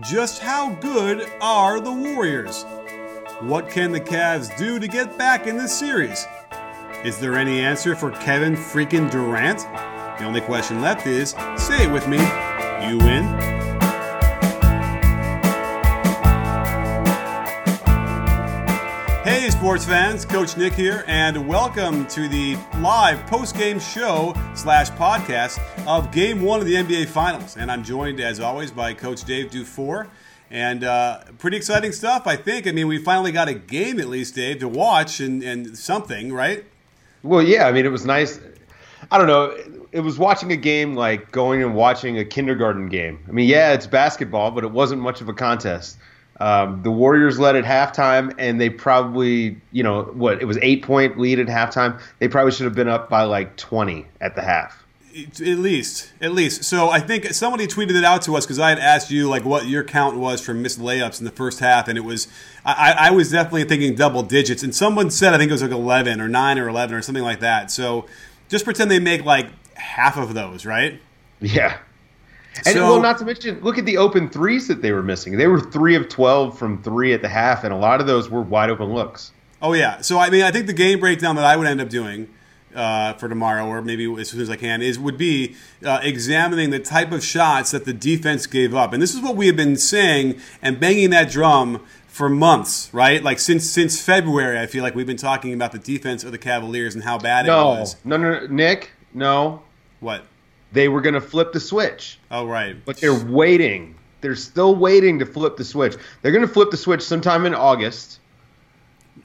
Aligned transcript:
Just 0.00 0.42
how 0.42 0.74
good 0.74 1.26
are 1.40 1.80
the 1.80 1.90
Warriors? 1.90 2.64
What 3.40 3.70
can 3.70 3.92
the 3.92 4.00
Cavs 4.00 4.54
do 4.58 4.78
to 4.78 4.86
get 4.86 5.16
back 5.16 5.46
in 5.46 5.56
this 5.56 5.76
series? 5.76 6.26
Is 7.02 7.18
there 7.18 7.34
any 7.34 7.60
answer 7.60 7.96
for 7.96 8.10
Kevin 8.10 8.56
freaking 8.56 9.10
Durant? 9.10 9.60
The 10.18 10.24
only 10.24 10.42
question 10.42 10.82
left 10.82 11.06
is 11.06 11.30
say 11.56 11.84
it 11.84 11.90
with 11.90 12.06
me. 12.08 12.18
You 12.86 12.98
win. 12.98 13.55
Sports 19.66 19.84
fans, 19.84 20.24
Coach 20.24 20.56
Nick 20.56 20.74
here, 20.74 21.02
and 21.08 21.48
welcome 21.48 22.06
to 22.06 22.28
the 22.28 22.56
live 22.78 23.26
post-game 23.26 23.80
show 23.80 24.32
slash 24.54 24.90
podcast 24.90 25.60
of 25.88 26.12
Game 26.12 26.40
One 26.40 26.60
of 26.60 26.66
the 26.66 26.74
NBA 26.74 27.08
Finals. 27.08 27.56
And 27.56 27.68
I'm 27.68 27.82
joined, 27.82 28.20
as 28.20 28.38
always, 28.38 28.70
by 28.70 28.94
Coach 28.94 29.24
Dave 29.24 29.50
Dufour, 29.50 30.06
and 30.52 30.84
uh, 30.84 31.22
pretty 31.38 31.56
exciting 31.56 31.90
stuff. 31.90 32.28
I 32.28 32.36
think. 32.36 32.68
I 32.68 32.70
mean, 32.70 32.86
we 32.86 32.98
finally 32.98 33.32
got 33.32 33.48
a 33.48 33.54
game, 33.54 33.98
at 33.98 34.06
least, 34.06 34.36
Dave, 34.36 34.60
to 34.60 34.68
watch 34.68 35.18
and, 35.18 35.42
and 35.42 35.76
something, 35.76 36.32
right? 36.32 36.64
Well, 37.24 37.42
yeah. 37.42 37.66
I 37.66 37.72
mean, 37.72 37.84
it 37.84 37.90
was 37.90 38.06
nice. 38.06 38.38
I 39.10 39.18
don't 39.18 39.26
know. 39.26 39.56
It 39.90 40.00
was 40.00 40.16
watching 40.16 40.52
a 40.52 40.56
game 40.56 40.94
like 40.94 41.32
going 41.32 41.60
and 41.60 41.74
watching 41.74 42.20
a 42.20 42.24
kindergarten 42.24 42.88
game. 42.88 43.18
I 43.26 43.32
mean, 43.32 43.48
yeah, 43.48 43.72
it's 43.72 43.88
basketball, 43.88 44.52
but 44.52 44.62
it 44.62 44.70
wasn't 44.70 45.02
much 45.02 45.20
of 45.20 45.28
a 45.28 45.34
contest. 45.34 45.98
Um, 46.38 46.82
the 46.82 46.90
Warriors 46.90 47.38
led 47.38 47.56
at 47.56 47.64
halftime, 47.64 48.34
and 48.38 48.60
they 48.60 48.68
probably, 48.68 49.60
you 49.72 49.82
know, 49.82 50.02
what 50.02 50.42
it 50.42 50.44
was 50.44 50.58
eight 50.60 50.82
point 50.82 51.18
lead 51.18 51.38
at 51.38 51.46
halftime. 51.46 52.00
They 52.18 52.28
probably 52.28 52.52
should 52.52 52.64
have 52.64 52.74
been 52.74 52.88
up 52.88 53.08
by 53.08 53.22
like 53.22 53.56
twenty 53.56 54.06
at 54.20 54.34
the 54.34 54.42
half. 54.42 54.84
At 55.18 55.40
least, 55.40 56.12
at 56.20 56.32
least. 56.32 56.64
So 56.64 56.90
I 56.90 57.00
think 57.00 57.24
somebody 57.28 57.66
tweeted 57.66 57.96
it 57.96 58.04
out 58.04 58.20
to 58.22 58.36
us 58.36 58.44
because 58.44 58.58
I 58.58 58.68
had 58.68 58.78
asked 58.78 59.10
you 59.10 59.30
like 59.30 59.46
what 59.46 59.66
your 59.66 59.82
count 59.82 60.18
was 60.18 60.42
for 60.42 60.52
missed 60.52 60.78
layups 60.78 61.20
in 61.20 61.24
the 61.24 61.30
first 61.30 61.60
half, 61.60 61.88
and 61.88 61.96
it 61.96 62.02
was 62.02 62.28
I, 62.66 62.94
I 62.98 63.10
was 63.12 63.30
definitely 63.30 63.64
thinking 63.64 63.94
double 63.94 64.22
digits. 64.22 64.62
And 64.62 64.74
someone 64.74 65.10
said 65.10 65.32
I 65.32 65.38
think 65.38 65.48
it 65.48 65.54
was 65.54 65.62
like 65.62 65.70
eleven 65.70 66.20
or 66.20 66.28
nine 66.28 66.58
or 66.58 66.68
eleven 66.68 66.94
or 66.94 67.00
something 67.00 67.24
like 67.24 67.40
that. 67.40 67.70
So 67.70 68.04
just 68.50 68.66
pretend 68.66 68.90
they 68.90 68.98
make 68.98 69.24
like 69.24 69.46
half 69.74 70.18
of 70.18 70.34
those, 70.34 70.66
right? 70.66 71.00
Yeah. 71.40 71.78
And 72.64 72.74
so, 72.74 72.82
well, 72.82 73.02
not 73.02 73.18
to 73.18 73.24
mention, 73.24 73.60
look 73.60 73.78
at 73.78 73.84
the 73.84 73.98
open 73.98 74.28
threes 74.28 74.68
that 74.68 74.80
they 74.82 74.92
were 74.92 75.02
missing. 75.02 75.36
They 75.36 75.46
were 75.46 75.60
three 75.60 75.94
of 75.94 76.08
twelve 76.08 76.58
from 76.58 76.82
three 76.82 77.12
at 77.12 77.22
the 77.22 77.28
half, 77.28 77.64
and 77.64 77.72
a 77.72 77.76
lot 77.76 78.00
of 78.00 78.06
those 78.06 78.30
were 78.30 78.42
wide 78.42 78.70
open 78.70 78.92
looks. 78.92 79.32
Oh 79.60 79.72
yeah. 79.72 80.00
So 80.00 80.18
I 80.18 80.30
mean, 80.30 80.42
I 80.42 80.50
think 80.50 80.66
the 80.66 80.72
game 80.72 81.00
breakdown 81.00 81.36
that 81.36 81.44
I 81.44 81.56
would 81.56 81.66
end 81.66 81.80
up 81.80 81.88
doing 81.88 82.28
uh, 82.74 83.14
for 83.14 83.28
tomorrow, 83.28 83.66
or 83.66 83.82
maybe 83.82 84.12
as 84.20 84.30
soon 84.30 84.40
as 84.40 84.50
I 84.50 84.56
can, 84.56 84.82
is 84.82 84.98
would 84.98 85.18
be 85.18 85.56
uh, 85.84 86.00
examining 86.02 86.70
the 86.70 86.78
type 86.78 87.12
of 87.12 87.24
shots 87.24 87.70
that 87.72 87.84
the 87.84 87.92
defense 87.92 88.46
gave 88.46 88.74
up, 88.74 88.92
and 88.92 89.02
this 89.02 89.14
is 89.14 89.20
what 89.20 89.36
we 89.36 89.46
have 89.46 89.56
been 89.56 89.76
saying 89.76 90.40
and 90.62 90.78
banging 90.78 91.10
that 91.10 91.30
drum 91.30 91.84
for 92.06 92.28
months, 92.30 92.88
right? 92.92 93.22
Like 93.22 93.38
since 93.38 93.68
since 93.68 94.00
February, 94.00 94.58
I 94.58 94.66
feel 94.66 94.82
like 94.82 94.94
we've 94.94 95.06
been 95.06 95.16
talking 95.16 95.52
about 95.52 95.72
the 95.72 95.78
defense 95.78 96.24
of 96.24 96.32
the 96.32 96.38
Cavaliers 96.38 96.94
and 96.94 97.04
how 97.04 97.18
bad 97.18 97.46
no, 97.46 97.60
it 97.60 97.80
was. 97.80 97.96
No, 98.04 98.16
no, 98.16 98.40
no, 98.40 98.46
Nick, 98.46 98.92
no. 99.12 99.62
What? 100.00 100.24
They 100.72 100.88
were 100.88 101.00
going 101.00 101.14
to 101.14 101.20
flip 101.20 101.52
the 101.52 101.60
switch. 101.60 102.18
Oh, 102.30 102.46
right. 102.46 102.76
But 102.84 102.98
they're 102.98 103.14
waiting. 103.14 103.94
They're 104.20 104.34
still 104.34 104.74
waiting 104.74 105.18
to 105.20 105.26
flip 105.26 105.56
the 105.56 105.64
switch. 105.64 105.96
They're 106.22 106.32
going 106.32 106.46
to 106.46 106.52
flip 106.52 106.70
the 106.70 106.76
switch 106.76 107.02
sometime 107.02 107.46
in 107.46 107.54
August. 107.54 108.20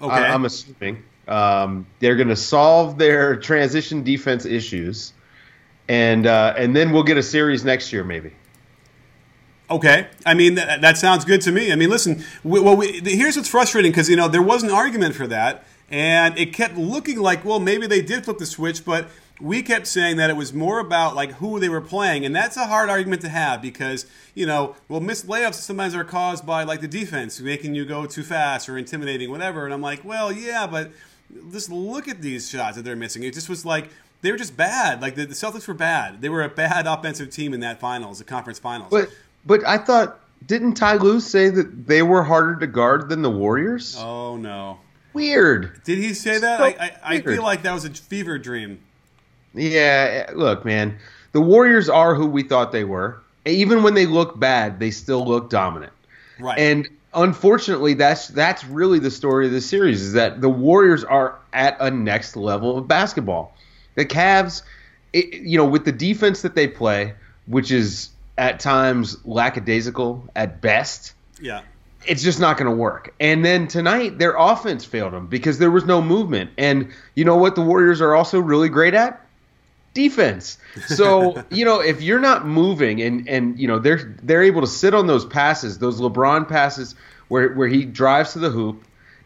Okay. 0.01 0.13
I, 0.13 0.33
am 0.33 0.45
assuming. 0.45 1.03
Um, 1.27 1.85
they're 1.99 2.15
going 2.15 2.29
to 2.29 2.35
solve 2.35 2.97
their 2.97 3.35
transition 3.35 4.03
defense 4.03 4.45
issues, 4.45 5.13
and 5.87 6.25
uh, 6.25 6.53
and 6.57 6.75
then 6.75 6.91
we'll 6.91 7.03
get 7.03 7.17
a 7.17 7.23
series 7.23 7.63
next 7.63 7.93
year, 7.93 8.03
maybe. 8.03 8.31
Okay, 9.69 10.07
I 10.25 10.33
mean 10.33 10.55
that, 10.55 10.81
that 10.81 10.97
sounds 10.97 11.23
good 11.23 11.41
to 11.41 11.51
me. 11.51 11.71
I 11.71 11.75
mean, 11.75 11.89
listen, 11.89 12.25
we, 12.43 12.59
well, 12.59 12.75
we, 12.75 12.99
here's 13.05 13.37
what's 13.37 13.47
frustrating 13.47 13.91
because 13.91 14.09
you 14.09 14.17
know 14.17 14.27
there 14.27 14.41
was 14.41 14.63
an 14.63 14.69
argument 14.69 15.15
for 15.15 15.27
that, 15.27 15.63
and 15.89 16.37
it 16.37 16.53
kept 16.53 16.75
looking 16.75 17.19
like 17.19 17.45
well 17.45 17.59
maybe 17.59 17.87
they 17.87 18.01
did 18.01 18.25
flip 18.25 18.37
the 18.37 18.45
switch, 18.45 18.83
but 18.83 19.07
we 19.41 19.61
kept 19.63 19.87
saying 19.87 20.17
that 20.17 20.29
it 20.29 20.35
was 20.35 20.53
more 20.53 20.79
about 20.79 21.15
like 21.15 21.33
who 21.33 21.59
they 21.59 21.69
were 21.69 21.81
playing, 21.81 22.25
and 22.25 22.35
that's 22.35 22.57
a 22.57 22.67
hard 22.67 22.89
argument 22.89 23.21
to 23.23 23.29
have 23.29 23.61
because 23.61 24.05
you 24.35 24.45
know, 24.45 24.75
well, 24.87 24.99
missed 24.99 25.27
layups 25.27 25.55
sometimes 25.55 25.95
are 25.95 26.03
caused 26.03 26.45
by 26.45 26.63
like 26.63 26.81
the 26.81 26.87
defense 26.87 27.39
making 27.39 27.75
you 27.75 27.85
go 27.85 28.05
too 28.05 28.23
fast 28.23 28.69
or 28.69 28.77
intimidating, 28.77 29.31
whatever. 29.31 29.65
And 29.65 29.73
I'm 29.73 29.81
like, 29.81 30.05
well, 30.05 30.31
yeah, 30.31 30.67
but 30.67 30.91
just 31.51 31.69
look 31.69 32.07
at 32.07 32.21
these 32.21 32.49
shots 32.49 32.77
that 32.77 32.83
they're 32.83 32.95
missing. 32.95 33.23
It 33.23 33.33
just 33.33 33.49
was 33.49 33.65
like 33.65 33.89
they 34.21 34.31
were 34.31 34.37
just 34.37 34.55
bad. 34.55 35.01
Like 35.01 35.15
the, 35.15 35.25
the 35.25 35.33
Celtics 35.33 35.67
were 35.67 35.73
bad. 35.73 36.21
They 36.21 36.29
were 36.29 36.43
a 36.43 36.49
bad 36.49 36.87
offensive 36.87 37.29
team 37.29 37.53
in 37.53 37.59
that 37.61 37.79
finals, 37.79 38.19
the 38.19 38.23
conference 38.23 38.59
finals. 38.59 38.89
But 38.91 39.09
but 39.45 39.65
I 39.65 39.77
thought 39.77 40.19
didn't 40.45 40.73
Ty 40.73 40.95
Lue 40.97 41.19
say 41.19 41.49
that 41.49 41.87
they 41.87 42.01
were 42.01 42.23
harder 42.23 42.57
to 42.59 42.67
guard 42.67 43.09
than 43.09 43.21
the 43.21 43.31
Warriors? 43.31 43.95
Oh 43.99 44.37
no. 44.37 44.79
Weird. 45.13 45.83
Did 45.83 45.97
he 45.97 46.13
say 46.13 46.39
that? 46.39 46.59
So 46.59 46.63
I, 46.63 46.75
I, 46.79 47.15
I 47.15 47.21
feel 47.21 47.43
like 47.43 47.63
that 47.63 47.73
was 47.73 47.83
a 47.83 47.89
fever 47.89 48.37
dream. 48.37 48.79
Yeah, 49.53 50.25
eh, 50.29 50.31
look, 50.33 50.65
man, 50.65 50.97
the 51.31 51.41
Warriors 51.41 51.89
are 51.89 52.15
who 52.15 52.25
we 52.25 52.43
thought 52.43 52.71
they 52.71 52.83
were. 52.83 53.21
Even 53.45 53.83
when 53.83 53.93
they 53.93 54.05
look 54.05 54.39
bad, 54.39 54.79
they 54.79 54.91
still 54.91 55.25
look 55.25 55.49
dominant. 55.49 55.93
Right. 56.39 56.59
And 56.59 56.87
unfortunately, 57.13 57.95
that's 57.95 58.27
that's 58.27 58.63
really 58.65 58.99
the 58.99 59.11
story 59.11 59.47
of 59.47 59.51
the 59.51 59.61
series 59.61 60.01
is 60.01 60.13
that 60.13 60.41
the 60.41 60.49
Warriors 60.49 61.03
are 61.03 61.37
at 61.53 61.77
a 61.79 61.91
next 61.91 62.35
level 62.35 62.77
of 62.77 62.87
basketball. 62.87 63.55
The 63.95 64.05
Cavs, 64.05 64.63
it, 65.13 65.33
you 65.33 65.57
know, 65.57 65.65
with 65.65 65.85
the 65.85 65.91
defense 65.91 66.43
that 66.43 66.55
they 66.55 66.67
play, 66.67 67.13
which 67.45 67.71
is 67.71 68.09
at 68.37 68.59
times 68.59 69.17
lackadaisical 69.25 70.29
at 70.35 70.61
best. 70.61 71.13
Yeah. 71.39 71.61
It's 72.07 72.23
just 72.23 72.39
not 72.39 72.57
going 72.57 72.69
to 72.69 72.75
work. 72.75 73.13
And 73.19 73.45
then 73.45 73.67
tonight, 73.67 74.17
their 74.17 74.35
offense 74.35 74.85
failed 74.85 75.13
them 75.13 75.27
because 75.27 75.59
there 75.59 75.69
was 75.69 75.85
no 75.85 76.01
movement. 76.01 76.49
And 76.57 76.91
you 77.13 77.25
know 77.25 77.35
what 77.35 77.53
the 77.53 77.61
Warriors 77.61 78.01
are 78.01 78.15
also 78.15 78.39
really 78.39 78.69
great 78.69 78.95
at? 78.95 79.20
Defense. 79.93 80.57
So, 80.87 81.43
you 81.49 81.65
know, 81.65 81.79
if 81.79 82.01
you're 82.01 82.19
not 82.19 82.45
moving 82.45 83.01
and 83.01 83.27
and 83.27 83.59
you 83.59 83.67
know, 83.67 83.79
they're 83.79 84.15
they're 84.23 84.43
able 84.43 84.61
to 84.61 84.67
sit 84.67 84.93
on 84.93 85.07
those 85.07 85.25
passes, 85.25 85.79
those 85.79 85.99
LeBron 85.99 86.47
passes 86.47 86.95
where 87.27 87.53
where 87.53 87.67
he 87.67 87.85
drives 87.85 88.33
to 88.33 88.39
the 88.39 88.49
hoop 88.49 88.83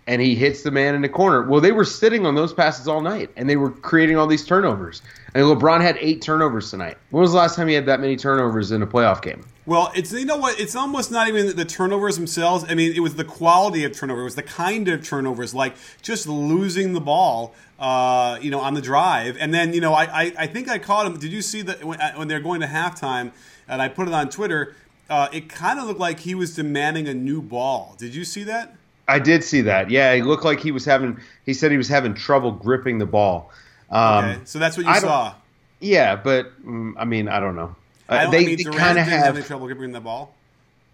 and 0.07 0.21
he 0.21 0.35
hits 0.35 0.61
the 0.61 0.71
man 0.71 0.95
in 0.95 1.01
the 1.01 1.09
corner. 1.09 1.43
Well, 1.43 1.61
they 1.61 1.71
were 1.71 1.85
sitting 1.85 2.25
on 2.25 2.35
those 2.35 2.53
passes 2.53 2.87
all 2.87 3.01
night 3.01 3.31
and 3.35 3.49
they 3.49 3.55
were 3.55 3.71
creating 3.71 4.17
all 4.17 4.27
these 4.27 4.45
turnovers. 4.45 5.01
And 5.33 5.43
LeBron 5.43 5.81
had 5.81 5.97
8 5.99 6.21
turnovers 6.21 6.69
tonight. 6.69 6.97
When 7.09 7.21
was 7.21 7.31
the 7.31 7.37
last 7.37 7.55
time 7.55 7.67
he 7.67 7.73
had 7.73 7.87
that 7.87 7.99
many 7.99 8.15
turnovers 8.15 8.71
in 8.71 8.81
a 8.81 8.87
playoff 8.87 9.21
game? 9.21 9.43
Well, 9.67 9.91
it's 9.95 10.11
you 10.11 10.25
know 10.25 10.37
what? 10.37 10.59
It's 10.59 10.75
almost 10.75 11.11
not 11.11 11.27
even 11.27 11.55
the 11.55 11.65
turnovers 11.65 12.15
themselves. 12.17 12.65
I 12.69 12.75
mean, 12.75 12.93
it 12.93 12.99
was 12.99 13.15
the 13.15 13.23
quality 13.23 13.83
of 13.83 13.93
turnover. 13.93 14.21
It 14.21 14.25
was 14.25 14.35
the 14.35 14.43
kind 14.43 14.87
of 14.87 15.03
turnovers, 15.03 15.55
like 15.55 15.75
just 16.03 16.27
losing 16.27 16.93
the 16.93 17.01
ball, 17.01 17.55
uh, 17.79 18.37
you 18.41 18.51
know, 18.51 18.59
on 18.59 18.75
the 18.75 18.81
drive. 18.81 19.37
And 19.39 19.53
then 19.53 19.73
you 19.73 19.81
know, 19.81 19.93
I, 19.93 20.03
I, 20.03 20.33
I 20.39 20.47
think 20.47 20.69
I 20.69 20.77
caught 20.77 21.07
him. 21.07 21.17
Did 21.17 21.31
you 21.31 21.41
see 21.41 21.63
that 21.63 21.83
when, 21.83 21.99
uh, 21.99 22.13
when 22.13 22.27
they're 22.27 22.39
going 22.39 22.61
to 22.61 22.67
halftime? 22.67 23.31
And 23.67 23.81
I 23.81 23.87
put 23.87 24.07
it 24.07 24.13
on 24.13 24.29
Twitter. 24.29 24.75
Uh, 25.09 25.29
it 25.33 25.49
kind 25.49 25.79
of 25.79 25.85
looked 25.85 25.99
like 25.99 26.19
he 26.19 26.35
was 26.35 26.55
demanding 26.55 27.07
a 27.07 27.13
new 27.13 27.41
ball. 27.41 27.95
Did 27.97 28.13
you 28.13 28.23
see 28.23 28.43
that? 28.43 28.75
I 29.07 29.19
did 29.19 29.43
see 29.43 29.61
that. 29.61 29.89
Yeah, 29.89 30.13
he 30.15 30.21
looked 30.21 30.43
like 30.43 30.59
he 30.59 30.71
was 30.71 30.85
having. 30.85 31.19
He 31.45 31.55
said 31.55 31.71
he 31.71 31.77
was 31.77 31.87
having 31.87 32.13
trouble 32.13 32.51
gripping 32.51 32.99
the 32.99 33.05
ball. 33.07 33.51
Um, 33.89 34.25
okay, 34.25 34.39
so 34.45 34.59
that's 34.59 34.77
what 34.77 34.85
you 34.85 34.91
I 34.91 34.99
saw. 34.99 35.33
Yeah, 35.79 36.15
but 36.15 36.63
mm, 36.63 36.93
I 36.97 37.05
mean, 37.05 37.27
I 37.27 37.39
don't 37.39 37.55
know. 37.55 37.75
Uh, 38.07 38.29
they, 38.29 38.37
I 38.37 38.45
mean, 38.45 38.57
they 38.57 38.63
kind 38.63 38.97
of 38.99 39.05
have 39.05 39.35
any 39.35 39.45
trouble 39.45 39.67
gripping 39.67 39.91
the 39.91 39.99
ball. 39.99 40.33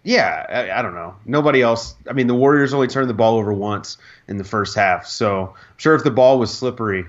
Yeah, 0.04 0.46
I, 0.48 0.78
I, 0.78 0.82
don't 0.82 0.94
know. 0.94 1.14
Nobody 1.24 1.62
else. 1.62 1.94
I 2.08 2.12
mean, 2.12 2.26
the 2.26 2.34
Warriors 2.34 2.74
only 2.74 2.88
turned 2.88 3.08
the 3.08 3.14
ball 3.14 3.36
over 3.36 3.52
once 3.52 3.98
in 4.26 4.36
the 4.36 4.44
first 4.44 4.74
half, 4.74 5.06
so 5.06 5.54
I'm 5.56 5.78
sure 5.78 5.94
if 5.94 6.02
the 6.02 6.10
ball 6.10 6.38
was 6.38 6.52
slippery, 6.52 7.06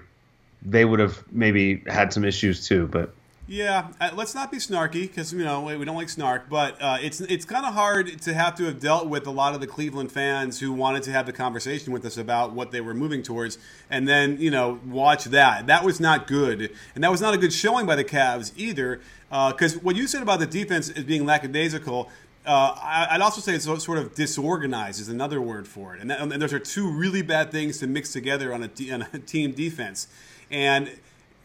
they 0.61 0.85
would 0.85 0.99
have 0.99 1.23
maybe 1.31 1.83
had 1.87 2.13
some 2.13 2.23
issues 2.23 2.67
too. 2.67 2.87
But 2.87 3.13
Yeah, 3.53 3.89
uh, 4.01 4.09
let's 4.15 4.33
not 4.33 4.51
be 4.51 4.57
snarky 4.57 5.03
because 5.03 5.31
you 5.31 5.43
know 5.43 5.61
we 5.61 5.85
don't 5.85 5.95
like 5.95 6.09
snark, 6.09 6.49
but 6.49 6.75
uh, 6.81 6.97
it's 6.99 7.21
it's 7.21 7.45
kind 7.45 7.67
of 7.67 7.75
hard 7.75 8.19
to 8.23 8.33
have 8.33 8.55
to 8.55 8.63
have 8.63 8.79
dealt 8.79 9.07
with 9.09 9.27
a 9.27 9.29
lot 9.29 9.53
of 9.53 9.61
the 9.61 9.67
Cleveland 9.67 10.11
fans 10.11 10.59
who 10.59 10.71
wanted 10.73 11.03
to 11.03 11.11
have 11.11 11.27
the 11.27 11.33
conversation 11.33 11.93
with 11.93 12.03
us 12.03 12.17
about 12.17 12.53
what 12.53 12.71
they 12.71 12.81
were 12.81 12.95
moving 12.95 13.21
towards, 13.21 13.59
and 13.91 14.07
then 14.07 14.39
you 14.39 14.49
know 14.49 14.79
watch 14.87 15.25
that. 15.25 15.67
That 15.67 15.83
was 15.83 15.99
not 15.99 16.25
good, 16.25 16.71
and 16.95 17.03
that 17.03 17.11
was 17.11 17.21
not 17.21 17.35
a 17.35 17.37
good 17.37 17.53
showing 17.53 17.85
by 17.85 17.95
the 17.95 18.03
Cavs 18.03 18.53
either. 18.57 19.01
Because 19.29 19.75
uh, 19.75 19.81
what 19.81 19.95
you 19.95 20.07
said 20.07 20.23
about 20.23 20.39
the 20.39 20.47
defense 20.47 20.89
as 20.89 21.03
being 21.03 21.23
lackadaisical, 21.23 22.09
uh, 22.47 23.07
I'd 23.11 23.21
also 23.21 23.39
say 23.39 23.53
it's 23.53 23.65
sort 23.65 23.99
of 23.99 24.15
disorganized 24.15 24.99
is 24.99 25.09
another 25.09 25.39
word 25.39 25.67
for 25.67 25.93
it, 25.93 26.01
and, 26.01 26.09
that, 26.09 26.21
and 26.21 26.41
those 26.41 26.53
are 26.53 26.59
two 26.59 26.89
really 26.89 27.21
bad 27.21 27.51
things 27.51 27.77
to 27.79 27.87
mix 27.87 28.11
together 28.13 28.51
on 28.51 28.63
a, 28.63 28.91
on 28.91 29.05
a 29.13 29.19
team 29.19 29.51
defense. 29.51 30.07
And 30.49 30.89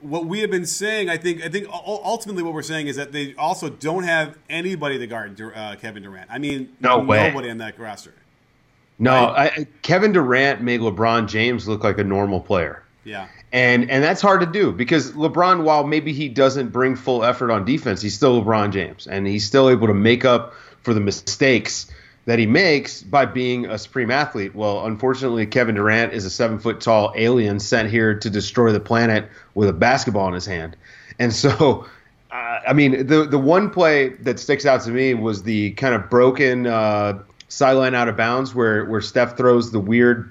what 0.01 0.27
we 0.27 0.41
have 0.41 0.51
been 0.51 0.67
saying, 0.67 1.09
I 1.09 1.17
think, 1.17 1.43
I 1.43 1.49
think 1.49 1.67
ultimately 1.71 2.43
what 2.43 2.53
we're 2.53 2.63
saying 2.63 2.87
is 2.87 2.97
that 2.97 3.13
they 3.13 3.35
also 3.35 3.69
don't 3.69 4.05
have 4.05 4.39
anybody 4.49 4.99
to 4.99 5.07
guard 5.07 5.41
uh, 5.41 5.77
Kevin 5.77 6.03
Durant. 6.03 6.31
I 6.31 6.39
mean, 6.39 6.77
no 6.81 6.99
way. 6.99 7.29
nobody 7.29 7.51
on 7.51 7.59
that 7.59 7.79
roster. 7.79 8.15
No, 8.99 9.13
right? 9.13 9.53
I, 9.59 9.67
Kevin 9.83 10.13
Durant 10.13 10.61
made 10.61 10.81
LeBron 10.81 11.29
James 11.29 11.69
look 11.69 11.85
like 11.85 11.99
a 11.99 12.05
normal 12.05 12.41
player. 12.41 12.83
Yeah. 13.05 13.29
And 13.53 13.91
and 13.91 14.05
that's 14.05 14.21
hard 14.21 14.41
to 14.41 14.47
do 14.47 14.73
because 14.73 15.13
LeBron, 15.13 15.63
while 15.63 15.85
maybe 15.85 16.13
he 16.13 16.29
doesn't 16.29 16.69
bring 16.69 16.97
full 16.97 17.25
effort 17.25 17.51
on 17.51 17.65
defense, 17.65 18.03
he's 18.03 18.15
still 18.15 18.43
LeBron 18.43 18.73
James, 18.73 19.07
and 19.07 19.27
he's 19.27 19.47
still 19.47 19.71
able 19.71 19.87
to 19.87 19.95
make 19.95 20.25
up 20.25 20.53
for 20.83 20.93
the 20.93 21.01
mistakes 21.01 21.91
that 22.29 22.39
he 22.39 22.45
makes 22.45 23.03
by 23.03 23.25
being 23.25 23.65
a 23.65 23.79
supreme 23.79 24.11
athlete. 24.11 24.55
Well, 24.55 24.85
unfortunately, 24.85 25.47
Kevin 25.47 25.77
Durant 25.77 26.13
is 26.13 26.27
a 26.27 26.31
seven 26.31 26.59
foot 26.59 26.79
tall 26.79 27.11
alien 27.17 27.59
sent 27.59 27.89
here 27.89 28.15
to 28.19 28.29
destroy 28.29 28.71
the 28.71 28.81
planet 28.81 29.31
with 29.55 29.71
a 29.71 29.73
basketball 29.73 30.29
in 30.29 30.35
his 30.35 30.45
hand. 30.45 30.77
And 31.19 31.33
so, 31.33 31.87
uh, 32.31 32.59
I 32.69 32.75
mean, 32.75 33.07
the 33.07 33.25
the 33.25 33.39
one 33.39 33.71
play 33.71 34.11
that 34.11 34.39
sticks 34.39 34.67
out 34.67 34.83
to 34.83 34.91
me 34.91 35.15
was 35.15 35.45
the 35.45 35.71
kind 35.71 35.95
of 35.95 36.11
broken 36.11 36.67
uh, 36.67 37.23
sideline 37.49 37.95
out 37.95 38.09
of 38.09 38.19
bounds 38.19 38.55
where 38.55 38.85
where 38.85 39.01
Steph 39.01 39.39
throws 39.39 39.73
the 39.73 39.81
weird, 39.81 40.31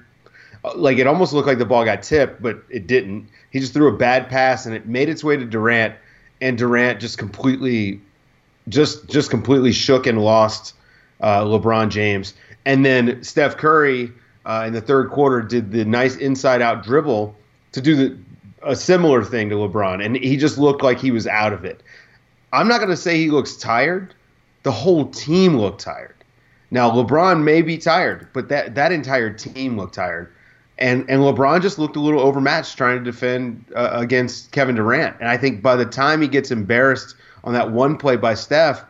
uh, 0.64 0.76
like 0.76 0.98
it 0.98 1.08
almost 1.08 1.32
looked 1.32 1.48
like 1.48 1.58
the 1.58 1.66
ball 1.66 1.84
got 1.84 2.04
tipped, 2.04 2.40
but 2.40 2.62
it 2.70 2.86
didn't. 2.86 3.28
He 3.50 3.58
just 3.58 3.74
threw 3.74 3.92
a 3.92 3.96
bad 3.96 4.28
pass 4.28 4.66
and 4.66 4.74
it 4.76 4.86
made 4.86 5.08
its 5.08 5.24
way 5.24 5.36
to 5.36 5.44
Durant, 5.44 5.96
and 6.40 6.56
Durant 6.56 7.00
just 7.00 7.18
completely, 7.18 8.00
just 8.68 9.08
just 9.08 9.30
completely 9.30 9.72
shook 9.72 10.06
and 10.06 10.22
lost 10.22 10.74
uh, 11.20 11.42
LeBron 11.44 11.90
James, 11.90 12.34
and 12.64 12.84
then 12.84 13.22
Steph 13.22 13.56
Curry 13.56 14.12
uh, 14.46 14.64
in 14.66 14.72
the 14.72 14.80
third 14.80 15.10
quarter 15.10 15.42
did 15.42 15.72
the 15.72 15.84
nice 15.84 16.16
inside 16.16 16.62
out 16.62 16.82
dribble 16.82 17.34
to 17.72 17.80
do 17.80 17.96
the 17.96 18.18
a 18.62 18.74
similar 18.74 19.24
thing 19.24 19.48
to 19.50 19.54
LeBron, 19.56 20.04
and 20.04 20.16
he 20.16 20.36
just 20.36 20.58
looked 20.58 20.82
like 20.82 20.98
he 20.98 21.10
was 21.10 21.26
out 21.26 21.52
of 21.52 21.64
it. 21.64 21.82
I'm 22.52 22.68
not 22.68 22.78
going 22.78 22.90
to 22.90 22.96
say 22.96 23.16
he 23.16 23.30
looks 23.30 23.56
tired. 23.56 24.14
The 24.62 24.72
whole 24.72 25.06
team 25.10 25.56
looked 25.56 25.80
tired. 25.80 26.16
Now 26.70 26.90
LeBron 26.90 27.42
may 27.42 27.62
be 27.62 27.78
tired, 27.78 28.28
but 28.32 28.48
that 28.48 28.74
that 28.74 28.92
entire 28.92 29.32
team 29.32 29.76
looked 29.76 29.94
tired, 29.94 30.32
and 30.78 31.08
and 31.08 31.22
LeBron 31.22 31.62
just 31.62 31.78
looked 31.78 31.96
a 31.96 32.00
little 32.00 32.20
overmatched 32.20 32.76
trying 32.76 32.98
to 32.98 33.04
defend 33.04 33.64
uh, 33.74 33.90
against 33.92 34.52
Kevin 34.52 34.74
Durant. 34.74 35.16
And 35.20 35.28
I 35.28 35.36
think 35.36 35.62
by 35.62 35.76
the 35.76 35.86
time 35.86 36.20
he 36.20 36.28
gets 36.28 36.50
embarrassed 36.50 37.14
on 37.44 37.54
that 37.54 37.70
one 37.70 37.96
play 37.96 38.16
by 38.16 38.34
Steph, 38.34 38.84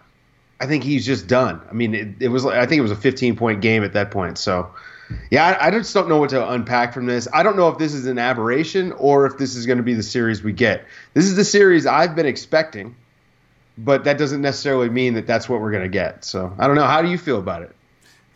I 0.60 0.66
think 0.66 0.84
he's 0.84 1.06
just 1.06 1.26
done. 1.26 1.60
I 1.70 1.72
mean, 1.72 1.94
it, 1.94 2.08
it 2.20 2.28
was 2.28 2.44
I 2.44 2.66
think 2.66 2.78
it 2.78 2.82
was 2.82 2.90
a 2.90 2.96
15 2.96 3.36
point 3.36 3.60
game 3.60 3.84
at 3.84 3.92
that 3.92 4.10
point. 4.10 4.38
So, 4.38 4.74
yeah, 5.30 5.46
I, 5.46 5.68
I, 5.68 5.70
just 5.70 5.94
don't 5.94 6.08
know 6.08 6.18
what 6.18 6.30
to 6.30 6.50
unpack 6.50 6.92
from 6.92 7.06
this. 7.06 7.28
I 7.32 7.42
don't 7.42 7.56
know 7.56 7.68
if 7.68 7.78
this 7.78 7.94
is 7.94 8.06
an 8.06 8.18
aberration 8.18 8.92
or 8.92 9.26
if 9.26 9.38
this 9.38 9.54
is 9.54 9.66
going 9.66 9.78
to 9.78 9.84
be 9.84 9.94
the 9.94 10.02
series 10.02 10.42
we 10.42 10.52
get. 10.52 10.84
This 11.14 11.24
is 11.24 11.36
the 11.36 11.44
series 11.44 11.86
I've 11.86 12.16
been 12.16 12.26
expecting, 12.26 12.96
but 13.78 14.04
that 14.04 14.18
doesn't 14.18 14.42
necessarily 14.42 14.88
mean 14.88 15.14
that 15.14 15.26
that's 15.26 15.48
what 15.48 15.60
we're 15.60 15.70
going 15.70 15.84
to 15.84 15.88
get. 15.88 16.24
So, 16.24 16.52
I 16.58 16.66
don't 16.66 16.76
know. 16.76 16.86
How 16.86 17.02
do 17.02 17.08
you 17.08 17.18
feel 17.18 17.38
about 17.38 17.62
it? 17.62 17.74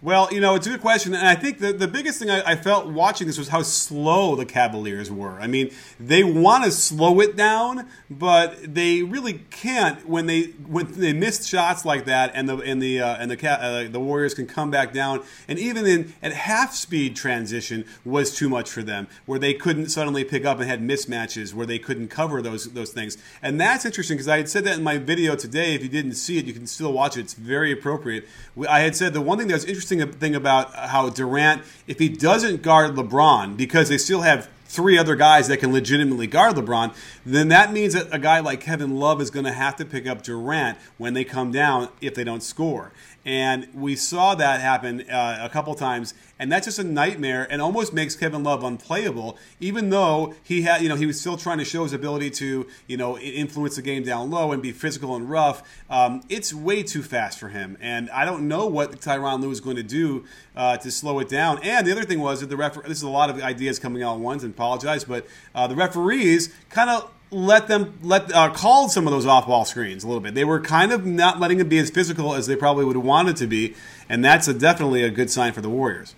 Well, 0.03 0.29
you 0.33 0.41
know, 0.41 0.57
it's 0.57 0.67
a 0.67 0.71
good 0.71 0.81
question. 0.81 1.15
And 1.15 1.29
I 1.29 1.37
think 1.37 1.61
the, 1.61 1.73
the 1.73 1.87
biggest 1.87 2.19
thing 2.19 2.29
I, 2.29 2.43
I, 2.45 2.57
felt 2.57 2.89
watching 2.89 3.29
this 3.29 3.39
was 3.39 3.47
how 3.47 3.63
slow 3.63 4.35
the 4.35 4.45
Cavaliers 4.45 5.13
were. 5.13 5.41
I 5.41 5.47
mean, 5.47 5.71
they 6.01 6.25
want 6.25 6.65
to 6.65 6.73
slow 6.73 7.21
it 7.21 7.37
down, 7.37 7.89
but 8.11 8.75
they 8.75 9.05
really 9.05 9.45
can't 9.51 10.05
when 10.09 10.27
they 10.27 10.47
when 10.67 10.91
they 10.91 11.13
miss 11.13 11.47
shots 11.47 11.85
like 11.85 12.05
that 12.07 12.33
and 12.35 12.49
the 12.49 12.57
and 12.59 12.83
the 12.83 13.01
uh, 13.01 13.17
and 13.19 13.31
the 13.31 13.49
uh, 13.49 13.89
the 13.89 14.01
Warriors 14.01 14.35
can 14.35 14.49
come 14.49 14.73
back 14.73 14.93
down. 14.93 15.23
And 15.47 15.57
even 15.61 15.87
in 15.87 16.13
at 16.21 16.33
half 16.33 16.75
speed 16.75 17.15
transition 17.15 17.85
was 18.05 18.35
too 18.35 18.49
much 18.49 18.69
for 18.69 18.83
them, 18.83 19.07
where 19.27 19.39
they 19.39 19.55
couldn't 19.55 19.91
suddenly 19.91 20.25
pick 20.25 20.45
up 20.45 20.59
and 20.59 20.69
had 20.69 20.83
mismatches 20.83 21.55
where 21.55 21.67
they 21.67 21.79
couldn't 21.79 22.09
cover 22.09 22.43
those 22.43 22.73
those 22.73 22.91
things. 22.91 23.19
And 23.41 23.61
that's 23.61 23.85
interesting 23.85 24.17
because 24.17 24.27
I 24.27 24.39
had 24.39 24.49
said 24.49 24.65
that 24.65 24.79
in 24.79 24.83
my 24.83 24.99
video 24.99 25.37
today. 25.37 25.77
If 25.77 25.83
you 25.85 25.89
didn't 25.89 26.15
see 26.15 26.39
it, 26.39 26.47
you 26.47 26.53
can 26.53 26.67
still 26.67 26.93
watch 26.93 27.17
it. 27.17 27.21
It's 27.21 27.35
very 27.35 27.71
appropriate. 27.71 28.27
I 28.69 28.81
had 28.81 28.97
said 28.97 29.13
the 29.13 29.21
one 29.21 29.39
thing 29.39 29.47
that 29.47 29.55
was 29.55 29.65
interesting 29.65 29.92
interesting 29.93 30.21
thing 30.21 30.35
about 30.35 30.75
uh, 30.75 30.89
how 30.89 31.09
Durant, 31.09 31.63
if 31.87 31.99
he 31.99 32.09
doesn't 32.09 32.63
guard 32.63 32.95
LeBron, 32.95 33.57
because 33.57 33.89
they 33.89 33.99
still 33.99 34.23
have 34.23 34.49
three 34.67 34.97
other 34.97 35.17
guys 35.17 35.49
that 35.49 35.59
can 35.59 35.73
legitimately 35.73 36.27
guard 36.27 36.57
LeBron, 36.57 36.95
then 37.27 37.49
that 37.49 37.73
means 37.73 37.93
that 37.93 38.09
a 38.11 38.19
guy 38.19 38.41
like 38.41 38.61
Kevin 38.61 38.97
Love 38.97 39.21
is 39.21 39.31
going 39.31 39.45
to 39.45 39.53
have 39.53 39.77
to 39.77 39.85
pick 39.85 40.07
up 40.07 40.23
Durant 40.23 40.79
when 40.97 41.15
they 41.15 41.25
come 41.25 41.53
down 41.53 41.89
if 42.01 42.15
they 42.15 42.25
don't 42.25 42.43
score. 42.43 42.93
And 43.25 43.69
we 43.73 43.95
saw 43.95 44.35
that 44.35 44.61
happen 44.61 45.09
uh, 45.09 45.39
a 45.41 45.49
couple 45.49 45.75
times, 45.77 46.13
and 46.41 46.51
that's 46.51 46.67
just 46.67 46.81
a 46.81 46.85
nightmare, 46.85 47.47
and 47.49 47.63
almost 47.63 47.93
makes 47.93 48.17
Kevin 48.17 48.43
Love 48.43 48.65
unplayable. 48.65 49.39
Even 49.61 49.91
though 49.91 50.35
he 50.43 50.63
had, 50.63 50.83
you 50.83 50.89
know, 50.89 50.97
he 50.97 51.07
was 51.07 51.21
still 51.21 51.37
trying 51.37 51.59
to 51.59 51.65
show 51.65 51.85
his 51.85 51.93
ability 51.93 52.31
to, 52.31 52.67
you 52.89 52.97
know, 52.97 53.17
influence 53.19 53.77
the 53.77 53.83
game 53.83 54.03
down 54.03 54.31
low 54.31 54.51
and 54.51 54.61
be 54.61 54.73
physical 54.73 55.15
and 55.15 55.31
rough. 55.31 55.63
Um, 55.89 56.23
it's 56.29 56.53
way 56.53 56.83
too 56.83 57.03
fast 57.03 57.39
for 57.39 57.49
him, 57.49 57.79
and 57.81 58.11
I 58.11 58.25
don't 58.25 58.49
know 58.49 58.67
what 58.67 59.01
Tyronn 59.01 59.41
Lue 59.41 59.53
is 59.53 59.61
going 59.61 59.77
to 59.77 59.85
do 59.85 60.25
uh, 60.57 60.79
to 60.79 60.91
slow 60.91 61.21
it 61.21 61.29
down. 61.29 61.61
And 61.63 61.87
the 61.87 61.93
other 61.93 62.05
thing 62.05 62.21
was 62.21 62.41
that 62.41 62.49
the 62.49 62.57
referee. 62.57 62.89
This 62.89 62.99
is 62.99 63.05
a 63.05 63.09
lot 63.09 63.31
of 63.31 63.41
ideas 63.41 63.79
coming 63.79 64.03
out 64.03 64.15
at 64.15 64.21
once, 64.21 64.43
and 64.43 64.53
apologize, 64.53 65.05
but 65.05 65.27
uh, 65.55 65.69
the 65.69 65.77
referees 65.77 66.53
kind 66.71 66.91
of 66.91 67.09
let 67.33 67.67
them 67.67 67.99
let 68.03 68.33
uh, 68.33 68.51
called 68.51 68.93
some 68.93 69.07
of 69.07 69.13
those 69.13 69.27
off 69.27 69.47
ball 69.47 69.65
screens 69.65 70.05
a 70.05 70.07
little 70.07 70.21
bit. 70.21 70.35
They 70.35 70.45
were 70.45 70.61
kind 70.61 70.93
of 70.93 71.07
not 71.07 71.41
letting 71.41 71.61
it 71.61 71.69
be 71.69 71.79
as 71.79 71.91
physical 71.91 72.35
as 72.35 72.47
they 72.47 72.57
probably 72.57 72.85
would 72.85 72.97
have 72.97 73.05
wanted 73.05 73.37
to 73.37 73.47
be, 73.47 73.75
and 74.09 74.25
that's 74.25 74.47
a, 74.49 74.55
definitely 74.55 75.03
a 75.03 75.11
good 75.11 75.31
sign 75.31 75.53
for 75.53 75.63
the 75.63 75.71
Warriors. 75.71 76.15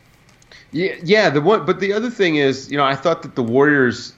Yeah, 0.72 0.96
yeah. 1.02 1.30
The 1.30 1.40
one, 1.40 1.64
but 1.64 1.78
the 1.80 1.92
other 1.92 2.10
thing 2.10 2.36
is, 2.36 2.70
you 2.70 2.76
know, 2.76 2.84
I 2.84 2.96
thought 2.96 3.22
that 3.22 3.36
the 3.36 3.44
Warriors 3.44 4.12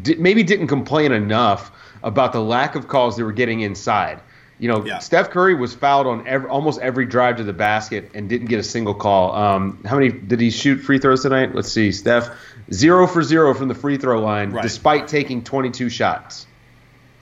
did, 0.00 0.20
maybe 0.20 0.44
didn't 0.44 0.68
complain 0.68 1.12
enough 1.12 1.72
about 2.02 2.32
the 2.32 2.40
lack 2.40 2.76
of 2.76 2.86
calls 2.86 3.16
they 3.16 3.24
were 3.24 3.32
getting 3.32 3.60
inside. 3.60 4.20
You 4.58 4.68
know, 4.68 4.86
yeah. 4.86 5.00
Steph 5.00 5.30
Curry 5.30 5.54
was 5.54 5.74
fouled 5.74 6.06
on 6.06 6.26
every, 6.26 6.48
almost 6.48 6.80
every 6.80 7.04
drive 7.04 7.36
to 7.36 7.44
the 7.44 7.52
basket 7.52 8.12
and 8.14 8.26
didn't 8.28 8.46
get 8.46 8.58
a 8.58 8.62
single 8.62 8.94
call. 8.94 9.34
Um, 9.34 9.82
how 9.84 9.96
many 9.96 10.10
did 10.10 10.40
he 10.40 10.50
shoot 10.50 10.78
free 10.78 10.98
throws 10.98 11.22
tonight? 11.22 11.54
Let's 11.54 11.70
see. 11.70 11.92
Steph 11.92 12.30
zero 12.72 13.06
for 13.06 13.22
zero 13.22 13.54
from 13.54 13.68
the 13.68 13.74
free 13.74 13.96
throw 13.96 14.20
line, 14.20 14.52
right. 14.52 14.62
despite 14.62 15.08
taking 15.08 15.42
22 15.42 15.88
shots. 15.88 16.46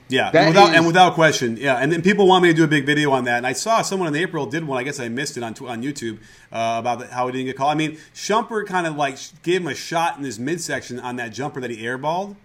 Yeah, 0.07 0.29
and 0.31 0.49
without, 0.49 0.69
is, 0.69 0.75
and 0.75 0.85
without 0.85 1.13
question, 1.15 1.57
yeah. 1.57 1.77
And 1.77 1.91
then 1.91 2.03
people 2.03 2.27
want 2.27 2.43
me 2.43 2.49
to 2.49 2.53
do 2.53 2.63
a 2.63 2.67
big 2.67 2.85
video 2.85 3.09
on 3.11 3.23
that, 3.23 3.37
and 3.37 3.47
I 3.47 3.53
saw 3.53 3.81
someone 3.81 4.07
in 4.07 4.15
April 4.15 4.45
did 4.45 4.63
one. 4.63 4.77
I 4.77 4.83
guess 4.83 4.99
I 4.99 5.09
missed 5.09 5.35
it 5.35 5.41
on 5.41 5.53
on 5.65 5.81
YouTube 5.81 6.19
uh, 6.51 6.77
about 6.77 6.99
the, 6.99 7.07
how 7.07 7.25
he 7.25 7.31
didn't 7.31 7.47
get 7.47 7.57
called. 7.57 7.71
I 7.71 7.75
mean, 7.75 7.97
Shumpert 8.13 8.67
kind 8.67 8.85
of 8.85 8.95
like 8.95 9.17
gave 9.41 9.61
him 9.61 9.67
a 9.67 9.73
shot 9.73 10.19
in 10.19 10.23
his 10.23 10.37
midsection 10.37 10.99
on 10.99 11.15
that 11.15 11.29
jumper 11.29 11.59
that 11.59 11.71
he 11.71 11.77
airballed, 11.77 12.35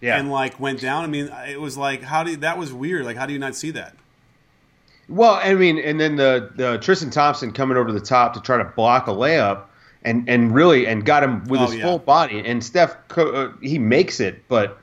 yeah, 0.00 0.18
and 0.18 0.32
like 0.32 0.58
went 0.58 0.80
down. 0.80 1.04
I 1.04 1.06
mean, 1.06 1.30
it 1.48 1.60
was 1.60 1.76
like 1.76 2.02
how 2.02 2.24
do 2.24 2.32
you, 2.32 2.38
that 2.38 2.58
was 2.58 2.72
weird. 2.72 3.04
Like, 3.04 3.16
how 3.16 3.26
do 3.26 3.32
you 3.32 3.38
not 3.38 3.54
see 3.54 3.70
that? 3.70 3.94
Well, 5.08 5.34
I 5.34 5.54
mean, 5.54 5.78
and 5.78 6.00
then 6.00 6.16
the, 6.16 6.50
the 6.56 6.78
Tristan 6.78 7.10
Thompson 7.10 7.52
coming 7.52 7.76
over 7.76 7.92
the 7.92 8.00
top 8.00 8.34
to 8.34 8.40
try 8.40 8.58
to 8.58 8.64
block 8.64 9.06
a 9.06 9.12
layup 9.12 9.66
and 10.06 10.28
and 10.28 10.54
really 10.54 10.86
and 10.86 11.04
got 11.04 11.22
him 11.22 11.44
with 11.44 11.60
oh, 11.60 11.66
his 11.66 11.74
yeah. 11.76 11.82
full 11.82 11.98
body. 11.98 12.38
And 12.38 12.64
Steph, 12.64 12.96
uh, 13.16 13.48
he 13.60 13.78
makes 13.78 14.20
it, 14.20 14.48
but 14.48 14.78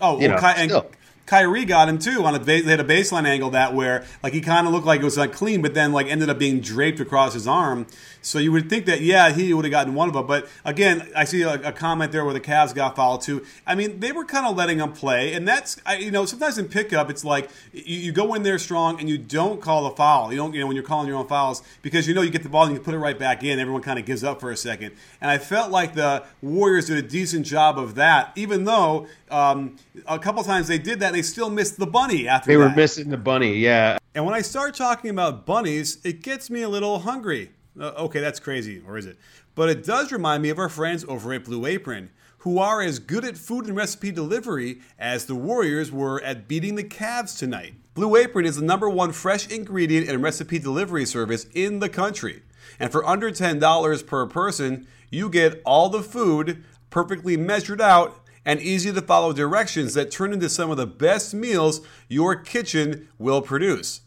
oh, 0.00 0.18
you 0.20 0.28
know, 0.28 0.36
and 0.36 0.82
Kyrie 1.26 1.64
got 1.64 1.88
him 1.88 1.98
too 2.00 2.24
on 2.24 2.34
a 2.34 2.38
they 2.40 2.62
had 2.62 2.80
a 2.80 2.84
baseline 2.84 3.24
angle 3.24 3.50
that 3.50 3.72
where 3.72 4.04
like 4.20 4.32
he 4.32 4.40
kind 4.40 4.66
of 4.66 4.72
looked 4.72 4.86
like 4.86 5.00
it 5.00 5.04
was 5.04 5.16
like 5.16 5.32
clean, 5.32 5.62
but 5.62 5.74
then 5.74 5.92
like 5.92 6.08
ended 6.08 6.28
up 6.28 6.38
being 6.38 6.60
draped 6.60 6.98
across 6.98 7.34
his 7.34 7.46
arm. 7.46 7.86
So 8.22 8.38
you 8.38 8.52
would 8.52 8.68
think 8.68 8.86
that 8.86 9.00
yeah 9.00 9.30
he 9.30 9.52
would 9.54 9.64
have 9.64 9.70
gotten 9.72 9.94
one 9.94 10.08
of 10.08 10.14
them, 10.14 10.26
but 10.26 10.48
again 10.64 11.08
I 11.16 11.24
see 11.24 11.42
a, 11.42 11.54
a 11.54 11.72
comment 11.72 12.12
there 12.12 12.24
where 12.24 12.34
the 12.34 12.40
Cavs 12.40 12.74
got 12.74 12.96
fouled 12.96 13.22
too. 13.22 13.44
I 13.66 13.74
mean 13.74 14.00
they 14.00 14.12
were 14.12 14.24
kind 14.24 14.46
of 14.46 14.56
letting 14.56 14.78
him 14.78 14.92
play, 14.92 15.32
and 15.32 15.46
that's 15.46 15.80
I, 15.86 15.96
you 15.96 16.10
know 16.10 16.24
sometimes 16.26 16.58
in 16.58 16.68
pickup 16.68 17.10
it's 17.10 17.24
like 17.24 17.50
you, 17.72 17.96
you, 17.96 18.12
go 18.12 18.34
in 18.34 18.42
there 18.42 18.58
strong 18.58 19.00
and 19.00 19.08
you 19.08 19.18
don't 19.18 19.60
call 19.60 19.88
the 19.88 19.96
foul. 19.96 20.30
You 20.30 20.38
don't 20.38 20.52
you 20.54 20.60
know 20.60 20.66
when 20.66 20.76
you're 20.76 20.84
calling 20.84 21.08
your 21.08 21.16
own 21.16 21.28
fouls 21.28 21.62
because 21.82 22.06
you 22.06 22.14
know 22.14 22.22
you 22.22 22.30
get 22.30 22.42
the 22.42 22.48
ball 22.48 22.64
and 22.64 22.74
you 22.74 22.80
put 22.80 22.94
it 22.94 22.98
right 22.98 23.18
back 23.18 23.42
in. 23.42 23.58
Everyone 23.58 23.82
kind 23.82 23.98
of 23.98 24.04
gives 24.04 24.22
up 24.22 24.40
for 24.40 24.50
a 24.50 24.56
second, 24.56 24.94
and 25.20 25.30
I 25.30 25.38
felt 25.38 25.70
like 25.70 25.94
the 25.94 26.24
Warriors 26.42 26.86
did 26.86 26.98
a 26.98 27.06
decent 27.06 27.46
job 27.46 27.78
of 27.78 27.94
that, 27.94 28.32
even 28.36 28.64
though 28.64 29.06
um, 29.30 29.76
a 30.06 30.18
couple 30.18 30.42
times 30.42 30.68
they 30.68 30.78
did 30.78 31.00
that 31.00 31.08
and 31.08 31.16
they 31.16 31.22
still 31.22 31.50
missed 31.50 31.78
the 31.78 31.86
bunny 31.86 32.28
after 32.28 32.48
they 32.48 32.56
that. 32.56 32.60
were 32.60 32.74
missing 32.74 33.10
the 33.10 33.16
bunny, 33.16 33.54
yeah. 33.54 33.98
And 34.14 34.24
when 34.24 34.34
I 34.34 34.42
start 34.42 34.74
talking 34.74 35.10
about 35.10 35.46
bunnies, 35.46 35.98
it 36.04 36.22
gets 36.22 36.50
me 36.50 36.62
a 36.62 36.68
little 36.68 37.00
hungry. 37.00 37.52
Uh, 37.80 37.92
okay, 37.96 38.20
that's 38.20 38.38
crazy, 38.38 38.82
or 38.86 38.98
is 38.98 39.06
it? 39.06 39.16
But 39.54 39.70
it 39.70 39.84
does 39.84 40.12
remind 40.12 40.42
me 40.42 40.50
of 40.50 40.58
our 40.58 40.68
friends 40.68 41.04
over 41.08 41.32
at 41.32 41.44
Blue 41.44 41.64
Apron, 41.64 42.10
who 42.38 42.58
are 42.58 42.82
as 42.82 42.98
good 42.98 43.24
at 43.24 43.38
food 43.38 43.66
and 43.66 43.76
recipe 43.76 44.12
delivery 44.12 44.80
as 44.98 45.24
the 45.24 45.34
Warriors 45.34 45.90
were 45.90 46.22
at 46.22 46.46
beating 46.46 46.74
the 46.74 46.84
Cavs 46.84 47.38
tonight. 47.38 47.74
Blue 47.94 48.16
Apron 48.16 48.44
is 48.44 48.56
the 48.56 48.64
number 48.64 48.88
one 48.88 49.12
fresh 49.12 49.48
ingredient 49.48 50.08
and 50.08 50.22
recipe 50.22 50.58
delivery 50.58 51.06
service 51.06 51.46
in 51.54 51.78
the 51.78 51.88
country. 51.88 52.42
And 52.78 52.92
for 52.92 53.06
under 53.06 53.30
$10 53.30 54.06
per 54.06 54.26
person, 54.26 54.86
you 55.10 55.28
get 55.28 55.62
all 55.64 55.88
the 55.88 56.02
food 56.02 56.62
perfectly 56.90 57.36
measured 57.36 57.80
out 57.80 58.20
and 58.44 58.60
easy 58.60 58.92
to 58.92 59.02
follow 59.02 59.32
directions 59.32 59.94
that 59.94 60.10
turn 60.10 60.32
into 60.32 60.48
some 60.48 60.70
of 60.70 60.76
the 60.76 60.86
best 60.86 61.34
meals 61.34 61.80
your 62.08 62.36
kitchen 62.36 63.08
will 63.18 63.42
produce. 63.42 64.02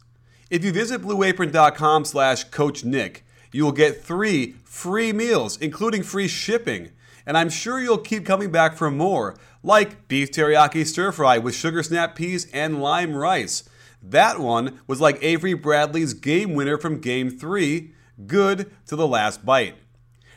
If 0.49 0.63
you 0.63 0.71
visit 0.71 1.01
blueapron.com 1.01 2.05
slash 2.05 2.45
coach 2.45 2.83
Nick, 2.83 3.23
you 3.53 3.63
will 3.63 3.71
get 3.71 4.03
three 4.03 4.55
free 4.65 5.13
meals, 5.13 5.57
including 5.61 6.03
free 6.03 6.27
shipping 6.27 6.91
and 7.25 7.37
I'm 7.37 7.49
sure 7.49 7.79
you'll 7.79 7.97
keep 7.97 8.25
coming 8.25 8.51
back 8.51 8.75
for 8.75 8.91
more, 8.91 9.35
like 9.61 10.07
beef 10.07 10.31
teriyaki 10.31 10.85
stir 10.85 11.11
fry 11.11 11.37
with 11.37 11.55
sugar 11.55 11.83
snap 11.83 12.15
peas 12.15 12.47
and 12.53 12.81
lime 12.81 13.15
rice. 13.15 13.69
That 14.01 14.39
one 14.39 14.81
was 14.87 14.99
like 14.99 15.23
Avery 15.23 15.53
Bradley's 15.53 16.13
game 16.13 16.53
winner 16.53 16.77
from 16.77 16.99
Game 16.99 17.29
3, 17.29 17.93
good 18.27 18.71
to 18.87 18.95
the 18.95 19.07
last 19.07 19.45
bite. 19.45 19.75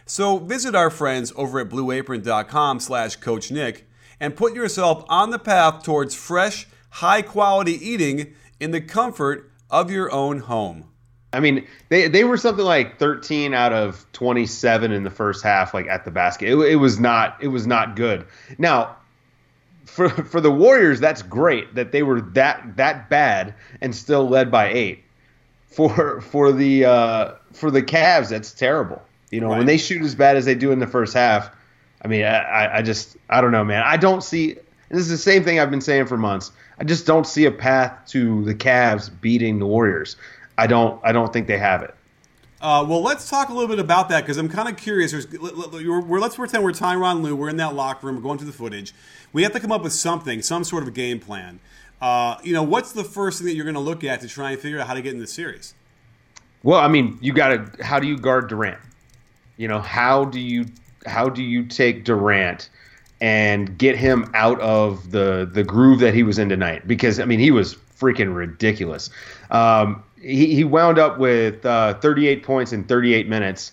So 0.06 0.38
visit 0.38 0.76
our 0.76 0.90
friends 0.90 1.32
over 1.34 1.58
at 1.58 1.68
blueapron.com 1.68 2.78
slash 2.78 3.16
Coach 3.16 3.50
Nick 3.50 3.88
and 4.20 4.36
put 4.36 4.54
yourself 4.54 5.04
on 5.08 5.30
the 5.30 5.38
path 5.38 5.82
towards 5.82 6.14
fresh, 6.14 6.68
high 6.90 7.22
quality 7.22 7.72
eating 7.72 8.34
in 8.60 8.70
the 8.70 8.80
comfort 8.80 9.50
of 9.68 9.90
your 9.90 10.12
own 10.12 10.38
home. 10.38 10.84
I 11.36 11.40
mean, 11.40 11.66
they 11.90 12.08
they 12.08 12.24
were 12.24 12.38
something 12.38 12.64
like 12.64 12.98
13 12.98 13.52
out 13.52 13.74
of 13.74 14.06
27 14.12 14.90
in 14.90 15.02
the 15.02 15.10
first 15.10 15.44
half, 15.44 15.74
like 15.74 15.86
at 15.86 16.06
the 16.06 16.10
basket. 16.10 16.48
It, 16.48 16.56
it 16.56 16.76
was 16.76 16.98
not 16.98 17.36
it 17.42 17.48
was 17.48 17.66
not 17.66 17.94
good. 17.94 18.26
Now, 18.56 18.96
for 19.84 20.08
for 20.08 20.40
the 20.40 20.50
Warriors, 20.50 20.98
that's 20.98 21.20
great 21.20 21.74
that 21.74 21.92
they 21.92 22.02
were 22.02 22.22
that 22.22 22.76
that 22.76 23.10
bad 23.10 23.54
and 23.82 23.94
still 23.94 24.26
led 24.26 24.50
by 24.50 24.72
eight. 24.72 25.04
For 25.68 26.22
for 26.22 26.52
the 26.52 26.86
uh, 26.86 27.32
for 27.52 27.70
the 27.70 27.82
Cavs, 27.82 28.30
that's 28.30 28.52
terrible. 28.52 29.02
You 29.30 29.42
know, 29.42 29.48
right. 29.48 29.58
when 29.58 29.66
they 29.66 29.76
shoot 29.76 30.00
as 30.00 30.14
bad 30.14 30.38
as 30.38 30.46
they 30.46 30.54
do 30.54 30.72
in 30.72 30.78
the 30.78 30.86
first 30.86 31.12
half, 31.12 31.50
I 32.00 32.08
mean, 32.08 32.24
I, 32.24 32.78
I 32.78 32.82
just 32.82 33.18
I 33.28 33.42
don't 33.42 33.52
know, 33.52 33.64
man. 33.64 33.82
I 33.84 33.98
don't 33.98 34.22
see. 34.22 34.54
this 34.88 35.00
is 35.00 35.10
the 35.10 35.18
same 35.18 35.44
thing 35.44 35.60
I've 35.60 35.70
been 35.70 35.82
saying 35.82 36.06
for 36.06 36.16
months. 36.16 36.50
I 36.78 36.84
just 36.84 37.04
don't 37.04 37.26
see 37.26 37.44
a 37.44 37.50
path 37.50 38.06
to 38.08 38.42
the 38.44 38.54
Cavs 38.54 39.10
beating 39.20 39.58
the 39.58 39.66
Warriors. 39.66 40.16
I 40.58 40.66
don't 40.66 41.00
I 41.04 41.12
don't 41.12 41.32
think 41.32 41.46
they 41.46 41.58
have 41.58 41.82
it. 41.82 41.94
Uh, 42.60 42.84
well, 42.88 43.02
let's 43.02 43.28
talk 43.28 43.50
a 43.50 43.52
little 43.52 43.68
bit 43.68 43.78
about 43.78 44.08
that 44.08 44.22
because 44.22 44.38
I'm 44.38 44.48
kind 44.48 44.68
of 44.68 44.76
curious. 44.76 45.12
Let's 45.12 45.26
pretend 45.26 46.64
we're 46.64 46.72
Tyronn 46.72 47.20
Lue. 47.22 47.36
We're 47.36 47.50
in 47.50 47.58
that 47.58 47.74
locker 47.74 48.06
room. 48.06 48.16
We're 48.16 48.22
going 48.22 48.38
through 48.38 48.46
the 48.46 48.54
footage. 48.54 48.94
We 49.32 49.42
have 49.42 49.52
to 49.52 49.60
come 49.60 49.70
up 49.70 49.82
with 49.82 49.92
something, 49.92 50.40
some 50.40 50.64
sort 50.64 50.82
of 50.82 50.88
a 50.88 50.92
game 50.92 51.20
plan. 51.20 51.60
Uh, 52.00 52.36
you 52.42 52.52
know, 52.54 52.62
what's 52.62 52.92
the 52.92 53.04
first 53.04 53.38
thing 53.38 53.46
that 53.48 53.54
you're 53.54 53.64
going 53.64 53.74
to 53.74 53.80
look 53.80 54.04
at 54.04 54.20
to 54.22 54.28
try 54.28 54.52
and 54.52 54.60
figure 54.60 54.80
out 54.80 54.86
how 54.86 54.94
to 54.94 55.02
get 55.02 55.12
in 55.12 55.20
the 55.20 55.26
series? 55.26 55.74
Well, 56.62 56.80
I 56.80 56.88
mean, 56.88 57.18
you 57.20 57.32
got 57.32 57.48
to. 57.48 57.84
How 57.84 58.00
do 58.00 58.06
you 58.06 58.18
guard 58.18 58.48
Durant? 58.48 58.78
You 59.58 59.68
know, 59.68 59.80
how 59.80 60.24
do 60.24 60.40
you 60.40 60.66
how 61.06 61.28
do 61.28 61.42
you 61.42 61.66
take 61.66 62.04
Durant 62.04 62.70
and 63.20 63.78
get 63.78 63.96
him 63.96 64.30
out 64.34 64.60
of 64.60 65.10
the 65.10 65.48
the 65.50 65.62
groove 65.62 66.00
that 66.00 66.14
he 66.14 66.22
was 66.22 66.38
in 66.38 66.48
tonight? 66.48 66.88
Because 66.88 67.20
I 67.20 67.26
mean, 67.26 67.38
he 67.38 67.50
was 67.50 67.74
freaking 67.74 68.34
ridiculous. 68.34 69.10
Um, 69.50 70.02
he, 70.20 70.54
he 70.54 70.64
wound 70.64 70.98
up 70.98 71.18
with 71.18 71.64
uh, 71.64 71.94
38 71.94 72.42
points 72.42 72.72
in 72.72 72.84
38 72.84 73.28
minutes. 73.28 73.72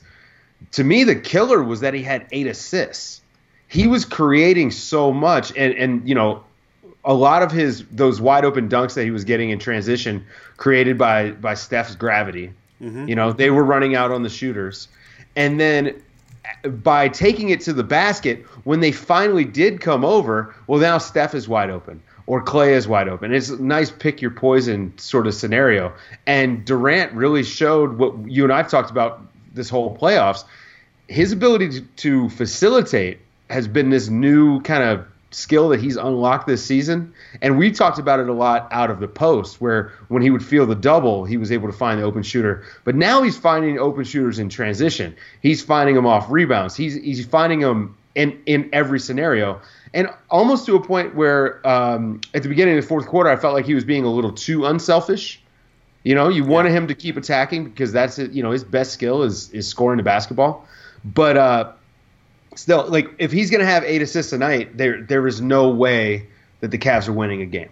To 0.74 0.84
me, 0.84 1.04
the 1.04 1.16
killer 1.16 1.64
was 1.64 1.82
that 1.82 1.94
he 1.94 2.04
had 2.04 2.28
eight 2.32 2.48
assists. 2.48 3.22
He 3.68 3.88
was 3.88 4.06
creating 4.06 4.72
so 4.72 5.12
much, 5.12 5.52
and 5.58 5.74
and 5.74 6.08
you 6.08 6.16
know, 6.16 6.44
a 7.04 7.14
lot 7.14 7.42
of 7.42 7.52
his 7.52 7.84
those 7.92 8.22
wide 8.22 8.46
open 8.46 8.70
dunks 8.70 8.94
that 8.94 9.04
he 9.04 9.12
was 9.12 9.24
getting 9.24 9.50
in 9.50 9.60
transition 9.60 10.26
created 10.58 10.98
by 10.98 11.32
by 11.32 11.56
Steph's 11.56 11.96
gravity. 11.96 12.54
Mm-hmm. 12.82 13.08
You 13.08 13.16
know, 13.16 13.34
they 13.34 13.50
were 13.50 13.64
running 13.64 13.96
out 13.96 14.12
on 14.12 14.24
the 14.24 14.30
shooters, 14.30 14.88
and 15.36 15.60
then 15.60 16.02
by 16.66 17.08
taking 17.10 17.50
it 17.50 17.62
to 17.62 17.74
the 17.74 17.84
basket, 17.84 18.44
when 18.64 18.80
they 18.80 18.92
finally 18.92 19.46
did 19.46 19.82
come 19.82 20.06
over, 20.06 20.54
well, 20.68 20.80
now 20.80 20.98
Steph 20.98 21.34
is 21.34 21.48
wide 21.48 21.70
open 21.70 22.02
or 22.26 22.44
Klay 22.44 22.70
is 22.70 22.88
wide 22.88 23.08
open. 23.10 23.34
It's 23.34 23.50
a 23.50 23.62
nice 23.62 23.92
pick 23.92 24.22
your 24.22 24.32
poison 24.32 24.98
sort 24.98 25.28
of 25.28 25.34
scenario. 25.34 25.94
And 26.26 26.64
Durant 26.66 27.14
really 27.14 27.44
showed 27.44 27.98
what 27.98 28.30
you 28.30 28.44
and 28.44 28.54
I've 28.54 28.70
talked 28.70 28.92
about 28.92 29.22
this 29.54 29.70
whole 29.70 29.98
playoffs. 29.98 30.46
His 31.08 31.32
ability 31.32 31.82
to, 31.98 32.30
facilitate 32.30 33.20
has 33.50 33.68
been 33.68 33.90
this 33.90 34.08
new 34.08 34.62
kind 34.62 34.84
of 34.84 35.06
skill 35.32 35.70
that 35.70 35.82
he's 35.82 35.98
unlocked 35.98 36.48
this 36.48 36.64
season. 36.64 37.14
And 37.42 37.58
we 37.58 37.72
talked 37.72 38.00
about 38.00 38.20
it 38.20 38.30
a 38.30 38.34
lot 38.34 38.68
out 38.72 38.90
of 38.90 39.00
the 39.00 39.08
post, 39.08 39.60
where 39.60 39.92
when 40.08 40.22
he 40.22 40.30
would 40.30 40.46
feel 40.46 40.66
the 40.66 40.76
double, 40.76 41.26
he 41.26 41.38
was 41.38 41.52
able 41.52 41.68
to 41.70 41.78
find 41.78 42.00
the 42.00 42.04
open 42.06 42.24
shooter. 42.24 42.64
But 42.84 42.96
now 42.96 43.22
he's 43.24 43.38
finding 43.38 43.80
open 43.80 44.06
shooters 44.06 44.40
in 44.40 44.50
transition. 44.50 45.16
He's 45.42 45.62
finding 45.62 45.96
them 45.96 46.06
off 46.06 46.30
rebounds. 46.30 46.76
He's 46.76 46.96
he's 46.96 47.26
finding 47.26 47.60
them 47.60 47.98
in 48.16 48.42
in 48.46 48.70
every 48.74 49.00
scenario 49.00 49.62
and 49.94 50.10
almost 50.30 50.66
to 50.66 50.76
a 50.76 50.84
point 50.84 51.16
where 51.16 51.66
um, 51.68 52.22
at 52.34 52.44
the 52.44 52.50
beginning 52.50 52.78
of 52.78 52.84
the 52.84 52.88
fourth 52.88 53.06
quarter, 53.06 53.30
I 53.30 53.36
felt 53.36 53.54
like 53.54 53.66
he 53.66 53.76
was 53.76 53.86
being 53.86 54.04
a 54.04 54.10
little 54.10 54.32
too 54.32 54.66
unselfish. 54.66 55.40
You 56.04 56.16
know, 56.16 56.30
you 56.30 56.44
wanted 56.44 56.70
yeah. 56.70 56.78
him 56.78 56.88
to 56.88 56.96
keep 56.96 57.16
attacking 57.16 57.66
because 57.66 57.92
that's 57.92 58.20
it. 58.20 58.32
You 58.32 58.44
know, 58.44 58.52
his 58.52 58.64
best 58.64 58.92
skill 58.92 59.24
is 59.24 59.50
is 59.52 59.68
scoring 59.68 59.98
the 59.98 60.04
basketball. 60.04 60.68
But 61.06 61.38
uh, 61.38 61.72
still, 62.56 62.88
like 62.88 63.14
if 63.20 63.32
he's 63.32 63.50
going 63.50 63.62
to 63.62 63.68
have 63.68 63.84
eight 63.84 64.02
assists 64.02 64.34
a 64.34 64.38
night, 64.38 64.76
there 64.78 65.02
there 65.02 65.28
is 65.28 65.42
no 65.42 65.70
way 65.70 66.28
that 66.60 66.72
the 66.72 66.78
Cavs 66.78 67.08
are 67.08 67.14
winning 67.14 67.42
a 67.42 67.46
game. 67.46 67.70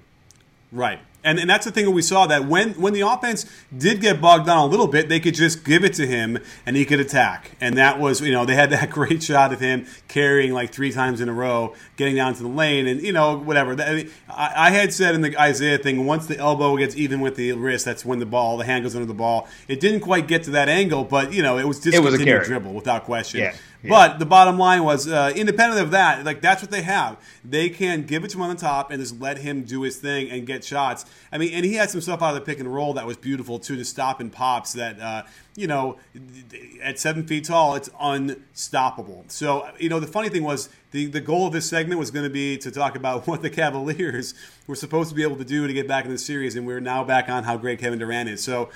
Right. 0.72 1.00
And, 1.24 1.40
and 1.40 1.50
that's 1.50 1.66
the 1.66 1.72
thing 1.72 1.86
that 1.86 1.92
we 1.92 2.02
saw 2.02 2.26
that 2.28 2.46
when, 2.46 2.72
when 2.74 2.94
the 2.94 3.02
offense 3.02 3.46
did 3.76 4.02
get 4.02 4.20
bogged 4.20 4.48
down 4.48 4.60
a 4.60 4.66
little 4.66 4.88
bit, 4.88 5.08
they 5.08 5.20
could 5.20 5.36
just 5.36 5.64
give 5.64 5.84
it 5.84 5.94
to 5.94 6.08
him 6.08 6.40
and 6.66 6.76
he 6.76 6.84
could 6.84 7.00
attack. 7.00 7.52
And 7.62 7.78
that 7.78 8.00
was, 8.00 8.22
you 8.22 8.32
know, 8.32 8.46
they 8.46 8.56
had 8.56 8.72
that 8.72 8.90
great 8.92 9.22
shot 9.22 9.54
of 9.54 9.60
him 9.60 9.86
carrying 10.08 10.52
like 10.52 10.72
three 10.72 10.92
times 10.92 11.22
in 11.22 11.30
a 11.30 11.34
row, 11.34 11.76
getting 11.96 12.16
down 12.16 12.34
to 12.36 12.44
the 12.44 12.50
lane, 12.50 12.88
and, 12.88 13.02
you 13.02 13.14
know, 13.14 13.38
whatever. 13.38 13.76
I, 13.82 14.10
I 14.30 14.70
had 14.72 14.94
said 14.94 15.14
in 15.14 15.22
the 15.22 15.40
Isaiah 15.40 15.78
thing, 15.78 16.06
once 16.06 16.26
the 16.26 16.38
elbow 16.38 16.76
gets 16.78 16.96
even 16.96 17.22
with 17.22 17.36
the 17.36 17.52
wrist, 17.54 17.86
that's 17.86 18.04
when 18.04 18.20
the 18.20 18.26
ball, 18.26 18.58
the 18.58 18.66
hand 18.66 18.84
goes 18.84 18.96
under 18.96 19.06
the 19.06 19.14
ball. 19.14 19.48
It 19.68 19.80
didn't 19.80 20.02
quite 20.02 20.28
get 20.28 20.44
to 20.44 20.52
that 20.52 20.70
angle, 20.70 21.04
but, 21.04 21.34
you 21.34 21.44
know, 21.44 21.58
it 21.58 21.68
was 21.68 21.80
discontinued 21.80 22.28
it 22.28 22.40
was 22.40 22.48
dribble 22.48 22.74
without 22.74 23.06
question. 23.06 23.42
Yeah. 23.42 23.56
But 23.90 24.20
the 24.20 24.26
bottom 24.26 24.58
line 24.58 24.84
was, 24.84 25.08
uh, 25.08 25.32
independent 25.36 25.82
of 25.82 25.92
that, 25.92 26.24
like 26.26 26.42
that's 26.42 26.62
what 26.62 26.72
they 26.72 26.84
have. 26.84 27.18
They 27.44 27.70
can 27.70 28.04
give 28.04 28.24
it 28.24 28.30
to 28.32 28.38
him 28.38 28.44
on 28.44 28.56
the 28.56 28.62
top 28.62 28.92
and 28.92 29.00
just 29.00 29.20
let 29.20 29.40
him 29.40 29.64
do 29.64 29.82
his 29.82 29.98
thing 29.98 30.30
and 30.30 30.46
get 30.46 30.64
shots. 30.64 31.06
I 31.32 31.38
mean, 31.38 31.54
and 31.54 31.66
he 31.66 31.76
had 31.76 31.90
some 31.90 32.02
stuff 32.02 32.22
out 32.22 32.30
of 32.30 32.36
the 32.36 32.42
pick 32.42 32.60
and 32.60 32.72
roll 32.72 32.94
that 32.94 33.08
was 33.08 33.18
beautiful 33.18 33.60
too, 33.60 33.76
to 33.76 33.86
stop 33.86 34.20
and 34.20 34.32
pops 34.32 34.74
that, 34.74 35.00
uh, 35.00 35.24
you 35.56 35.68
know, 35.68 35.98
at 36.82 37.00
seven 37.00 37.26
feet 37.26 37.46
tall, 37.46 37.76
it's 37.76 37.90
unstoppable. 38.00 39.26
So, 39.28 39.70
you 39.80 39.90
know, 39.90 40.00
the 40.00 40.08
funny 40.08 40.30
thing 40.30 40.44
was 40.44 40.70
the, 40.92 41.08
the 41.08 41.22
goal 41.22 41.48
of 41.48 41.54
this 41.54 41.68
segment 41.68 42.00
was 42.00 42.12
going 42.12 42.26
to 42.26 42.30
be 42.30 42.58
to 42.58 42.72
talk 42.72 42.96
about 42.96 43.28
what 43.28 43.42
the 43.42 43.50
Cavaliers 43.50 44.34
were 44.68 44.76
supposed 44.76 45.10
to 45.10 45.16
be 45.16 45.24
able 45.24 45.38
to 45.38 45.46
do 45.46 45.68
to 45.68 45.74
get 45.74 45.88
back 45.88 46.06
in 46.06 46.12
the 46.12 46.18
series, 46.18 46.56
and 46.56 46.68
we're 46.68 46.80
now 46.80 47.04
back 47.04 47.30
on 47.30 47.44
how 47.44 47.58
great 47.58 47.80
Kevin 47.80 48.00
Durant 48.00 48.30
is. 48.30 48.44
So, 48.44 48.70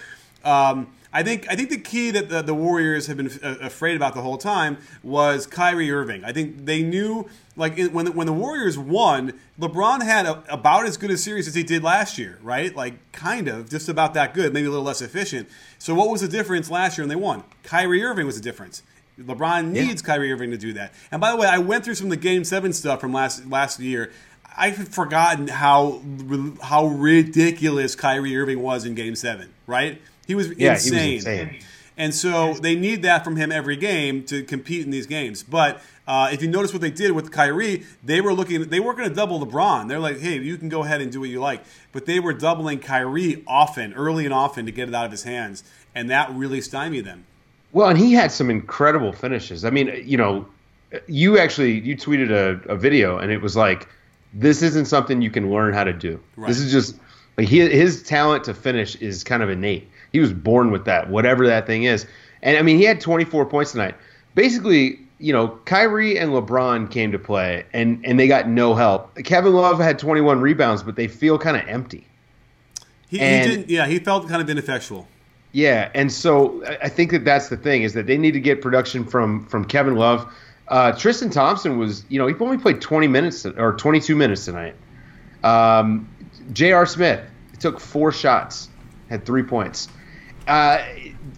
um, 0.44 0.94
I 1.16 1.24
think 1.24 1.48
I 1.50 1.56
think 1.56 1.70
the 1.70 1.80
key 1.80 2.12
that 2.12 2.28
the, 2.28 2.42
the 2.42 2.54
Warriors 2.54 3.08
have 3.08 3.16
been 3.16 3.28
f- 3.28 3.42
uh, 3.42 3.56
afraid 3.62 3.96
about 3.96 4.16
the 4.16 4.22
whole 4.22 4.38
time 4.38 4.78
was 5.02 5.48
Kyrie 5.48 5.90
Irving. 5.90 6.26
I 6.26 6.34
think 6.34 6.66
they 6.66 6.84
knew 6.84 7.30
like 7.56 7.78
in, 7.78 7.94
when 7.94 8.04
the, 8.04 8.12
when 8.12 8.28
the 8.28 8.34
Warriors 8.34 8.78
won, 8.78 9.40
LeBron 9.58 10.04
had 10.04 10.26
a, 10.26 10.44
about 10.50 10.86
as 10.86 10.98
good 10.98 11.10
a 11.12 11.18
series 11.18 11.48
as 11.48 11.56
he 11.56 11.64
did 11.64 11.84
last 11.84 12.18
year, 12.18 12.38
right? 12.44 12.76
Like 12.76 12.96
kind 13.14 13.48
of 13.48 13.70
just 13.70 13.88
about 13.88 14.14
that 14.16 14.34
good, 14.34 14.54
maybe 14.54 14.68
a 14.68 14.70
little 14.70 14.84
less 14.84 15.02
efficient. 15.02 15.48
So 15.80 15.96
what 15.96 16.10
was 16.10 16.20
the 16.20 16.28
difference 16.28 16.70
last 16.70 16.98
year 16.98 17.04
when 17.04 17.10
they 17.10 17.16
won? 17.16 17.46
Kyrie 17.64 18.04
Irving 18.04 18.26
was 18.26 18.36
the 18.36 18.44
difference. 18.44 18.84
LeBron 19.18 19.70
needs 19.70 20.02
yeah. 20.02 20.08
Kyrie 20.08 20.34
Irving 20.34 20.52
to 20.52 20.58
do 20.58 20.74
that. 20.74 20.94
And 21.12 21.22
by 21.22 21.32
the 21.32 21.38
way, 21.38 21.48
I 21.48 21.60
went 21.60 21.86
through 21.86 21.96
some 21.96 22.08
of 22.08 22.12
the 22.12 22.18
Game 22.18 22.44
Seven 22.44 22.74
stuff 22.74 23.00
from 23.00 23.14
last 23.14 23.48
last 23.48 23.80
year. 23.80 24.12
I've 24.58 24.90
forgotten 24.90 25.48
how 25.48 26.02
how 26.62 26.88
ridiculous 26.88 27.96
Kyrie 27.96 28.36
Irving 28.36 28.62
was 28.62 28.84
in 28.84 28.96
Game 28.96 29.16
Seven. 29.16 29.54
Right? 29.66 30.02
He 30.28 30.36
was 30.36 30.50
yeah, 30.58 30.74
insane. 30.74 30.94
He 30.94 31.16
was 31.16 31.26
insane. 31.26 31.60
And 31.98 32.14
so 32.14 32.54
they 32.56 32.76
need 32.76 33.04
that 33.04 33.24
from 33.24 33.38
him 33.38 33.52
every 33.52 33.78
game 33.78 34.24
to 34.26 34.44
compete 34.44 34.84
in 34.84 34.92
these 34.92 35.08
games. 35.08 35.44
But 35.44 35.82
uh, 36.08 36.30
if 36.32 36.42
you 36.42 36.50
notice 36.50 36.74
what 36.74 36.82
they 36.82 36.92
did 36.92 37.12
with 37.14 37.32
Kyrie, 37.32 37.84
they 38.04 38.20
were 38.20 38.34
looking. 38.34 38.66
They 38.66 38.82
weren't 38.82 38.98
going 38.98 39.10
to 39.10 39.16
double 39.16 39.40
LeBron. 39.46 39.88
They're 39.88 40.00
like, 40.00 40.20
hey, 40.20 40.38
you 40.40 40.58
can 40.58 40.68
go 40.68 40.84
ahead 40.84 41.00
and 41.00 41.12
do 41.12 41.22
what 41.22 41.30
you 41.30 41.40
like. 41.40 41.64
But 41.94 42.06
they 42.06 42.20
were 42.20 42.34
doubling 42.34 42.80
Kyrie 42.80 43.44
often, 43.48 43.94
early 43.94 44.26
and 44.26 44.34
often, 44.34 44.66
to 44.66 44.72
get 44.74 44.90
it 44.90 44.96
out 44.96 45.06
of 45.06 45.12
his 45.12 45.24
hands, 45.24 45.64
and 45.94 46.10
that 46.10 46.32
really 46.34 46.60
stymied 46.60 47.06
them. 47.06 47.26
Well, 47.72 47.90
and 47.90 47.98
he 47.98 48.14
had 48.14 48.32
some 48.32 48.50
incredible 48.50 49.14
finishes. 49.14 49.64
I 49.64 49.70
mean, 49.70 50.04
you 50.06 50.18
know, 50.18 50.46
you 51.08 51.40
actually 51.40 51.80
you 51.80 51.96
tweeted 51.96 52.30
a, 52.30 52.72
a 52.72 52.76
video, 52.76 53.18
and 53.20 53.32
it 53.32 53.42
was 53.42 53.56
like, 53.56 53.88
this 54.34 54.62
isn't 54.62 54.86
something 54.86 55.22
you 55.22 55.32
can 55.32 55.50
learn 55.50 55.74
how 55.74 55.86
to 55.86 55.94
do. 55.94 56.20
Right. 56.36 56.50
This 56.50 56.60
is 56.60 56.72
just 56.72 57.00
like 57.38 57.48
he, 57.48 57.60
his 57.70 58.04
talent 58.04 58.44
to 58.46 58.54
finish 58.54 58.96
is 58.98 59.24
kind 59.24 59.42
of 59.42 59.50
innate. 59.50 59.90
He 60.16 60.22
was 60.22 60.32
born 60.32 60.72
with 60.72 60.86
that, 60.86 61.10
whatever 61.10 61.46
that 61.46 61.68
thing 61.68 61.84
is. 61.84 62.08
And 62.42 62.58
I 62.58 62.62
mean, 62.62 62.78
he 62.78 62.86
had 62.86 63.02
24 63.02 63.48
points 63.48 63.74
tonight. 63.74 63.96
Basically, 64.34 64.98
you 65.20 65.34
know, 65.34 65.50
Kyrie 65.66 66.18
and 66.18 66.32
LeBron 66.32 66.90
came 66.90 67.12
to 67.12 67.20
play, 67.20 67.66
and 67.74 68.00
and 68.06 68.18
they 68.18 68.26
got 68.26 68.48
no 68.48 68.76
help. 68.76 69.14
Kevin 69.26 69.52
Love 69.52 69.78
had 69.78 70.00
21 70.00 70.40
rebounds, 70.40 70.84
but 70.84 70.96
they 70.96 71.10
feel 71.10 71.38
kind 71.38 71.58
of 71.58 71.68
empty. 71.68 72.08
He, 73.10 73.18
he 73.18 73.26
didn't. 73.26 73.70
Yeah, 73.70 73.88
he 73.88 74.00
felt 74.00 74.30
kind 74.30 74.42
of 74.42 74.50
ineffectual. 74.50 75.06
Yeah, 75.52 75.92
and 75.94 76.10
so 76.10 76.64
I 76.82 76.88
think 76.88 77.12
that 77.12 77.26
that's 77.26 77.50
the 77.50 77.58
thing 77.58 77.84
is 77.84 77.92
that 77.92 78.08
they 78.08 78.18
need 78.18 78.32
to 78.32 78.40
get 78.40 78.62
production 78.62 79.04
from 79.04 79.46
from 79.48 79.66
Kevin 79.66 79.96
Love. 79.96 80.34
Uh, 80.70 80.94
Tristan 80.94 81.30
Thompson 81.30 81.78
was, 81.78 82.06
you 82.08 82.20
know, 82.20 82.26
he 82.26 82.34
only 82.40 82.58
played 82.58 82.80
20 82.80 83.08
minutes 83.08 83.46
or 83.46 83.74
22 83.74 84.16
minutes 84.16 84.46
tonight. 84.46 84.76
Um, 85.44 86.10
J.R. 86.54 86.86
Smith 86.86 87.22
took 87.60 87.82
four 87.82 88.14
shots, 88.14 88.70
had 89.10 89.26
three 89.26 89.44
points. 89.44 89.90
Uh, 90.48 90.84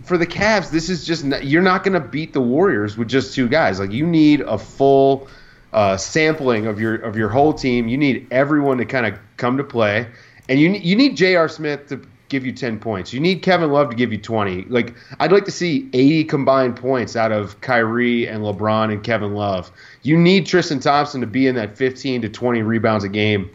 for 0.04 0.18
the 0.18 0.28
Cavs, 0.28 0.72
this 0.72 0.90
is 0.90 1.06
just 1.06 1.24
not, 1.24 1.46
you're 1.46 1.62
not 1.62 1.84
going 1.84 1.94
to 2.02 2.08
beat 2.08 2.34
the 2.34 2.42
Warriors 2.42 2.98
with 2.98 3.08
just 3.08 3.34
two 3.34 3.48
guys. 3.48 3.80
Like 3.80 3.92
you 3.92 4.06
need 4.06 4.42
a 4.42 4.58
full 4.58 5.28
uh, 5.74 5.98
sampling 5.98 6.66
of 6.66 6.80
your 6.80 6.96
of 6.96 7.16
your 7.18 7.30
whole 7.30 7.54
team. 7.54 7.88
You 7.88 7.98
need 7.98 8.28
everyone 8.32 8.78
to 8.78 8.86
kind 8.86 9.06
of 9.06 9.20
come 9.38 9.58
to 9.58 9.64
play, 9.64 10.08
and 10.50 10.60
you 10.60 10.72
you 10.72 10.96
need 10.96 11.18
J.R. 11.18 11.50
Smith 11.50 11.88
to 11.88 12.02
give 12.30 12.46
you 12.46 12.52
10 12.52 12.80
points. 12.80 13.14
You 13.14 13.20
need 13.20 13.42
Kevin 13.42 13.72
Love 13.72 13.90
to 13.90 13.96
give 13.96 14.12
you 14.12 14.18
20. 14.18 14.64
Like 14.64 14.96
I'd 15.20 15.32
like 15.32 15.46
to 15.46 15.52
see 15.52 15.90
80 15.94 16.26
combined 16.26 16.76
points 16.76 17.16
out 17.16 17.32
of 17.32 17.60
Kyrie 17.62 18.28
and 18.28 18.44
LeBron 18.44 18.92
and 18.92 19.04
Kevin 19.04 19.34
Love. 19.34 19.72
You 20.04 20.18
need 20.18 20.46
Tristan 20.46 20.80
Thompson 20.80 21.22
to 21.22 21.28
be 21.28 21.48
in 21.48 21.56
that 21.56 21.78
15 21.78 22.24
to 22.24 22.30
20 22.30 22.62
rebounds 22.64 23.04
a 23.04 23.10
game. 23.10 23.50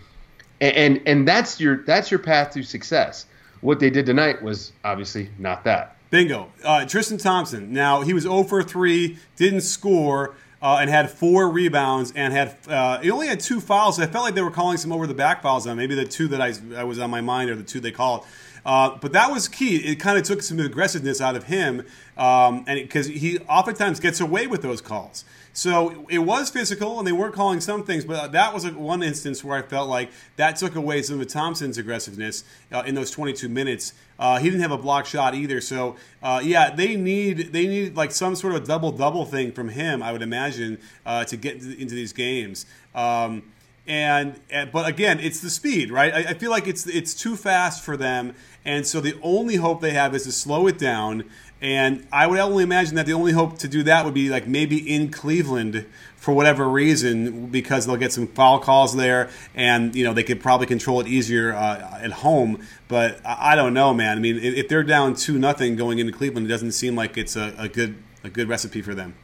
And 0.61 0.77
and, 0.77 1.03
and 1.07 1.29
that's 1.29 1.61
your 1.61 1.85
that's 1.85 2.11
your 2.11 2.21
path 2.21 2.53
to 2.53 2.63
success. 2.63 3.27
What 3.63 3.81
they 3.81 3.91
did 3.91 4.07
tonight 4.07 4.43
was 4.43 4.73
obviously 4.85 5.31
not 5.39 5.65
that. 5.65 5.97
Bingo. 6.11 6.53
Uh, 6.63 6.85
Tristan 6.85 7.17
Thompson. 7.17 7.73
Now 7.73 8.03
he 8.03 8.13
was 8.13 8.25
0 8.25 8.43
for 8.43 8.63
3, 8.63 9.17
didn't 9.37 9.63
score, 9.63 10.35
uh, 10.61 10.79
and 10.81 10.91
had 10.91 11.11
four 11.11 11.49
rebounds, 11.49 12.13
and 12.15 12.33
had 12.33 12.57
uh, 12.69 12.99
he 13.01 13.11
only 13.11 13.29
had 13.29 13.41
two 13.41 13.61
fouls. 13.61 13.99
I 13.99 14.07
felt 14.07 14.25
like 14.25 14.35
they 14.35 14.43
were 14.43 14.51
calling 14.51 14.77
some 14.77 14.93
over 14.93 15.07
the 15.07 15.15
back 15.15 15.43
fouls 15.43 15.67
on. 15.67 15.77
Maybe 15.77 15.95
the 15.95 16.05
two 16.05 16.29
that 16.29 16.43
I, 16.43 16.53
I 16.77 16.85
was 16.85 16.99
on 16.99 17.11
my 17.11 17.21
mind 17.21 17.51
are 17.51 17.57
the 17.57 17.63
two 17.63 17.81
they 17.81 17.93
called. 17.93 18.27
Uh, 18.65 18.97
but 19.01 19.13
that 19.13 19.31
was 19.31 19.49
key. 19.49 19.77
It 19.77 19.97
kind 19.97 20.19
of 20.19 20.25
took 20.25 20.43
some 20.43 20.61
aggressiveness 20.61 21.21
out 21.21 21.35
of 21.35 21.45
him, 21.45 21.85
um, 22.17 22.65
and 22.67 22.79
because 22.81 23.07
he 23.07 23.39
oftentimes 23.41 23.99
gets 24.01 24.21
away 24.21 24.47
with 24.47 24.63
those 24.63 24.81
calls. 24.81 25.25
So 25.55 26.07
it 26.09 26.21
was 26.21 26.49
physical, 26.49 26.99
and 26.99 27.07
they 27.07 27.13
weren't 27.13 27.35
calling 27.35 27.61
some 27.61 27.85
things, 27.85 28.05
but 28.07 28.33
that 28.33 28.55
was 28.55 28.71
one 28.71 29.03
instance 29.03 29.45
where 29.45 29.59
I 29.59 29.63
felt 29.63 29.89
like 29.89 30.11
that 30.37 30.57
took 30.57 30.77
away 30.77 31.03
some 31.03 31.21
of 31.21 31.29
Thompson's 31.29 31.77
aggressiveness 31.77 32.45
uh, 32.71 32.83
in 32.87 32.95
those 32.95 33.11
22 33.11 33.51
minutes. 33.51 33.93
Uh, 34.19 34.39
he 34.39 34.49
didn't 34.49 34.63
have 34.63 34.71
a 34.71 34.79
block 34.79 35.05
shot 35.05 35.35
either, 35.35 35.61
so 35.61 35.97
uh, 36.23 36.41
yeah, 36.43 36.75
they 36.75 36.97
need 36.97 37.53
they 37.53 37.67
need 37.67 37.97
like 37.97 38.13
some 38.13 38.35
sort 38.35 38.55
of 38.55 38.67
double 38.67 38.93
double 38.93 39.27
thing 39.27 39.53
from 39.53 39.69
him, 39.69 40.03
I 40.03 40.13
would 40.13 40.23
imagine, 40.23 40.79
uh, 41.05 41.25
to 41.25 41.37
get 41.37 41.57
into 41.57 41.95
these 41.95 42.13
games. 42.13 42.65
Um, 42.95 43.43
and, 43.87 44.39
and, 44.49 44.71
but 44.71 44.89
again, 44.89 45.19
it's 45.19 45.41
the 45.41 45.51
speed, 45.51 45.91
right? 45.91 46.15
I, 46.15 46.19
I, 46.31 46.35
feel 46.35 46.51
like 46.51 46.69
it's 46.69 46.87
it's 46.87 47.15
too 47.15 47.35
fast 47.35 47.83
for 47.83 47.97
them, 47.97 48.35
and 48.65 48.87
so 48.87 49.01
the 49.01 49.19
only 49.23 49.57
hope 49.57 49.81
they 49.81 49.91
have 49.91 50.15
is 50.15 50.23
to 50.25 50.33
slow 50.33 50.69
it 50.69 50.79
down. 50.79 51.25
And 51.61 52.07
I 52.13 52.27
would 52.27 52.39
only 52.39 52.65
imagine 52.65 52.97
that 52.97 53.07
the 53.07 53.13
only 53.13 53.33
hope 53.33 53.59
to 53.59 53.69
do 53.69 53.85
that 53.85 54.05
would 54.05 54.15
be 54.15 54.29
like 54.29 54.49
maybe 54.49 54.79
in 54.79 55.11
Cleveland 55.11 55.87
for 56.17 56.33
whatever 56.33 56.69
reason, 56.69 57.47
because 57.47 57.87
they'll 57.87 57.97
get 57.97 58.13
some 58.13 58.29
foul 58.29 58.61
calls 58.61 58.95
there, 58.97 59.31
and 59.55 59.95
you 59.97 60.05
know 60.05 60.13
they 60.13 60.23
could 60.23 60.41
probably 60.41 60.67
control 60.67 61.01
it 61.01 61.09
easier 61.09 61.53
uh, 61.53 61.99
at 62.01 62.13
home. 62.13 62.65
But 62.87 63.21
I, 63.27 63.53
I, 63.53 63.55
don't 63.57 63.75
know, 63.75 63.93
man. 63.93 64.17
I 64.17 64.21
mean, 64.21 64.39
if, 64.39 64.69
they're 64.69 64.85
down 64.85 65.15
two 65.15 65.39
nothing 65.39 65.75
going 65.75 65.99
into 65.99 66.13
Cleveland, 66.13 66.47
it 66.47 66.51
doesn't 66.51 66.73
seem 66.73 66.95
like 66.95 67.19
it's 67.19 67.35
a, 67.35 67.53
a 67.59 67.69
good 67.69 67.97
a 68.23 68.31
good 68.31 68.49
recipe 68.49 68.83
for 68.83 68.95
them. 68.95 69.17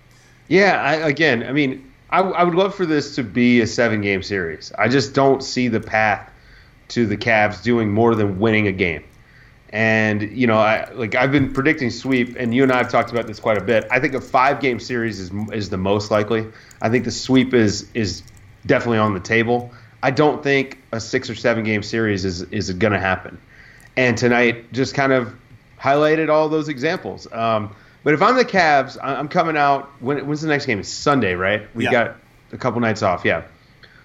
Yeah, 0.49 0.81
I, 0.81 0.95
again, 0.95 1.45
I 1.45 1.53
mean, 1.53 1.93
I, 2.11 2.21
I 2.21 2.45
would 2.45 2.55
love 2.55 2.75
for 2.75 2.87
this 2.87 3.17
to 3.17 3.23
be 3.23 3.61
a 3.61 3.67
seven 3.67 4.01
game 4.01 4.23
series. 4.23 4.73
I 4.79 4.89
just 4.89 5.15
don't 5.15 5.43
see 5.43 5.69
the 5.69 5.81
path 5.81 6.31
to 6.89 7.07
the 7.07 7.17
Cavs 7.17 7.63
doing 7.63 7.93
more 7.93 8.15
than 8.15 8.39
winning 8.39 8.67
a 8.67 8.73
game. 8.73 9.05
And 9.71 10.23
you 10.23 10.47
know, 10.47 10.57
I 10.57 10.91
like 10.93 11.15
I've 11.15 11.31
been 11.31 11.53
predicting 11.53 11.91
sweep, 11.91 12.37
and 12.39 12.55
you 12.55 12.63
and 12.63 12.73
I 12.73 12.79
have 12.79 12.91
talked 12.91 13.11
about 13.11 13.27
this 13.27 13.39
quite 13.39 13.59
a 13.59 13.61
bit. 13.63 13.87
I 13.91 14.01
think 14.01 14.15
a 14.15 14.21
five 14.21 14.61
game 14.61 14.81
series 14.81 15.21
is 15.21 15.31
is 15.53 15.69
the 15.69 15.77
most 15.77 16.11
likely. 16.11 16.47
I 16.81 16.89
think 16.89 17.05
the 17.05 17.11
sweep 17.11 17.53
is 17.53 17.91
is 17.93 18.23
definitely 18.65 18.99
on 18.99 19.13
the 19.13 19.21
table. 19.21 19.71
I 20.03 20.11
don't 20.11 20.43
think 20.43 20.79
a 20.93 21.01
six 21.01 21.29
or 21.29 21.35
seven 21.35 21.65
game 21.65 21.83
series 21.83 22.25
is 22.25 22.43
is 22.45 22.73
going 22.73 22.95
to 22.95 22.99
happen. 22.99 23.39
And 23.99 24.17
tonight 24.17 24.73
just 24.73 24.95
kind 24.95 25.13
of 25.13 25.35
highlighted 25.79 26.31
all 26.31 26.49
those 26.49 26.69
examples. 26.69 27.31
Um, 27.31 27.75
but 28.05 28.15
if 28.15 28.23
I'm 28.23 28.37
the 28.37 28.45
Cavs, 28.45 28.97
I'm 29.03 29.29
coming 29.29 29.57
out. 29.57 29.91
When, 30.01 30.27
when's 30.27 30.41
the 30.41 30.49
next 30.49 30.67
game? 30.67 30.79
It's 30.79 30.89
Sunday, 30.89 31.35
right? 31.35 31.69
We 31.75 31.85
yeah. 31.85 31.91
got 31.91 32.17
a 32.53 32.59
couple 32.59 32.81
nights 32.81 33.03
off. 33.03 33.25
Yeah. 33.25 33.45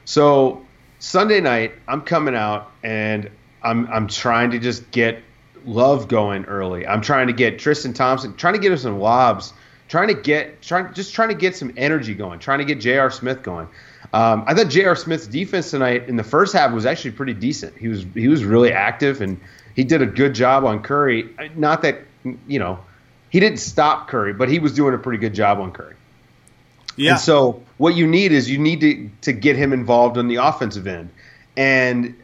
So 0.05 0.65
Sunday 0.99 1.41
night, 1.41 1.73
I'm 1.87 2.01
coming 2.01 2.35
out 2.35 2.71
and 2.83 3.29
I'm 3.61 3.87
I'm 3.87 4.07
trying 4.07 4.51
to 4.51 4.59
just 4.59 4.89
get 4.91 5.21
Love 5.65 6.09
going 6.09 6.43
early. 6.45 6.85
I'm 6.85 7.01
trying 7.01 7.27
to 7.27 7.33
get 7.33 7.57
Tristan 7.57 7.93
Thompson, 7.93 8.35
trying 8.35 8.53
to 8.53 8.59
get 8.59 8.73
him 8.73 8.77
some 8.77 8.99
lobs, 8.99 9.53
trying 9.87 10.09
to 10.09 10.13
get 10.13 10.61
trying 10.61 10.93
just 10.93 11.13
trying 11.13 11.29
to 11.29 11.35
get 11.35 11.55
some 11.55 11.73
energy 11.77 12.13
going, 12.13 12.39
trying 12.39 12.59
to 12.59 12.65
get 12.65 12.81
J.R. 12.81 13.09
Smith 13.09 13.43
going. 13.43 13.69
Um, 14.11 14.43
I 14.45 14.53
thought 14.53 14.67
J.R. 14.67 14.95
Smith's 14.95 15.25
defense 15.25 15.71
tonight 15.71 16.09
in 16.09 16.17
the 16.17 16.23
first 16.23 16.53
half 16.53 16.71
was 16.73 16.85
actually 16.85 17.11
pretty 17.11 17.33
decent. 17.33 17.77
He 17.77 17.87
was 17.87 18.05
he 18.13 18.27
was 18.27 18.43
really 18.43 18.73
active 18.73 19.21
and 19.21 19.39
he 19.75 19.83
did 19.83 20.01
a 20.01 20.05
good 20.05 20.35
job 20.35 20.65
on 20.65 20.83
Curry. 20.83 21.33
Not 21.55 21.81
that 21.83 22.01
you 22.47 22.59
know 22.59 22.79
he 23.33 23.39
didn't 23.39 23.57
stop 23.57 24.07
Curry, 24.09 24.31
but 24.31 24.47
he 24.47 24.59
was 24.59 24.73
doing 24.73 24.93
a 24.93 24.97
pretty 24.99 25.17
good 25.17 25.33
job 25.33 25.59
on 25.59 25.71
Curry. 25.71 25.95
Yeah. 26.95 27.13
And 27.13 27.19
so 27.19 27.63
what 27.77 27.95
you 27.95 28.05
need 28.05 28.31
is 28.31 28.47
you 28.47 28.59
need 28.59 28.81
to 28.81 29.09
to 29.21 29.33
get 29.33 29.55
him 29.55 29.73
involved 29.73 30.19
on 30.19 30.27
the 30.27 30.35
offensive 30.35 30.85
end. 30.85 31.09
And 31.57 32.15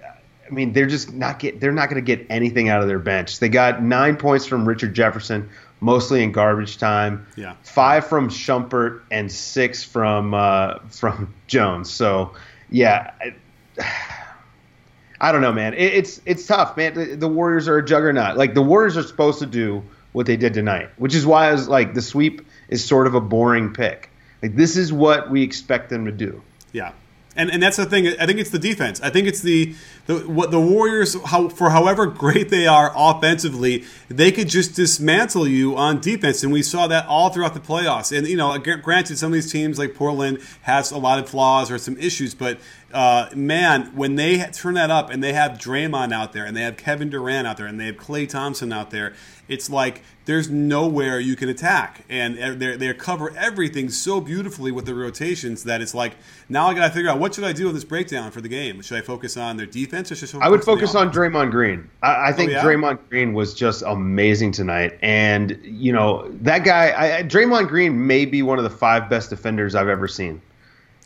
I 0.47 0.53
mean, 0.53 0.71
they're 0.71 0.85
just 0.85 1.11
not 1.11 1.39
get 1.39 1.59
they're 1.59 1.71
not 1.71 1.89
going 1.89 1.95
to 1.95 2.05
get 2.05 2.27
anything 2.29 2.69
out 2.69 2.83
of 2.83 2.87
their 2.87 2.99
bench. 2.99 3.39
They 3.39 3.49
got 3.49 3.81
9 3.81 4.17
points 4.17 4.45
from 4.45 4.67
Richard 4.67 4.93
Jefferson, 4.93 5.49
mostly 5.79 6.21
in 6.21 6.31
garbage 6.31 6.77
time. 6.77 7.25
Yeah. 7.35 7.55
5 7.63 8.05
from 8.05 8.29
Shumpert 8.29 9.01
and 9.09 9.31
6 9.31 9.83
from 9.85 10.35
uh, 10.35 10.75
from 10.89 11.33
Jones. 11.47 11.89
So, 11.89 12.35
yeah, 12.69 13.13
I, 13.19 13.33
I 15.19 15.31
don't 15.31 15.41
know, 15.41 15.53
man. 15.53 15.73
It, 15.73 15.93
it's 15.95 16.21
it's 16.27 16.45
tough, 16.45 16.77
man. 16.77 16.93
The, 16.93 17.15
the 17.15 17.27
Warriors 17.27 17.67
are 17.67 17.79
a 17.79 17.83
juggernaut. 17.83 18.37
Like 18.37 18.53
the 18.53 18.61
Warriors 18.61 18.95
are 18.95 19.01
supposed 19.01 19.39
to 19.39 19.47
do 19.47 19.83
what 20.11 20.25
they 20.25 20.37
did 20.37 20.53
tonight, 20.53 20.89
which 20.97 21.15
is 21.15 21.25
why 21.25 21.49
I 21.49 21.51
was 21.51 21.67
like, 21.67 21.93
the 21.93 22.01
sweep 22.01 22.45
is 22.67 22.83
sort 22.83 23.07
of 23.07 23.15
a 23.15 23.21
boring 23.21 23.73
pick. 23.73 24.09
Like 24.41 24.55
this 24.55 24.77
is 24.77 24.91
what 24.91 25.29
we 25.29 25.43
expect 25.43 25.89
them 25.89 26.05
to 26.05 26.11
do. 26.11 26.41
Yeah. 26.71 26.93
And, 27.35 27.51
and 27.51 27.61
that's 27.61 27.77
the 27.77 27.85
thing. 27.85 28.07
I 28.19 28.25
think 28.25 28.39
it's 28.39 28.49
the 28.49 28.59
defense. 28.59 28.99
I 29.01 29.11
think 29.11 29.27
it's 29.27 29.41
the, 29.41 29.75
the 30.07 30.17
what 30.27 30.51
the 30.51 30.59
Warriors, 30.59 31.15
how, 31.25 31.47
for 31.47 31.69
however 31.69 32.05
great 32.05 32.49
they 32.49 32.67
are 32.67 32.91
offensively, 32.93 33.85
they 34.09 34.31
could 34.31 34.49
just 34.49 34.75
dismantle 34.75 35.47
you 35.47 35.77
on 35.77 36.01
defense, 36.01 36.43
and 36.43 36.51
we 36.51 36.63
saw 36.63 36.87
that 36.87 37.05
all 37.05 37.29
throughout 37.29 37.53
the 37.53 37.59
playoffs. 37.59 38.15
And 38.15 38.27
you 38.27 38.35
know, 38.35 38.57
granted, 38.57 39.17
some 39.17 39.27
of 39.27 39.33
these 39.35 39.51
teams 39.51 39.77
like 39.77 39.95
Portland 39.95 40.39
has 40.63 40.91
a 40.91 40.97
lot 40.97 41.19
of 41.19 41.29
flaws 41.29 41.71
or 41.71 41.77
some 41.77 41.95
issues, 41.97 42.33
but 42.33 42.59
uh, 42.93 43.29
man, 43.35 43.95
when 43.95 44.15
they 44.15 44.43
turn 44.51 44.73
that 44.73 44.89
up 44.89 45.09
and 45.09 45.23
they 45.23 45.33
have 45.33 45.51
Draymond 45.53 46.11
out 46.11 46.33
there 46.33 46.45
and 46.45 46.57
they 46.57 46.61
have 46.61 46.77
Kevin 46.77 47.09
Durant 47.09 47.45
out 47.45 47.57
there 47.57 47.67
and 47.67 47.79
they 47.79 47.85
have 47.85 47.97
Klay 47.97 48.27
Thompson 48.27 48.73
out 48.73 48.89
there, 48.89 49.13
it's 49.47 49.69
like 49.69 50.01
there's 50.25 50.49
nowhere 50.49 51.19
you 51.19 51.35
can 51.35 51.49
attack. 51.49 52.05
And 52.09 52.59
they 52.59 52.77
they 52.77 52.93
cover 52.93 53.35
everything 53.35 53.89
so 53.89 54.19
beautifully 54.21 54.71
with 54.71 54.85
the 54.85 54.95
rotations 54.95 55.63
that 55.65 55.81
it's 55.81 55.93
like 55.93 56.15
now 56.47 56.67
I 56.67 56.73
got 56.73 56.87
to 56.87 56.93
figure 56.93 57.09
out 57.09 57.19
what 57.19 57.35
should 57.35 57.43
I 57.43 57.53
do 57.53 57.65
with 57.65 57.75
this 57.75 57.83
breakdown 57.83 58.31
for 58.31 58.41
the 58.41 58.49
game. 58.49 58.81
Should 58.81 58.97
I 58.97 59.01
focus 59.01 59.37
on 59.37 59.57
their 59.57 59.65
defense 59.65 60.11
or 60.11 60.15
should 60.15 60.33
I, 60.35 60.47
I 60.47 60.49
would 60.49 60.63
focus 60.63 60.95
on, 60.95 61.07
on 61.07 61.13
Draymond 61.13 61.51
Green. 61.51 61.89
I, 62.01 62.29
I 62.29 62.33
think 62.33 62.51
oh, 62.51 62.53
yeah? 62.53 62.63
Draymond 62.63 62.99
Green 63.09 63.33
was 63.33 63.53
just 63.53 63.83
amazing 63.83 64.51
tonight, 64.51 64.97
and 65.01 65.59
you 65.63 65.93
know 65.93 66.27
that 66.41 66.63
guy. 66.63 67.19
I, 67.19 67.23
Draymond 67.23 67.67
Green 67.67 68.07
may 68.07 68.25
be 68.25 68.41
one 68.41 68.57
of 68.57 68.63
the 68.63 68.69
five 68.69 69.09
best 69.09 69.29
defenders 69.29 69.75
I've 69.75 69.89
ever 69.89 70.07
seen. 70.07 70.41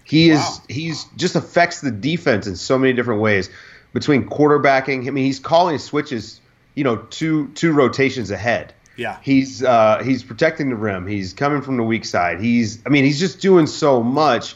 He 0.04 0.30
is 0.30 0.62
he's 0.68 1.06
just 1.16 1.36
affects 1.36 1.82
the 1.82 1.92
defense 1.92 2.48
in 2.48 2.56
so 2.56 2.78
many 2.78 2.94
different 2.94 3.22
ways. 3.22 3.50
Between 3.94 4.28
quarterbacking, 4.28 5.08
I 5.08 5.12
mean, 5.12 5.26
he's 5.26 5.40
calling 5.40 5.78
switches, 5.78 6.42
you 6.76 6.84
know, 6.84 6.98
two 6.98 7.48
two 7.50 7.72
rotations 7.72 8.32
ahead. 8.32 8.74
Yeah, 8.96 9.18
he's 9.22 9.64
uh, 9.64 10.02
he's 10.04 10.24
protecting 10.24 10.70
the 10.70 10.76
rim. 10.76 11.08
He's 11.08 11.34
coming 11.34 11.62
from 11.62 11.78
the 11.78 11.84
weak 11.84 12.06
side. 12.06 12.42
He's 12.42 12.80
I 12.86 12.90
mean, 12.90 13.06
he's 13.06 13.20
just 13.20 13.40
doing 13.40 13.68
so 13.68 14.04
much. 14.04 14.56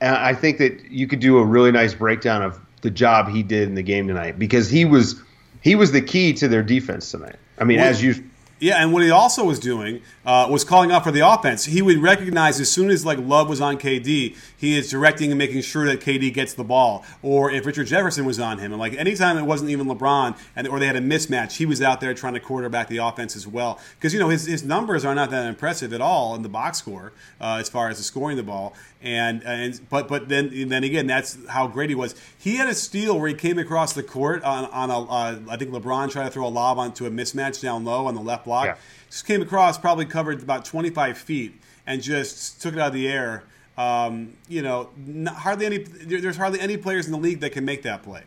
And 0.00 0.14
I 0.16 0.34
think 0.34 0.58
that 0.58 0.90
you 0.90 1.06
could 1.06 1.20
do 1.20 1.38
a 1.38 1.44
really 1.44 1.70
nice 1.70 1.94
breakdown 1.94 2.42
of 2.42 2.58
the 2.82 2.90
job 2.90 3.28
he 3.28 3.42
did 3.42 3.68
in 3.68 3.76
the 3.76 3.82
game 3.82 4.08
tonight 4.08 4.38
because 4.38 4.68
he 4.68 4.84
was 4.84 5.20
he 5.62 5.74
was 5.74 5.92
the 5.92 6.02
key 6.02 6.32
to 6.34 6.48
their 6.48 6.62
defense 6.62 7.10
tonight. 7.10 7.36
I 7.58 7.64
mean, 7.64 7.78
as 7.78 8.02
you 8.02 8.22
Yeah, 8.62 8.76
and 8.76 8.92
what 8.92 9.02
he 9.02 9.10
also 9.10 9.42
was 9.42 9.58
doing 9.58 10.02
uh, 10.24 10.46
was 10.48 10.62
calling 10.62 10.92
out 10.92 11.02
for 11.02 11.10
the 11.10 11.28
offense. 11.28 11.64
He 11.64 11.82
would 11.82 11.98
recognize 11.98 12.60
as 12.60 12.70
soon 12.70 12.90
as 12.90 13.04
like 13.04 13.18
Love 13.18 13.48
was 13.48 13.60
on 13.60 13.76
KD, 13.76 14.36
he 14.56 14.78
is 14.78 14.88
directing 14.88 15.32
and 15.32 15.38
making 15.38 15.62
sure 15.62 15.84
that 15.86 15.98
KD 15.98 16.32
gets 16.32 16.54
the 16.54 16.62
ball. 16.62 17.04
Or 17.22 17.50
if 17.50 17.66
Richard 17.66 17.88
Jefferson 17.88 18.24
was 18.24 18.38
on 18.38 18.58
him, 18.58 18.70
and 18.70 18.78
like 18.78 18.94
anytime 18.94 19.36
it 19.36 19.42
wasn't 19.42 19.70
even 19.70 19.88
LeBron, 19.88 20.38
and 20.54 20.68
or 20.68 20.78
they 20.78 20.86
had 20.86 20.94
a 20.94 21.00
mismatch, 21.00 21.56
he 21.56 21.66
was 21.66 21.82
out 21.82 22.00
there 22.00 22.14
trying 22.14 22.34
to 22.34 22.40
quarterback 22.40 22.86
the 22.86 22.98
offense 22.98 23.34
as 23.34 23.48
well. 23.48 23.80
Because 23.96 24.14
you 24.14 24.20
know 24.20 24.28
his, 24.28 24.46
his 24.46 24.62
numbers 24.62 25.04
are 25.04 25.16
not 25.16 25.30
that 25.30 25.44
impressive 25.44 25.92
at 25.92 26.00
all 26.00 26.36
in 26.36 26.42
the 26.42 26.48
box 26.48 26.78
score 26.78 27.12
uh, 27.40 27.56
as 27.58 27.68
far 27.68 27.88
as 27.88 27.98
the 27.98 28.04
scoring 28.04 28.36
the 28.36 28.44
ball. 28.44 28.74
And 29.02 29.42
and 29.44 29.80
but 29.90 30.06
but 30.06 30.28
then 30.28 30.68
then 30.68 30.84
again, 30.84 31.08
that's 31.08 31.36
how 31.48 31.66
great 31.66 31.90
he 31.90 31.96
was. 31.96 32.14
He 32.38 32.56
had 32.56 32.68
a 32.68 32.74
steal 32.74 33.18
where 33.18 33.28
he 33.28 33.34
came 33.34 33.58
across 33.58 33.92
the 33.94 34.02
court 34.02 34.44
on 34.44 34.66
on 34.66 34.90
a 34.90 35.02
uh, 35.02 35.38
I 35.50 35.56
think 35.56 35.72
LeBron 35.72 36.10
tried 36.10 36.24
to 36.24 36.30
throw 36.30 36.46
a 36.46 36.48
lob 36.48 36.78
onto 36.78 37.06
a 37.06 37.10
mismatch 37.10 37.60
down 37.60 37.84
low 37.84 38.06
on 38.06 38.14
the 38.14 38.20
left 38.20 38.44
block. 38.44 38.66
Yeah. 38.66 38.76
Just 39.10 39.26
came 39.26 39.42
across, 39.42 39.76
probably 39.76 40.06
covered 40.06 40.42
about 40.42 40.64
25 40.64 41.18
feet, 41.18 41.60
and 41.86 42.00
just 42.00 42.62
took 42.62 42.74
it 42.74 42.80
out 42.80 42.88
of 42.88 42.94
the 42.94 43.08
air. 43.08 43.44
Um, 43.76 44.34
you 44.48 44.62
know, 44.62 44.90
not, 44.96 45.34
hardly 45.34 45.66
any. 45.66 45.78
There's 45.78 46.36
hardly 46.36 46.60
any 46.60 46.76
players 46.76 47.06
in 47.06 47.12
the 47.12 47.18
league 47.18 47.40
that 47.40 47.50
can 47.50 47.64
make 47.64 47.82
that 47.82 48.02
play. 48.04 48.22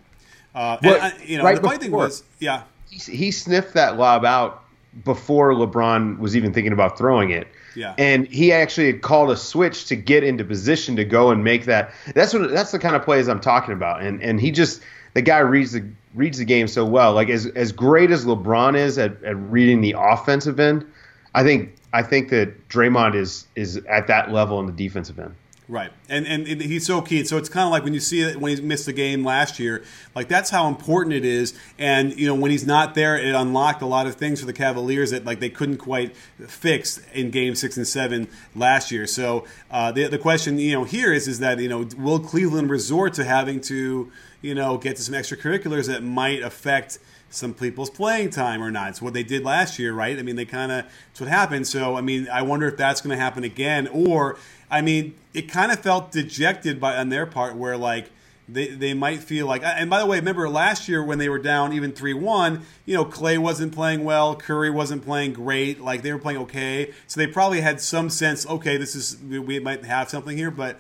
Uh, 0.53 0.77
well, 0.83 1.01
and, 1.01 1.29
you 1.29 1.37
know, 1.37 1.43
right 1.43 1.55
the 1.55 1.61
funny 1.61 1.77
thing 1.77 1.91
was, 1.91 2.23
yeah, 2.39 2.63
he, 2.89 2.97
he 3.11 3.31
sniffed 3.31 3.73
that 3.73 3.97
lob 3.97 4.25
out 4.25 4.63
before 5.03 5.53
LeBron 5.53 6.19
was 6.19 6.35
even 6.35 6.53
thinking 6.53 6.73
about 6.73 6.97
throwing 6.97 7.29
it. 7.31 7.47
Yeah. 7.75 7.93
And 7.97 8.27
he 8.27 8.51
actually 8.51 8.87
had 8.87 9.01
called 9.01 9.31
a 9.31 9.37
switch 9.37 9.85
to 9.85 9.95
get 9.95 10.23
into 10.23 10.43
position 10.43 10.95
to 10.95 11.05
go 11.05 11.31
and 11.31 11.43
make 11.43 11.65
that. 11.65 11.93
That's 12.13 12.33
what 12.33 12.49
that's 12.51 12.71
the 12.71 12.79
kind 12.79 12.95
of 12.95 13.03
plays 13.03 13.27
I'm 13.27 13.41
talking 13.41 13.73
about. 13.73 14.01
And 14.01 14.21
and 14.21 14.39
he 14.39 14.51
just 14.51 14.81
the 15.13 15.21
guy 15.21 15.39
reads 15.39 15.73
the 15.73 15.83
reads 16.13 16.37
the 16.37 16.45
game 16.45 16.67
so 16.67 16.85
well. 16.85 17.13
Like 17.13 17.29
as 17.29 17.45
as 17.47 17.71
great 17.71 18.11
as 18.11 18.25
LeBron 18.25 18.77
is 18.77 18.97
at, 18.97 19.23
at 19.23 19.35
reading 19.35 19.81
the 19.81 19.95
offensive 19.97 20.59
end, 20.59 20.85
I 21.33 21.43
think 21.43 21.75
I 21.93 22.03
think 22.03 22.29
that 22.29 22.67
Draymond 22.69 23.15
is 23.15 23.47
is 23.55 23.77
at 23.89 24.07
that 24.07 24.31
level 24.31 24.59
in 24.59 24.65
the 24.65 24.71
defensive 24.71 25.19
end. 25.19 25.35
Right, 25.67 25.91
and 26.09 26.27
and 26.27 26.45
he's 26.45 26.85
so 26.85 27.01
keen. 27.01 27.25
So 27.25 27.37
it's 27.37 27.49
kind 27.49 27.65
of 27.65 27.71
like 27.71 27.83
when 27.83 27.95
you 27.95 27.99
see 27.99 28.21
it 28.21 28.39
when 28.39 28.55
he 28.55 28.61
missed 28.61 28.85
the 28.85 28.93
game 28.93 29.25
last 29.25 29.57
year. 29.57 29.83
Like 30.13 30.27
that's 30.27 30.51
how 30.51 30.67
important 30.67 31.15
it 31.15 31.25
is. 31.25 31.57
And 31.79 32.15
you 32.19 32.27
know 32.27 32.35
when 32.35 32.51
he's 32.51 32.67
not 32.67 32.93
there, 32.93 33.17
it 33.17 33.33
unlocked 33.33 33.81
a 33.81 33.87
lot 33.87 34.05
of 34.05 34.13
things 34.13 34.39
for 34.39 34.45
the 34.45 34.53
Cavaliers 34.53 35.09
that 35.09 35.25
like 35.25 35.39
they 35.39 35.49
couldn't 35.49 35.77
quite 35.77 36.15
fix 36.47 37.01
in 37.13 37.31
Game 37.31 37.55
Six 37.55 37.77
and 37.77 37.87
Seven 37.87 38.27
last 38.53 38.91
year. 38.91 39.07
So 39.07 39.45
uh, 39.71 39.91
the 39.91 40.05
the 40.07 40.19
question 40.19 40.59
you 40.59 40.73
know 40.73 40.83
here 40.83 41.11
is 41.11 41.27
is 41.27 41.39
that 41.39 41.57
you 41.57 41.69
know 41.69 41.87
will 41.97 42.19
Cleveland 42.19 42.69
resort 42.69 43.15
to 43.15 43.23
having 43.23 43.59
to 43.61 44.11
you 44.43 44.53
know 44.53 44.77
get 44.77 44.97
to 44.97 45.01
some 45.01 45.15
extracurriculars 45.15 45.87
that 45.87 46.03
might 46.03 46.43
affect 46.43 46.99
some 47.29 47.53
people's 47.53 47.89
playing 47.89 48.29
time 48.29 48.61
or 48.61 48.71
not. 48.71 48.89
It's 48.89 49.01
what 49.01 49.13
they 49.13 49.23
did 49.23 49.43
last 49.43 49.77
year, 49.77 49.93
right? 49.93 50.17
I 50.17 50.21
mean, 50.21 50.35
they 50.35 50.45
kind 50.45 50.71
of, 50.71 50.85
it's 51.11 51.19
what 51.19 51.29
happened. 51.29 51.67
So, 51.67 51.95
I 51.95 52.01
mean, 52.01 52.27
I 52.29 52.41
wonder 52.41 52.67
if 52.67 52.77
that's 52.77 53.01
going 53.01 53.15
to 53.15 53.21
happen 53.21 53.43
again. 53.43 53.87
Or, 53.87 54.37
I 54.71 54.81
mean, 54.81 55.15
it 55.33 55.43
kind 55.43 55.71
of 55.71 55.79
felt 55.79 56.11
dejected 56.11 56.79
by 56.79 56.95
on 56.97 57.09
their 57.09 57.25
part 57.25 57.55
where, 57.55 57.77
like, 57.77 58.09
they, 58.47 58.67
they 58.67 58.93
might 58.93 59.21
feel 59.21 59.47
like, 59.47 59.63
and 59.63 59.89
by 59.89 59.99
the 59.99 60.05
way, 60.05 60.17
remember 60.17 60.47
last 60.47 60.87
year 60.87 61.03
when 61.03 61.17
they 61.17 61.29
were 61.29 61.39
down 61.39 61.73
even 61.73 61.91
3 61.91 62.13
1, 62.13 62.61
you 62.85 62.93
know, 62.93 63.03
Klay 63.03 63.39
wasn't 63.39 63.73
playing 63.73 64.03
well, 64.03 64.35
Curry 64.35 64.69
wasn't 64.69 65.03
playing 65.03 65.33
great, 65.33 65.81
like 65.81 66.03
they 66.03 66.13
were 66.13 66.19
playing 66.19 66.39
okay. 66.41 66.93
So 67.07 67.19
they 67.19 67.27
probably 67.27 67.61
had 67.61 67.81
some 67.81 68.09
sense, 68.09 68.45
okay, 68.45 68.77
this 68.77 68.95
is, 68.95 69.17
we 69.17 69.59
might 69.59 69.83
have 69.85 70.09
something 70.09 70.37
here. 70.37 70.51
But, 70.51 70.79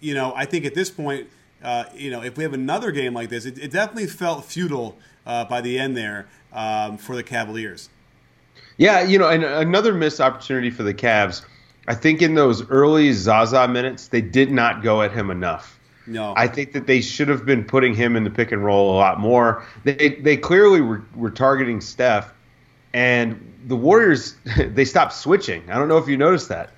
you 0.00 0.12
know, 0.12 0.34
I 0.36 0.44
think 0.44 0.66
at 0.66 0.74
this 0.74 0.90
point, 0.90 1.28
uh, 1.62 1.84
you 1.94 2.10
know, 2.10 2.22
if 2.22 2.36
we 2.36 2.44
have 2.44 2.52
another 2.52 2.92
game 2.92 3.14
like 3.14 3.30
this, 3.30 3.46
it, 3.46 3.58
it 3.58 3.70
definitely 3.70 4.08
felt 4.08 4.44
futile 4.44 4.98
uh, 5.26 5.44
by 5.44 5.60
the 5.60 5.78
end 5.78 5.96
there 5.96 6.26
um, 6.52 6.96
for 6.96 7.16
the 7.16 7.22
Cavaliers. 7.22 7.90
Yeah, 8.78 9.02
you 9.02 9.18
know, 9.18 9.28
and 9.28 9.42
another 9.44 9.94
missed 9.94 10.20
opportunity 10.20 10.70
for 10.70 10.82
the 10.82 10.94
Cavs. 10.94 11.44
I 11.88 11.94
think 11.94 12.20
in 12.20 12.34
those 12.34 12.68
early 12.68 13.12
Zaza 13.12 13.68
minutes, 13.68 14.08
they 14.08 14.20
did 14.20 14.50
not 14.50 14.82
go 14.82 15.02
at 15.02 15.12
him 15.12 15.30
enough. 15.30 15.78
No, 16.06 16.34
I 16.36 16.46
think 16.46 16.72
that 16.72 16.86
they 16.86 17.00
should 17.00 17.28
have 17.28 17.44
been 17.44 17.64
putting 17.64 17.94
him 17.94 18.16
in 18.16 18.24
the 18.24 18.30
pick 18.30 18.52
and 18.52 18.64
roll 18.64 18.94
a 18.94 18.96
lot 18.96 19.18
more. 19.18 19.64
They 19.84 20.20
they 20.20 20.36
clearly 20.36 20.80
were, 20.80 21.04
were 21.16 21.30
targeting 21.30 21.80
Steph, 21.80 22.32
and 22.92 23.52
the 23.66 23.76
Warriors 23.76 24.36
they 24.56 24.84
stopped 24.84 25.14
switching. 25.14 25.68
I 25.68 25.76
don't 25.76 25.88
know 25.88 25.98
if 25.98 26.06
you 26.06 26.16
noticed 26.16 26.48
that, 26.50 26.70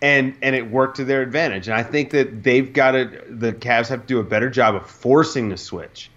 and 0.00 0.36
and 0.42 0.54
it 0.54 0.70
worked 0.70 0.96
to 0.98 1.04
their 1.04 1.22
advantage. 1.22 1.66
And 1.66 1.76
I 1.76 1.82
think 1.82 2.10
that 2.10 2.44
they've 2.44 2.72
got 2.72 2.92
to 2.92 3.24
the 3.28 3.52
Cavs 3.52 3.88
have 3.88 4.02
to 4.02 4.06
do 4.06 4.20
a 4.20 4.24
better 4.24 4.48
job 4.48 4.76
of 4.76 4.88
forcing 4.88 5.48
the 5.48 5.56
switch 5.56 6.10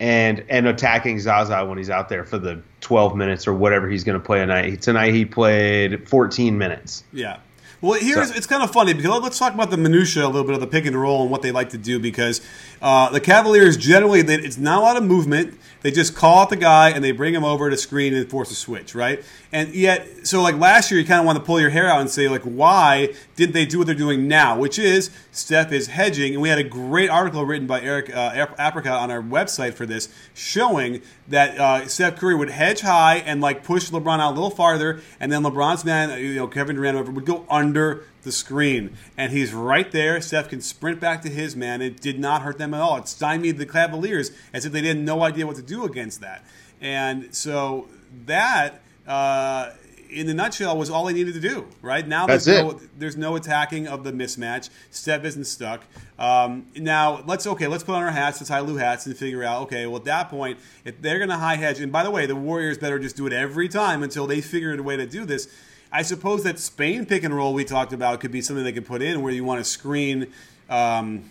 and 0.00 0.44
and 0.48 0.66
attacking 0.66 1.18
Zaza 1.18 1.64
when 1.66 1.78
he's 1.78 1.90
out 1.90 2.08
there 2.08 2.24
for 2.24 2.38
the 2.38 2.62
12 2.80 3.16
minutes 3.16 3.46
or 3.46 3.52
whatever 3.52 3.88
he's 3.88 4.04
going 4.04 4.18
to 4.18 4.24
play 4.24 4.38
tonight. 4.38 4.80
Tonight 4.80 5.14
he 5.14 5.24
played 5.24 6.08
14 6.08 6.56
minutes. 6.56 7.04
Yeah. 7.12 7.38
Well, 7.80 8.00
here's 8.00 8.30
so. 8.30 8.34
it's 8.34 8.46
kind 8.46 8.62
of 8.62 8.72
funny 8.72 8.92
because 8.92 9.22
let's 9.22 9.38
talk 9.38 9.54
about 9.54 9.70
the 9.70 9.76
minutia 9.76 10.24
a 10.24 10.26
little 10.26 10.44
bit 10.44 10.54
of 10.54 10.60
the 10.60 10.66
pick 10.66 10.84
and 10.84 11.00
roll 11.00 11.22
and 11.22 11.30
what 11.30 11.42
they 11.42 11.52
like 11.52 11.70
to 11.70 11.78
do 11.78 12.00
because 12.00 12.40
uh, 12.82 13.08
the 13.10 13.20
Cavaliers 13.20 13.76
generally 13.76 14.20
they, 14.20 14.34
it's 14.34 14.58
not 14.58 14.78
a 14.78 14.82
lot 14.82 14.96
of 14.96 15.04
movement. 15.04 15.56
They 15.82 15.92
just 15.92 16.16
call 16.16 16.40
out 16.40 16.50
the 16.50 16.56
guy 16.56 16.90
and 16.90 17.04
they 17.04 17.12
bring 17.12 17.34
him 17.34 17.44
over 17.44 17.70
to 17.70 17.76
screen 17.76 18.14
and 18.14 18.28
force 18.28 18.50
a 18.50 18.56
switch, 18.56 18.96
right? 18.96 19.22
And 19.52 19.72
yet, 19.74 20.26
so 20.26 20.42
like 20.42 20.56
last 20.56 20.90
year, 20.90 20.98
you 20.98 21.06
kind 21.06 21.20
of 21.20 21.26
want 21.26 21.38
to 21.38 21.44
pull 21.44 21.60
your 21.60 21.70
hair 21.70 21.86
out 21.86 22.00
and 22.00 22.10
say 22.10 22.28
like, 22.28 22.42
why 22.42 23.14
didn't 23.36 23.52
they 23.52 23.64
do 23.64 23.78
what 23.78 23.86
they're 23.86 23.94
doing 23.94 24.26
now? 24.26 24.58
Which 24.58 24.80
is 24.80 25.10
Steph 25.38 25.72
is 25.72 25.86
hedging, 25.86 26.32
and 26.34 26.42
we 26.42 26.48
had 26.48 26.58
a 26.58 26.64
great 26.64 27.08
article 27.08 27.44
written 27.44 27.66
by 27.66 27.80
Eric 27.80 28.14
uh, 28.14 28.46
Apricot 28.58 29.00
on 29.00 29.10
our 29.10 29.22
website 29.22 29.74
for 29.74 29.86
this, 29.86 30.08
showing 30.34 31.00
that 31.28 31.58
uh, 31.58 31.86
Steph 31.86 32.16
Curry 32.16 32.34
would 32.34 32.50
hedge 32.50 32.80
high 32.80 33.16
and 33.16 33.40
like 33.40 33.62
push 33.62 33.90
LeBron 33.90 34.18
out 34.18 34.32
a 34.32 34.34
little 34.34 34.50
farther, 34.50 35.00
and 35.20 35.30
then 35.30 35.42
LeBron's 35.42 35.84
man, 35.84 36.20
you 36.20 36.34
know, 36.34 36.48
Kevin 36.48 36.76
Durant, 36.76 37.12
would 37.12 37.24
go 37.24 37.46
under 37.48 38.04
the 38.22 38.32
screen, 38.32 38.96
and 39.16 39.32
he's 39.32 39.54
right 39.54 39.90
there. 39.92 40.20
Steph 40.20 40.48
can 40.48 40.60
sprint 40.60 41.00
back 41.00 41.22
to 41.22 41.28
his 41.28 41.54
man. 41.54 41.80
It 41.80 42.00
did 42.00 42.18
not 42.18 42.42
hurt 42.42 42.58
them 42.58 42.74
at 42.74 42.80
all. 42.80 42.96
It 42.96 43.08
stymied 43.08 43.58
the 43.58 43.66
Cavaliers 43.66 44.32
as 44.52 44.66
if 44.66 44.72
they 44.72 44.82
had 44.82 44.98
no 44.98 45.22
idea 45.22 45.46
what 45.46 45.56
to 45.56 45.62
do 45.62 45.84
against 45.84 46.20
that. 46.20 46.44
And 46.80 47.34
so 47.34 47.88
that, 48.26 48.80
uh, 49.06 49.70
in 50.10 50.26
the 50.26 50.34
nutshell, 50.34 50.76
was 50.76 50.90
all 50.90 51.06
he 51.06 51.14
needed 51.14 51.34
to 51.34 51.40
do. 51.40 51.66
Right 51.82 52.06
now, 52.06 52.26
there's 52.26 52.44
That's 52.44 52.62
no 52.62 52.80
there's 52.98 53.16
no 53.16 53.36
attacking 53.36 53.88
of 53.88 54.04
the 54.04 54.12
mismatch. 54.12 54.70
Steph 54.90 55.24
isn't 55.24 55.44
stuck. 55.44 55.84
Um, 56.18 56.66
now 56.76 57.22
let's 57.26 57.46
okay, 57.46 57.66
let's 57.66 57.84
put 57.84 57.94
on 57.94 58.02
our 58.02 58.10
hats, 58.10 58.38
the 58.38 58.44
Ty 58.44 58.60
Lue 58.60 58.76
hats, 58.76 59.06
and 59.06 59.16
figure 59.16 59.44
out 59.44 59.62
okay. 59.62 59.86
Well, 59.86 59.96
at 59.96 60.04
that 60.04 60.30
point, 60.30 60.58
if 60.84 61.00
they're 61.00 61.18
going 61.18 61.30
to 61.30 61.36
high 61.36 61.56
hedge, 61.56 61.80
and 61.80 61.92
by 61.92 62.02
the 62.02 62.10
way, 62.10 62.26
the 62.26 62.36
Warriors 62.36 62.78
better 62.78 62.98
just 62.98 63.16
do 63.16 63.26
it 63.26 63.32
every 63.32 63.68
time 63.68 64.02
until 64.02 64.26
they 64.26 64.40
figure 64.40 64.72
out 64.72 64.78
a 64.78 64.82
way 64.82 64.96
to 64.96 65.06
do 65.06 65.24
this 65.24 65.48
I 65.90 66.02
suppose 66.02 66.44
that 66.44 66.58
Spain 66.58 67.06
pick 67.06 67.24
and 67.24 67.34
roll 67.34 67.54
we 67.54 67.64
talked 67.64 67.92
about 67.92 68.20
could 68.20 68.30
be 68.30 68.42
something 68.42 68.64
they 68.64 68.72
could 68.72 68.86
put 68.86 69.02
in 69.02 69.22
where 69.22 69.32
you 69.32 69.44
want 69.44 69.60
to 69.60 69.64
screen. 69.64 70.32
Um, 70.68 71.30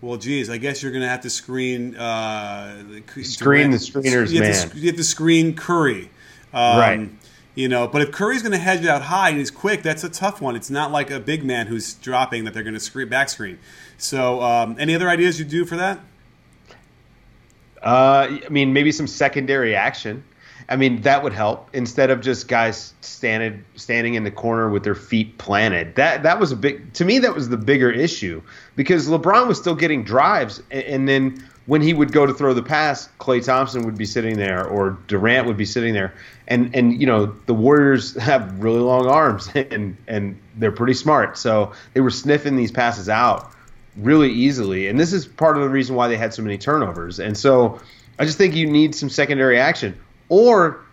well, 0.00 0.16
geez, 0.16 0.48
I 0.48 0.58
guess 0.58 0.82
you're 0.82 0.92
going 0.92 1.02
to 1.02 1.08
have 1.08 1.22
to 1.22 1.30
screen 1.30 1.96
uh, 1.96 3.02
screen 3.22 3.70
direct, 3.70 3.92
the 3.92 4.00
screeners, 4.00 4.30
you 4.30 4.40
man. 4.40 4.70
To, 4.70 4.78
you 4.78 4.86
have 4.86 4.96
to 4.96 5.04
screen 5.04 5.54
Curry, 5.54 6.10
um, 6.52 6.78
right? 6.78 7.10
You 7.54 7.68
know, 7.68 7.88
but 7.88 8.00
if 8.00 8.12
Curry's 8.12 8.42
going 8.42 8.52
to 8.52 8.58
hedge 8.58 8.84
it 8.84 8.88
out 8.88 9.02
high 9.02 9.30
and 9.30 9.38
he's 9.38 9.50
quick, 9.50 9.82
that's 9.82 10.04
a 10.04 10.08
tough 10.08 10.40
one. 10.40 10.54
It's 10.54 10.70
not 10.70 10.92
like 10.92 11.10
a 11.10 11.18
big 11.18 11.44
man 11.44 11.66
who's 11.66 11.94
dropping 11.94 12.44
that 12.44 12.54
they're 12.54 12.62
going 12.62 12.74
to 12.74 12.80
screen 12.80 13.08
back 13.08 13.28
screen. 13.28 13.58
So, 13.98 14.40
um, 14.40 14.76
any 14.78 14.94
other 14.94 15.08
ideas 15.08 15.38
you 15.38 15.44
do 15.44 15.64
for 15.64 15.76
that? 15.76 15.98
Uh, 17.82 18.38
I 18.44 18.48
mean, 18.50 18.72
maybe 18.72 18.92
some 18.92 19.06
secondary 19.06 19.74
action. 19.74 20.22
I 20.68 20.76
mean, 20.76 21.00
that 21.02 21.24
would 21.24 21.32
help 21.32 21.68
instead 21.72 22.10
of 22.10 22.20
just 22.20 22.46
guys 22.46 22.94
standing 23.00 23.64
standing 23.74 24.14
in 24.14 24.22
the 24.22 24.30
corner 24.30 24.70
with 24.70 24.84
their 24.84 24.94
feet 24.94 25.36
planted. 25.36 25.96
That 25.96 26.22
that 26.22 26.38
was 26.38 26.52
a 26.52 26.56
big 26.56 26.92
to 26.94 27.04
me. 27.04 27.18
That 27.18 27.34
was 27.34 27.48
the 27.48 27.56
bigger 27.56 27.90
issue 27.90 28.40
because 28.76 29.08
LeBron 29.08 29.48
was 29.48 29.58
still 29.58 29.74
getting 29.74 30.04
drives, 30.04 30.62
and, 30.70 30.84
and 30.84 31.08
then 31.08 31.49
when 31.70 31.80
he 31.80 31.94
would 31.94 32.10
go 32.10 32.26
to 32.26 32.34
throw 32.34 32.52
the 32.52 32.64
pass, 32.64 33.08
Klay 33.20 33.44
Thompson 33.44 33.84
would 33.84 33.96
be 33.96 34.04
sitting 34.04 34.36
there, 34.36 34.66
or 34.66 34.98
Durant 35.06 35.46
would 35.46 35.56
be 35.56 35.64
sitting 35.64 35.94
there, 35.94 36.12
and 36.48 36.74
and 36.74 37.00
you 37.00 37.06
know 37.06 37.26
the 37.46 37.54
Warriors 37.54 38.16
have 38.16 38.60
really 38.60 38.80
long 38.80 39.06
arms, 39.06 39.48
and 39.54 39.96
and 40.08 40.36
they're 40.56 40.72
pretty 40.72 40.94
smart, 40.94 41.38
so 41.38 41.70
they 41.94 42.00
were 42.00 42.10
sniffing 42.10 42.56
these 42.56 42.72
passes 42.72 43.08
out 43.08 43.52
really 43.96 44.32
easily, 44.32 44.88
and 44.88 44.98
this 44.98 45.12
is 45.12 45.26
part 45.26 45.56
of 45.56 45.62
the 45.62 45.68
reason 45.68 45.94
why 45.94 46.08
they 46.08 46.16
had 46.16 46.34
so 46.34 46.42
many 46.42 46.58
turnovers, 46.58 47.20
and 47.20 47.38
so. 47.38 47.80
I 48.18 48.26
just 48.26 48.36
think 48.36 48.54
you 48.54 48.66
need 48.66 48.94
some 48.94 49.08
secondary 49.08 49.58
action 49.58 49.98
or 50.28 50.84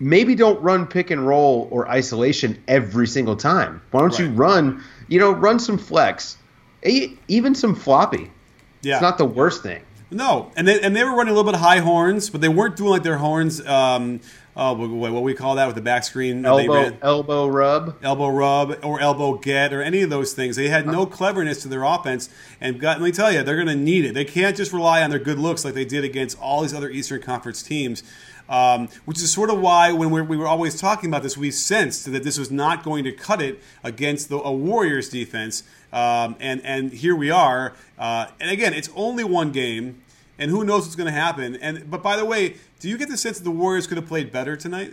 maybe 0.00 0.34
don't 0.34 0.60
run 0.60 0.84
pick 0.84 1.12
and 1.12 1.24
roll 1.24 1.68
or 1.70 1.88
isolation 1.88 2.60
every 2.66 3.06
single 3.06 3.36
time. 3.36 3.80
Why 3.92 4.00
don't 4.00 4.10
right. 4.10 4.20
you 4.20 4.30
run, 4.30 4.82
you 5.06 5.20
know, 5.20 5.30
run 5.30 5.60
some 5.60 5.78
flex, 5.78 6.36
even 6.82 7.54
some 7.54 7.76
floppy. 7.76 8.32
Yeah. 8.80 8.94
It's 8.94 9.02
not 9.02 9.16
the 9.16 9.24
worst 9.24 9.62
thing. 9.62 9.80
No, 10.12 10.52
and 10.56 10.68
they, 10.68 10.80
and 10.80 10.94
they 10.94 11.04
were 11.04 11.14
running 11.14 11.32
a 11.32 11.36
little 11.36 11.50
bit 11.50 11.58
high 11.58 11.78
horns, 11.78 12.30
but 12.30 12.40
they 12.40 12.48
weren't 12.48 12.76
doing 12.76 12.90
like 12.90 13.02
their 13.02 13.18
horns 13.18 13.64
um, 13.66 14.20
oh, 14.56 14.74
what, 14.74 15.12
what 15.12 15.22
we 15.22 15.34
call 15.34 15.56
that 15.56 15.66
with 15.66 15.74
the 15.74 15.82
back 15.82 16.04
screen 16.04 16.44
elbow 16.44 16.96
elbow 17.02 17.46
rub, 17.46 17.96
elbow 18.02 18.28
rub, 18.28 18.78
or 18.82 19.00
elbow 19.00 19.34
get, 19.38 19.72
or 19.72 19.82
any 19.82 20.02
of 20.02 20.10
those 20.10 20.32
things. 20.32 20.56
They 20.56 20.68
had 20.68 20.86
no 20.86 21.06
cleverness 21.06 21.62
to 21.62 21.68
their 21.68 21.84
offense, 21.84 22.28
and 22.60 22.78
got, 22.78 23.00
let 23.00 23.06
me 23.06 23.12
tell 23.12 23.32
you, 23.32 23.42
they're 23.42 23.56
going 23.56 23.68
to 23.68 23.74
need 23.76 24.04
it. 24.04 24.14
They 24.14 24.24
can't 24.24 24.56
just 24.56 24.72
rely 24.72 25.02
on 25.02 25.10
their 25.10 25.18
good 25.18 25.38
looks 25.38 25.64
like 25.64 25.74
they 25.74 25.84
did 25.84 26.04
against 26.04 26.38
all 26.40 26.62
these 26.62 26.74
other 26.74 26.90
Eastern 26.90 27.20
Conference 27.20 27.62
teams. 27.62 28.02
Um, 28.48 28.88
which 29.06 29.18
is 29.18 29.32
sort 29.32 29.48
of 29.48 29.60
why 29.60 29.92
when 29.92 30.10
we're, 30.10 30.24
we 30.24 30.36
were 30.36 30.48
always 30.48 30.78
talking 30.78 31.08
about 31.08 31.22
this, 31.22 31.38
we 31.38 31.50
sensed 31.50 32.12
that 32.12 32.22
this 32.22 32.38
was 32.38 32.50
not 32.50 32.82
going 32.82 33.04
to 33.04 33.12
cut 33.12 33.40
it 33.40 33.62
against 33.82 34.28
the, 34.28 34.36
a 34.36 34.52
Warriors 34.52 35.08
defense. 35.08 35.62
Um, 35.92 36.36
and 36.40 36.60
and 36.64 36.92
here 36.92 37.14
we 37.14 37.30
are. 37.30 37.74
Uh, 37.98 38.26
and 38.40 38.50
again, 38.50 38.72
it's 38.72 38.90
only 38.94 39.24
one 39.24 39.52
game 39.52 40.02
and 40.38 40.50
who 40.50 40.64
knows 40.64 40.82
what's 40.82 40.96
going 40.96 41.12
to 41.12 41.18
happen. 41.18 41.56
And 41.56 41.90
but 41.90 42.02
by 42.02 42.16
the 42.16 42.24
way, 42.24 42.56
do 42.80 42.88
you 42.88 42.98
get 42.98 43.08
the 43.08 43.16
sense 43.16 43.38
that 43.38 43.44
the 43.44 43.50
Warriors 43.50 43.86
could 43.86 43.96
have 43.96 44.06
played 44.06 44.32
better 44.32 44.56
tonight? 44.56 44.92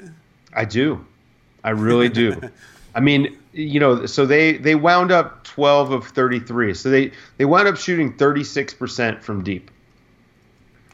I 0.54 0.66
do, 0.66 1.06
I 1.64 1.72
really 1.72 2.10
do. 2.10 2.40
I 2.96 3.00
mean, 3.00 3.38
you 3.54 3.80
know, 3.80 4.06
so 4.06 4.26
they 4.26 4.58
they 4.58 4.76
wound 4.76 5.12
up 5.12 5.44
12 5.44 5.92
of 5.92 6.08
33. 6.08 6.74
So 6.74 6.90
they 6.90 7.12
they 7.38 7.46
wound 7.46 7.68
up 7.68 7.78
shooting 7.78 8.16
36% 8.16 9.22
from 9.22 9.44
deep. 9.44 9.72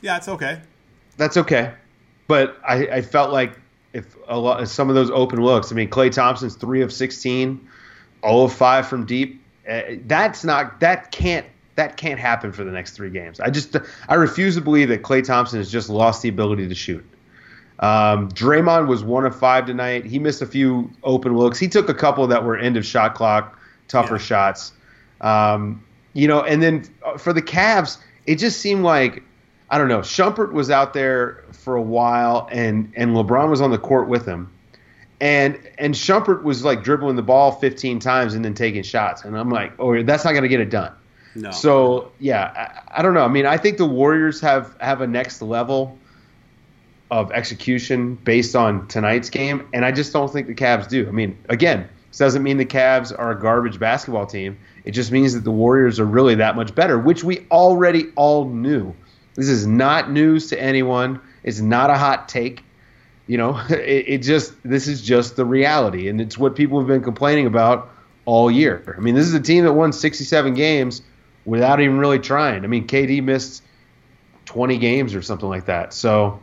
Yeah, 0.02 0.18
it's 0.18 0.28
okay. 0.28 0.62
That's 1.18 1.38
okay, 1.38 1.74
but 2.28 2.58
I, 2.68 2.88
I 2.88 3.02
felt 3.02 3.32
like 3.32 3.60
if 3.94 4.16
a 4.28 4.38
lot 4.38 4.68
some 4.68 4.90
of 4.90 4.96
those 4.96 5.10
open 5.12 5.42
looks. 5.42 5.72
I 5.72 5.76
mean, 5.76 5.90
Klay 5.90 6.12
Thompson's 6.12 6.56
three 6.56 6.82
of 6.82 6.92
16, 6.92 7.68
all 8.22 8.46
of 8.46 8.54
five 8.54 8.88
from 8.88 9.06
deep. 9.06 9.42
Uh, 9.68 9.82
that's 10.06 10.44
not 10.44 10.80
that 10.80 11.12
can't 11.12 11.46
that 11.76 11.98
can't 11.98 12.20
happen 12.20 12.52
for 12.52 12.64
the 12.64 12.72
next 12.72 12.92
three 12.92 13.10
games. 13.10 13.40
I 13.40 13.50
just 13.50 13.76
I 14.08 14.16
refuse 14.16 14.56
to 14.56 14.62
believe 14.62 14.90
that 14.90 15.02
Klay 15.02 15.24
Thompson 15.24 15.60
has 15.60 15.72
just 15.72 15.90
lost 15.90 16.22
the 16.22 16.30
ability 16.30 16.68
to 16.68 16.76
shoot. 16.76 17.06
Um, 17.80 18.30
Draymond 18.32 18.88
was 18.88 19.04
one 19.04 19.26
of 19.26 19.38
five 19.38 19.66
tonight. 19.66 20.06
He 20.06 20.18
missed 20.18 20.42
a 20.42 20.46
few 20.46 20.90
open 21.04 21.36
looks. 21.36 21.60
He 21.60 21.68
took 21.68 21.90
a 21.90 21.94
couple 21.94 22.26
that 22.28 22.44
were 22.44 22.58
end 22.58 22.78
of 22.78 22.86
shot 22.86 23.16
clock, 23.16 23.60
tougher 23.88 24.16
yeah. 24.16 24.22
shots. 24.22 24.72
Um, 25.22 25.84
you 26.14 26.28
know, 26.28 26.42
and 26.42 26.64
then 26.64 26.86
uh, 27.04 27.18
for 27.18 27.34
the 27.34 27.42
Cavs, 27.42 27.98
it 28.26 28.36
just 28.36 28.62
seemed 28.62 28.84
like 28.84 29.24
I 29.70 29.78
don't 29.78 29.88
know. 29.88 30.00
Shumpert 30.00 30.54
was 30.54 30.70
out 30.70 30.94
there 30.94 31.44
for 31.52 31.76
a 31.76 31.82
while, 31.82 32.48
and 32.52 32.92
and 32.96 33.12
LeBron 33.12 33.50
was 33.50 33.62
on 33.62 33.72
the 33.72 33.78
court 33.78 34.08
with 34.08 34.26
him, 34.26 34.52
and 35.22 35.60
and 35.78 35.94
Shumpert 35.94 36.44
was 36.44 36.64
like 36.64 36.84
dribbling 36.84 37.16
the 37.16 37.22
ball 37.22 37.54
15 37.54 38.00
times 38.00 38.34
and 38.34 38.44
then 38.44 38.54
taking 38.54 38.84
shots, 38.84 39.24
and 39.24 39.38
I'm 39.38 39.50
like, 39.50 39.74
oh, 39.80 40.04
that's 40.04 40.26
not 40.26 40.32
going 40.32 40.44
to 40.44 40.50
get 40.50 40.60
it 40.60 40.70
done. 40.70 40.94
No. 41.36 41.52
So 41.52 42.12
yeah, 42.20 42.82
I, 42.88 43.00
I, 43.00 43.02
don't 43.02 43.14
know. 43.14 43.24
I 43.24 43.28
mean, 43.28 43.46
I 43.46 43.58
think 43.58 43.78
the 43.78 43.86
Warriors 43.86 44.40
have 44.42 44.76
have 44.80 45.02
a 45.02 45.08
next 45.08 45.42
level 45.42 45.98
of 47.12 47.32
execution 47.32 48.16
based 48.16 48.56
on 48.56 48.88
tonight's 48.88 49.30
game, 49.30 49.68
and 49.74 49.86
I 49.86 49.92
just 49.92 50.12
don't 50.12 50.32
think 50.32 50.48
the 50.48 50.56
Cavs 50.56 50.88
do. 50.88 51.08
I 51.08 51.12
mean, 51.12 51.38
again, 51.50 51.88
this 52.10 52.18
doesn't 52.18 52.44
mean 52.44 52.58
the 52.58 52.66
Cavs 52.66 53.18
are 53.18 53.32
a 53.32 53.40
garbage 53.40 53.80
basketball 53.80 54.26
team. 54.26 54.58
It 54.86 54.92
just 54.92 55.12
means 55.12 55.34
that 55.34 55.44
the 55.44 55.52
Warriors 55.52 56.00
are 56.00 56.06
really 56.06 56.36
that 56.36 56.56
much 56.56 56.74
better, 56.76 56.98
which 56.98 57.24
we 57.24 57.46
already 57.52 58.08
all 58.16 58.50
knew. 58.50 58.94
This 59.36 59.50
is 59.50 59.68
not 59.68 60.12
news 60.12 60.48
to 60.48 60.62
anyone. 60.62 61.20
It's 61.44 61.60
not 61.60 61.90
a 61.90 61.98
hot 61.98 62.30
take. 62.30 62.65
You 63.28 63.38
know, 63.38 63.58
it, 63.70 64.06
it 64.08 64.18
just 64.20 64.54
this 64.64 64.88
is 64.88 65.02
just 65.02 65.36
the 65.36 65.46
reality, 65.46 66.10
and 66.10 66.22
it's 66.22 66.38
what 66.38 66.56
people 66.56 66.80
have 66.80 66.88
been 66.88 67.04
complaining 67.04 67.46
about 67.46 67.92
all 68.26 68.50
year. 68.50 68.96
I 68.98 69.02
mean, 69.02 69.16
this 69.16 69.28
is 69.28 69.34
a 69.34 69.40
team 69.40 69.64
that 69.66 69.74
won 69.74 69.94
67 69.94 70.54
games 70.56 71.02
without 71.46 71.80
even 71.80 71.98
really 71.98 72.20
trying. 72.20 72.64
I 72.64 72.68
mean, 72.68 72.88
KD 72.88 73.24
missed 73.24 73.64
20 74.46 74.78
games 74.78 75.16
or 75.16 75.22
something 75.22 75.48
like 75.48 75.66
that. 75.66 75.94
So, 75.94 76.40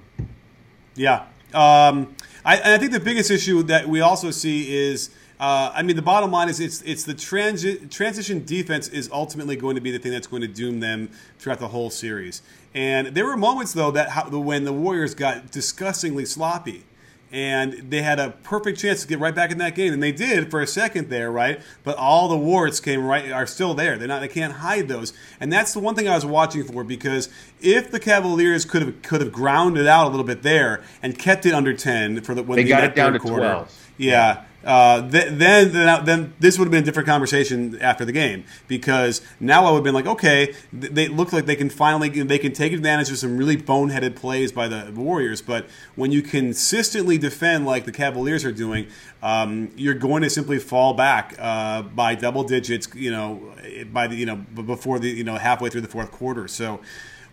yeah. 0.94 1.26
Um, 1.52 2.14
I, 2.44 2.74
I, 2.74 2.78
think 2.78 2.92
the 2.92 3.00
biggest 3.00 3.30
issue 3.30 3.62
that 3.64 3.88
we 3.88 4.00
also 4.00 4.30
see 4.30 4.74
is, 4.74 5.10
uh, 5.38 5.70
I 5.74 5.82
mean, 5.82 5.96
the 5.96 6.02
bottom 6.02 6.30
line 6.30 6.48
is 6.48 6.60
it's 6.60 6.80
it's 6.82 7.04
the 7.04 7.14
transi- 7.14 7.90
transition 7.90 8.44
defense 8.44 8.88
is 8.88 9.10
ultimately 9.12 9.56
going 9.56 9.74
to 9.74 9.80
be 9.80 9.90
the 9.90 9.98
thing 9.98 10.12
that's 10.12 10.26
going 10.26 10.42
to 10.42 10.48
doom 10.48 10.80
them 10.80 11.10
throughout 11.38 11.58
the 11.58 11.68
whole 11.68 11.90
series. 11.90 12.42
And 12.74 13.08
there 13.08 13.26
were 13.26 13.36
moments 13.36 13.72
though 13.72 13.90
that 13.90 14.10
how, 14.10 14.28
when 14.28 14.64
the 14.64 14.72
Warriors 14.72 15.14
got 15.14 15.50
disgustingly 15.50 16.24
sloppy 16.24 16.84
and 17.32 17.90
they 17.90 18.02
had 18.02 18.20
a 18.20 18.30
perfect 18.42 18.78
chance 18.78 19.00
to 19.00 19.08
get 19.08 19.18
right 19.18 19.34
back 19.34 19.50
in 19.50 19.56
that 19.56 19.74
game, 19.74 19.94
and 19.94 20.02
they 20.02 20.12
did 20.12 20.50
for 20.50 20.60
a 20.60 20.66
second 20.66 21.08
there, 21.08 21.32
right? 21.32 21.60
But 21.82 21.96
all 21.96 22.28
the 22.28 22.36
warts 22.36 22.78
came 22.78 23.02
right 23.04 23.32
are 23.32 23.46
still 23.46 23.72
there. 23.72 23.96
They're 23.96 24.06
not. 24.06 24.20
They 24.20 24.28
can't 24.28 24.52
hide 24.52 24.86
those, 24.88 25.14
and 25.40 25.50
that's 25.50 25.72
the 25.72 25.80
one 25.80 25.94
thing 25.94 26.08
I 26.08 26.14
was 26.14 26.26
watching 26.26 26.62
for 26.64 26.84
because 26.84 27.30
if 27.60 27.90
the 27.90 27.98
Cavaliers 27.98 28.66
could 28.66 28.82
have 28.82 29.02
could 29.02 29.22
have 29.22 29.32
grounded 29.32 29.86
out 29.86 30.08
a 30.08 30.10
little 30.10 30.26
bit 30.26 30.42
there 30.42 30.82
and 31.02 31.18
kept 31.18 31.46
it 31.46 31.54
under 31.54 31.72
ten 31.72 32.20
for 32.20 32.34
the 32.34 32.42
when 32.42 32.56
they, 32.56 32.64
got 32.64 32.84
it 32.84 32.94
down 32.94 33.14
to 33.14 33.18
quarter, 33.18 33.38
twelve, 33.38 33.92
yeah 33.96 34.44
uh, 34.64 35.08
th- 35.08 35.32
then, 35.32 35.72
then 35.72 36.04
then 36.04 36.34
this 36.38 36.58
would 36.58 36.66
have 36.66 36.70
been 36.70 36.82
a 36.82 36.86
different 36.86 37.08
conversation 37.08 37.80
after 37.80 38.04
the 38.04 38.12
game 38.12 38.44
because 38.68 39.20
now 39.40 39.64
I 39.64 39.70
would 39.70 39.78
have 39.78 39.84
been 39.84 39.94
like, 39.94 40.06
okay, 40.06 40.54
they 40.72 41.08
look 41.08 41.32
like 41.32 41.46
they 41.46 41.56
can 41.56 41.70
finally 41.70 42.08
they 42.08 42.38
can 42.38 42.52
take 42.52 42.72
advantage 42.72 43.10
of 43.10 43.18
some 43.18 43.36
really 43.36 43.56
boneheaded 43.56 44.14
plays 44.14 44.52
by 44.52 44.68
the 44.68 44.92
Warriors. 44.92 45.42
But 45.42 45.66
when 45.96 46.12
you 46.12 46.22
consistently 46.22 47.18
defend 47.18 47.66
like 47.66 47.84
the 47.84 47.92
Cavaliers 47.92 48.44
are 48.44 48.52
doing, 48.52 48.86
um, 49.22 49.70
you're 49.76 49.94
going 49.94 50.22
to 50.22 50.30
simply 50.30 50.58
fall 50.58 50.94
back 50.94 51.34
uh, 51.38 51.82
by 51.82 52.14
double 52.14 52.44
digits. 52.44 52.88
You 52.94 53.10
know, 53.10 53.54
by 53.92 54.06
the 54.06 54.16
you 54.16 54.26
know 54.26 54.36
before 54.36 54.98
the 54.98 55.08
you 55.08 55.24
know 55.24 55.36
halfway 55.36 55.70
through 55.70 55.82
the 55.82 55.88
fourth 55.88 56.10
quarter. 56.10 56.48
So. 56.48 56.80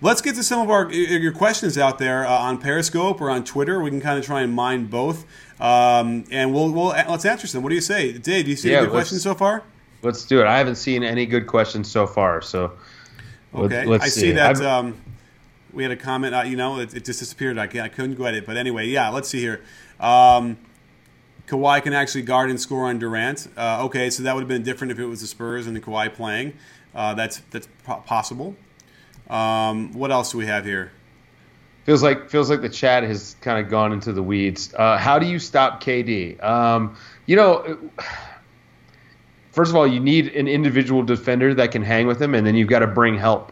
Let's 0.01 0.21
get 0.21 0.35
to 0.35 0.43
some 0.43 0.61
of 0.61 0.69
our 0.69 0.91
your 0.91 1.33
questions 1.33 1.77
out 1.77 1.99
there 1.99 2.25
uh, 2.25 2.31
on 2.31 2.57
Periscope 2.57 3.19
or 3.19 3.29
on 3.29 3.43
Twitter. 3.43 3.81
We 3.81 3.89
can 3.89 3.99
kind 3.99 4.17
of 4.17 4.25
try 4.25 4.41
and 4.41 4.53
mine 4.53 4.85
both. 4.85 5.25
Um, 5.59 6.23
and 6.31 6.53
we'll, 6.53 6.71
we'll 6.71 6.87
let's 6.87 7.25
answer 7.25 7.47
some. 7.47 7.63
What 7.63 7.69
do 7.69 7.75
you 7.75 7.81
say, 7.81 8.13
Dave? 8.13 8.45
Do 8.45 8.51
you 8.51 8.57
see 8.57 8.71
yeah, 8.71 8.77
any 8.77 8.85
good 8.85 8.93
questions 8.93 9.23
so 9.23 9.35
far? 9.35 9.63
Let's 10.01 10.25
do 10.25 10.39
it. 10.39 10.47
I 10.47 10.57
haven't 10.57 10.75
seen 10.75 11.03
any 11.03 11.25
good 11.25 11.47
questions 11.47 11.91
so 11.91 12.07
far. 12.07 12.41
So 12.41 12.71
okay, 13.53 13.85
let's, 13.85 14.05
I 14.05 14.07
see, 14.07 14.21
see 14.21 14.31
that 14.31 14.61
um, 14.61 15.01
we 15.73 15.83
had 15.83 15.91
a 15.91 15.97
comment. 15.97 16.33
Uh, 16.33 16.43
you 16.43 16.55
know, 16.55 16.79
it, 16.79 16.93
it, 16.93 17.03
just 17.03 17.19
disappeared. 17.19 17.57
I, 17.57 17.63
I 17.63 17.89
couldn't 17.89 18.15
get 18.15 18.33
it, 18.35 18.45
but 18.45 18.55
anyway, 18.55 18.87
yeah. 18.87 19.09
Let's 19.09 19.27
see 19.27 19.41
here. 19.41 19.61
Um, 19.99 20.57
Kawhi 21.47 21.83
can 21.83 21.93
actually 21.93 22.21
guard 22.21 22.49
and 22.49 22.61
score 22.61 22.85
on 22.85 22.99
Durant. 22.99 23.49
Uh, 23.57 23.83
okay, 23.85 24.09
so 24.09 24.23
that 24.23 24.33
would 24.33 24.41
have 24.41 24.47
been 24.47 24.63
different 24.63 24.91
if 24.91 24.99
it 24.99 25.07
was 25.07 25.19
the 25.19 25.27
Spurs 25.27 25.67
and 25.67 25.75
the 25.75 25.81
Kawhi 25.81 26.13
playing. 26.13 26.53
Uh, 26.95 27.13
that's 27.15 27.41
that's 27.51 27.67
possible. 28.05 28.55
Um, 29.29 29.93
what 29.93 30.11
else 30.11 30.31
do 30.31 30.37
we 30.37 30.45
have 30.47 30.65
here? 30.65 30.91
feels 31.89 32.03
like 32.03 32.29
feels 32.29 32.51
like 32.51 32.61
the 32.61 32.69
chat 32.69 33.01
has 33.01 33.35
kind 33.41 33.63
of 33.63 33.71
gone 33.71 33.91
into 33.91 34.13
the 34.13 34.21
weeds. 34.21 34.71
Uh, 34.75 34.95
how 34.95 35.17
do 35.17 35.25
you 35.25 35.39
stop 35.39 35.83
KD? 35.83 36.41
Um, 36.43 36.95
you 37.25 37.35
know, 37.35 37.79
first 39.51 39.71
of 39.71 39.75
all, 39.75 39.87
you 39.87 39.99
need 39.99 40.27
an 40.35 40.47
individual 40.47 41.01
defender 41.01 41.51
that 41.55 41.71
can 41.71 41.81
hang 41.81 42.05
with 42.05 42.21
him, 42.21 42.35
and 42.35 42.45
then 42.45 42.53
you've 42.53 42.69
got 42.69 42.79
to 42.79 42.87
bring 42.87 43.17
help. 43.17 43.51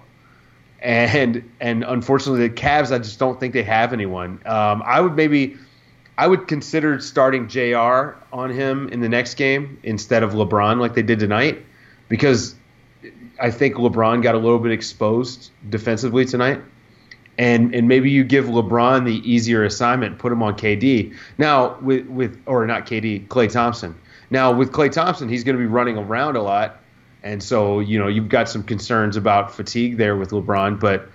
And 0.82 1.50
and 1.60 1.84
unfortunately, 1.84 2.48
the 2.48 2.54
Cavs, 2.54 2.92
I 2.92 3.00
just 3.00 3.18
don't 3.18 3.40
think 3.40 3.56
they 3.56 3.64
have 3.64 3.92
anyone. 3.92 4.40
Um, 4.46 4.84
I 4.86 5.02
would 5.02 5.16
maybe, 5.16 5.58
I 6.16 6.28
would 6.28 6.48
consider 6.48 7.00
starting 7.00 7.48
J.R. 7.48 8.18
on 8.32 8.52
him 8.52 8.88
in 8.90 9.00
the 9.00 9.10
next 9.10 9.34
game 9.34 9.80
instead 9.82 10.22
of 10.22 10.34
LeBron 10.34 10.80
like 10.80 10.94
they 10.94 11.02
did 11.02 11.18
tonight, 11.18 11.66
because 12.08 12.54
I 13.40 13.52
think 13.52 13.76
LeBron 13.76 14.24
got 14.24 14.36
a 14.36 14.40
little 14.40 14.60
bit 14.60 14.72
exposed 14.72 15.52
defensively 15.70 16.26
tonight 16.26 16.62
and 17.38 17.74
and 17.76 17.88
maybe 17.88 18.10
you 18.10 18.24
give 18.24 18.46
LeBron 18.46 19.06
the 19.06 19.18
easier 19.30 19.64
assignment, 19.64 20.18
put 20.18 20.32
him 20.32 20.42
on 20.42 20.56
KD. 20.56 21.16
Now 21.38 21.78
with 21.80 22.08
with 22.08 22.42
or 22.46 22.66
not 22.66 22.86
KD, 22.86 23.28
Klay 23.28 23.52
Thompson. 23.52 23.96
Now 24.30 24.52
with 24.52 24.72
Klay 24.72 24.92
Thompson, 24.92 25.30
he's 25.30 25.44
going 25.44 25.56
to 25.56 25.62
be 25.62 25.68
running 25.68 25.98
around 25.98 26.36
a 26.36 26.42
lot, 26.42 26.82
and 27.24 27.42
so 27.42 27.80
you 27.80 28.00
know 28.00 28.08
you've 28.08 28.30
got 28.30 28.50
some 28.50 28.64
concerns 28.64 29.18
about 29.18 29.54
fatigue 29.54 29.98
there 29.98 30.16
with 30.16 30.32
LeBron. 30.32 30.80
But 30.80 31.10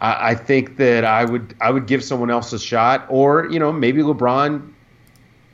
I, 0.00 0.30
I 0.30 0.34
think 0.34 0.76
that 0.76 1.04
I 1.04 1.24
would 1.24 1.54
I 1.60 1.70
would 1.70 1.86
give 1.86 2.04
someone 2.04 2.30
else 2.30 2.52
a 2.52 2.58
shot, 2.58 3.06
or 3.08 3.48
you 3.50 3.58
know 3.58 3.72
maybe 3.72 4.02
LeBron. 4.02 4.70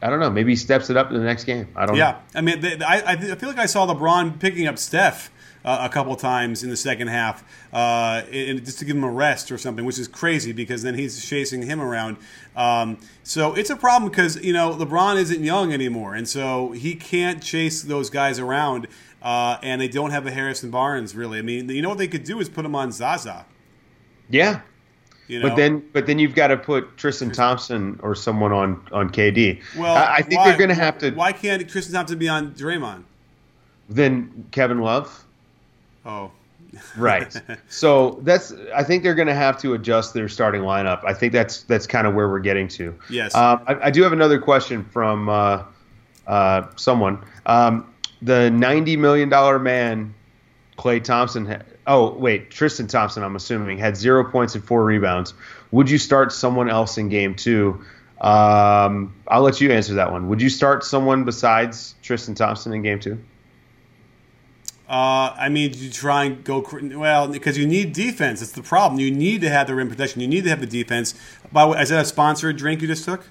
I 0.00 0.10
don't 0.10 0.20
know. 0.20 0.30
Maybe 0.30 0.52
he 0.52 0.56
steps 0.56 0.90
it 0.90 0.96
up 0.96 1.10
in 1.10 1.16
the 1.16 1.24
next 1.24 1.44
game. 1.44 1.68
I 1.74 1.86
don't. 1.86 1.96
Yeah, 1.96 2.12
know. 2.12 2.18
I 2.34 2.40
mean, 2.40 2.60
they, 2.60 2.78
I 2.80 3.12
I 3.12 3.34
feel 3.34 3.48
like 3.48 3.58
I 3.58 3.66
saw 3.66 3.86
LeBron 3.86 4.38
picking 4.40 4.66
up 4.66 4.78
Steph 4.78 5.30
uh, 5.64 5.78
a 5.80 5.88
couple 5.88 6.14
times 6.16 6.62
in 6.62 6.70
the 6.70 6.76
second 6.76 7.08
half, 7.08 7.44
uh, 7.72 8.22
and 8.32 8.64
just 8.64 8.78
to 8.78 8.84
give 8.84 8.96
him 8.96 9.04
a 9.04 9.10
rest 9.10 9.50
or 9.50 9.58
something, 9.58 9.84
which 9.84 9.98
is 9.98 10.08
crazy 10.08 10.52
because 10.52 10.82
then 10.82 10.94
he's 10.94 11.24
chasing 11.24 11.62
him 11.62 11.80
around. 11.80 12.16
Um, 12.56 12.98
so 13.22 13.54
it's 13.54 13.70
a 13.70 13.76
problem 13.76 14.10
because 14.10 14.42
you 14.42 14.52
know 14.52 14.72
LeBron 14.72 15.16
isn't 15.16 15.42
young 15.42 15.72
anymore, 15.72 16.14
and 16.14 16.28
so 16.28 16.72
he 16.72 16.94
can't 16.94 17.42
chase 17.42 17.82
those 17.82 18.10
guys 18.10 18.38
around. 18.38 18.88
Uh, 19.20 19.58
and 19.64 19.80
they 19.80 19.88
don't 19.88 20.12
have 20.12 20.24
a 20.28 20.30
Harrison 20.30 20.70
Barnes 20.70 21.16
really. 21.16 21.40
I 21.40 21.42
mean, 21.42 21.68
you 21.68 21.82
know 21.82 21.88
what 21.88 21.98
they 21.98 22.06
could 22.06 22.22
do 22.22 22.38
is 22.38 22.48
put 22.48 22.64
him 22.64 22.76
on 22.76 22.92
Zaza. 22.92 23.46
Yeah, 24.30 24.60
you 25.28 25.40
know? 25.40 25.48
But 25.50 25.56
then, 25.56 25.84
but 25.92 26.06
then 26.06 26.18
you've 26.18 26.34
got 26.34 26.48
to 26.48 26.56
put 26.56 26.96
Tristan 26.96 27.30
Thompson 27.30 28.00
or 28.02 28.14
someone 28.14 28.50
on 28.50 28.82
on 28.90 29.10
KD. 29.10 29.62
Well, 29.76 29.94
I, 29.94 30.16
I 30.16 30.22
think 30.22 30.40
why, 30.40 30.48
they're 30.48 30.58
going 30.58 30.70
to 30.70 30.74
have 30.74 30.98
to. 30.98 31.10
Why 31.10 31.32
can't 31.32 31.68
Tristan 31.68 31.94
Thompson 31.94 32.18
be 32.18 32.28
on 32.28 32.52
Draymond? 32.54 33.04
Then 33.88 34.46
Kevin 34.50 34.80
Love. 34.80 35.26
Oh, 36.04 36.30
right. 36.96 37.34
So 37.68 38.18
that's 38.22 38.52
I 38.74 38.82
think 38.82 39.02
they're 39.02 39.14
going 39.14 39.28
to 39.28 39.34
have 39.34 39.58
to 39.60 39.74
adjust 39.74 40.14
their 40.14 40.28
starting 40.28 40.62
lineup. 40.62 41.04
I 41.04 41.14
think 41.14 41.32
that's 41.32 41.62
that's 41.64 41.86
kind 41.86 42.06
of 42.06 42.14
where 42.14 42.28
we're 42.28 42.40
getting 42.40 42.68
to. 42.68 42.98
Yes. 43.10 43.34
Um, 43.34 43.62
I, 43.66 43.86
I, 43.86 43.90
do 43.90 44.02
have 44.02 44.12
another 44.12 44.38
question 44.38 44.84
from 44.84 45.28
uh, 45.28 45.64
uh, 46.26 46.66
someone. 46.76 47.24
Um, 47.46 47.92
the 48.22 48.50
ninety 48.50 48.96
million 48.96 49.28
dollar 49.28 49.58
man, 49.58 50.14
Klay 50.76 51.02
Thompson. 51.02 51.46
Ha- 51.46 51.62
oh 51.86 52.12
wait, 52.14 52.50
Tristan 52.50 52.86
Thompson. 52.86 53.22
I'm 53.22 53.36
assuming 53.36 53.78
had 53.78 53.96
zero 53.96 54.30
points 54.30 54.54
and 54.54 54.64
four 54.64 54.84
rebounds. 54.84 55.34
Would 55.70 55.90
you 55.90 55.98
start 55.98 56.32
someone 56.32 56.68
else 56.68 56.98
in 56.98 57.08
game 57.08 57.34
two? 57.34 57.84
Um, 58.20 59.14
I'll 59.28 59.42
let 59.42 59.60
you 59.60 59.70
answer 59.70 59.94
that 59.94 60.10
one. 60.10 60.28
Would 60.28 60.42
you 60.42 60.50
start 60.50 60.84
someone 60.84 61.24
besides 61.24 61.94
Tristan 62.02 62.34
Thompson 62.34 62.72
in 62.72 62.82
game 62.82 62.98
two? 62.98 63.18
Uh, 64.88 65.34
I 65.38 65.50
mean, 65.50 65.74
you 65.74 65.90
try 65.90 66.24
and 66.24 66.42
go 66.42 66.66
well 66.72 67.28
because 67.28 67.58
you 67.58 67.66
need 67.66 67.92
defense. 67.92 68.40
It's 68.40 68.52
the 68.52 68.62
problem. 68.62 68.98
You 68.98 69.10
need 69.10 69.42
to 69.42 69.50
have 69.50 69.66
the 69.66 69.74
rim 69.74 69.90
protection. 69.90 70.22
You 70.22 70.28
need 70.28 70.44
to 70.44 70.50
have 70.50 70.60
the 70.60 70.66
defense. 70.66 71.14
By 71.52 71.64
the 71.64 71.72
way, 71.72 71.82
is 71.82 71.90
that 71.90 72.00
a 72.00 72.04
sponsored 72.06 72.56
drink 72.56 72.80
you 72.80 72.88
just 72.88 73.04
took? 73.04 73.28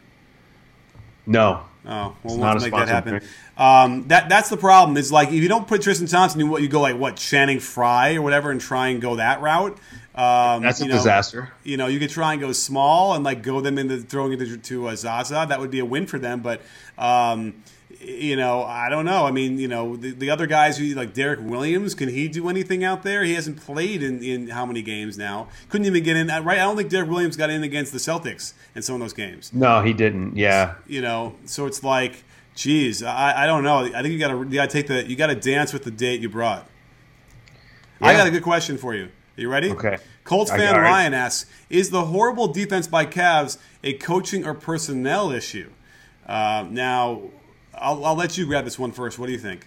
No. 1.25 1.63
Oh, 1.83 1.89
well, 1.89 2.15
we'll 2.23 2.37
not 2.37 2.61
make 2.61 2.73
that 2.73 2.87
happen. 2.89 3.21
Um, 3.57 4.07
that 4.09 4.29
that's 4.29 4.49
the 4.49 4.57
problem. 4.57 4.97
Is 4.97 5.11
like 5.11 5.29
if 5.29 5.35
you 5.35 5.47
don't 5.47 5.67
put 5.67 5.81
Tristan 5.81 6.05
Thompson, 6.05 6.39
you, 6.39 6.59
you 6.59 6.67
go 6.67 6.81
like 6.81 6.97
what 6.97 7.15
Channing 7.15 7.59
Frye 7.59 8.15
or 8.15 8.21
whatever, 8.21 8.51
and 8.51 8.61
try 8.61 8.89
and 8.89 9.01
go 9.01 9.15
that 9.15 9.41
route. 9.41 9.77
Um, 10.13 10.61
that's 10.61 10.81
a 10.81 10.83
you 10.83 10.89
know, 10.89 10.95
disaster. 10.97 11.53
You 11.63 11.77
know, 11.77 11.87
you 11.87 11.99
could 11.99 12.09
try 12.09 12.33
and 12.33 12.41
go 12.41 12.51
small 12.51 13.15
and 13.15 13.23
like 13.23 13.41
go 13.41 13.61
them 13.61 13.79
into 13.79 13.97
throwing 13.97 14.33
it 14.33 14.39
to, 14.39 14.57
to 14.57 14.87
uh, 14.89 14.95
Zaza. 14.95 15.45
That 15.49 15.59
would 15.59 15.71
be 15.71 15.79
a 15.79 15.85
win 15.85 16.05
for 16.05 16.19
them, 16.19 16.41
but. 16.41 16.61
Um, 16.99 17.63
you 17.99 18.35
know, 18.35 18.63
I 18.63 18.89
don't 18.89 19.05
know. 19.05 19.25
I 19.25 19.31
mean, 19.31 19.57
you 19.57 19.67
know, 19.67 19.95
the, 19.95 20.11
the 20.11 20.29
other 20.29 20.47
guys 20.47 20.77
who 20.77 20.85
like 20.93 21.13
Deron 21.13 21.43
Williams, 21.43 21.95
can 21.95 22.09
he 22.09 22.27
do 22.27 22.49
anything 22.49 22.83
out 22.83 23.03
there? 23.03 23.23
He 23.23 23.33
hasn't 23.33 23.57
played 23.57 24.03
in, 24.03 24.23
in 24.23 24.49
how 24.49 24.65
many 24.65 24.81
games 24.81 25.17
now? 25.17 25.47
Couldn't 25.69 25.87
even 25.87 26.03
get 26.03 26.15
in. 26.15 26.27
Right? 26.27 26.59
I 26.59 26.63
don't 26.63 26.77
think 26.77 26.91
Deron 26.91 27.09
Williams 27.09 27.35
got 27.35 27.49
in 27.49 27.63
against 27.63 27.91
the 27.91 27.97
Celtics 27.97 28.53
in 28.75 28.81
some 28.81 28.95
of 28.95 29.01
those 29.01 29.13
games. 29.13 29.51
No, 29.53 29.81
he 29.81 29.93
didn't. 29.93 30.35
Yeah. 30.35 30.75
You 30.87 31.01
know, 31.01 31.35
so 31.45 31.65
it's 31.65 31.83
like, 31.83 32.23
geez, 32.55 33.03
I, 33.03 33.43
I 33.43 33.45
don't 33.45 33.63
know. 33.63 33.77
I 33.77 34.01
think 34.01 34.13
you 34.13 34.19
got 34.19 34.29
to 34.29 34.37
you 34.37 34.55
got 34.55 34.69
to 34.69 34.73
take 34.73 34.87
the 34.87 35.07
you 35.07 35.15
got 35.15 35.27
to 35.27 35.35
dance 35.35 35.73
with 35.73 35.83
the 35.83 35.91
date 35.91 36.21
you 36.21 36.29
brought. 36.29 36.67
Yeah. 38.01 38.07
I 38.07 38.13
got 38.13 38.27
a 38.27 38.31
good 38.31 38.43
question 38.43 38.77
for 38.77 38.93
you. 38.93 39.05
Are 39.05 39.41
you 39.41 39.49
ready? 39.49 39.71
Okay. 39.71 39.97
Colts 40.23 40.51
fan 40.51 40.75
Ryan 40.75 41.13
asks: 41.13 41.49
Is 41.69 41.89
the 41.89 42.05
horrible 42.05 42.47
defense 42.47 42.87
by 42.87 43.05
Cavs 43.05 43.57
a 43.83 43.93
coaching 43.93 44.45
or 44.45 44.53
personnel 44.53 45.31
issue? 45.31 45.71
Uh, 46.25 46.65
now, 46.69 47.21
I'll, 47.79 48.05
I'll 48.05 48.15
let 48.15 48.37
you 48.37 48.45
grab 48.45 48.65
this 48.65 48.77
one 48.77 48.91
first. 48.91 49.19
What 49.19 49.27
do 49.27 49.31
you 49.31 49.39
think? 49.39 49.65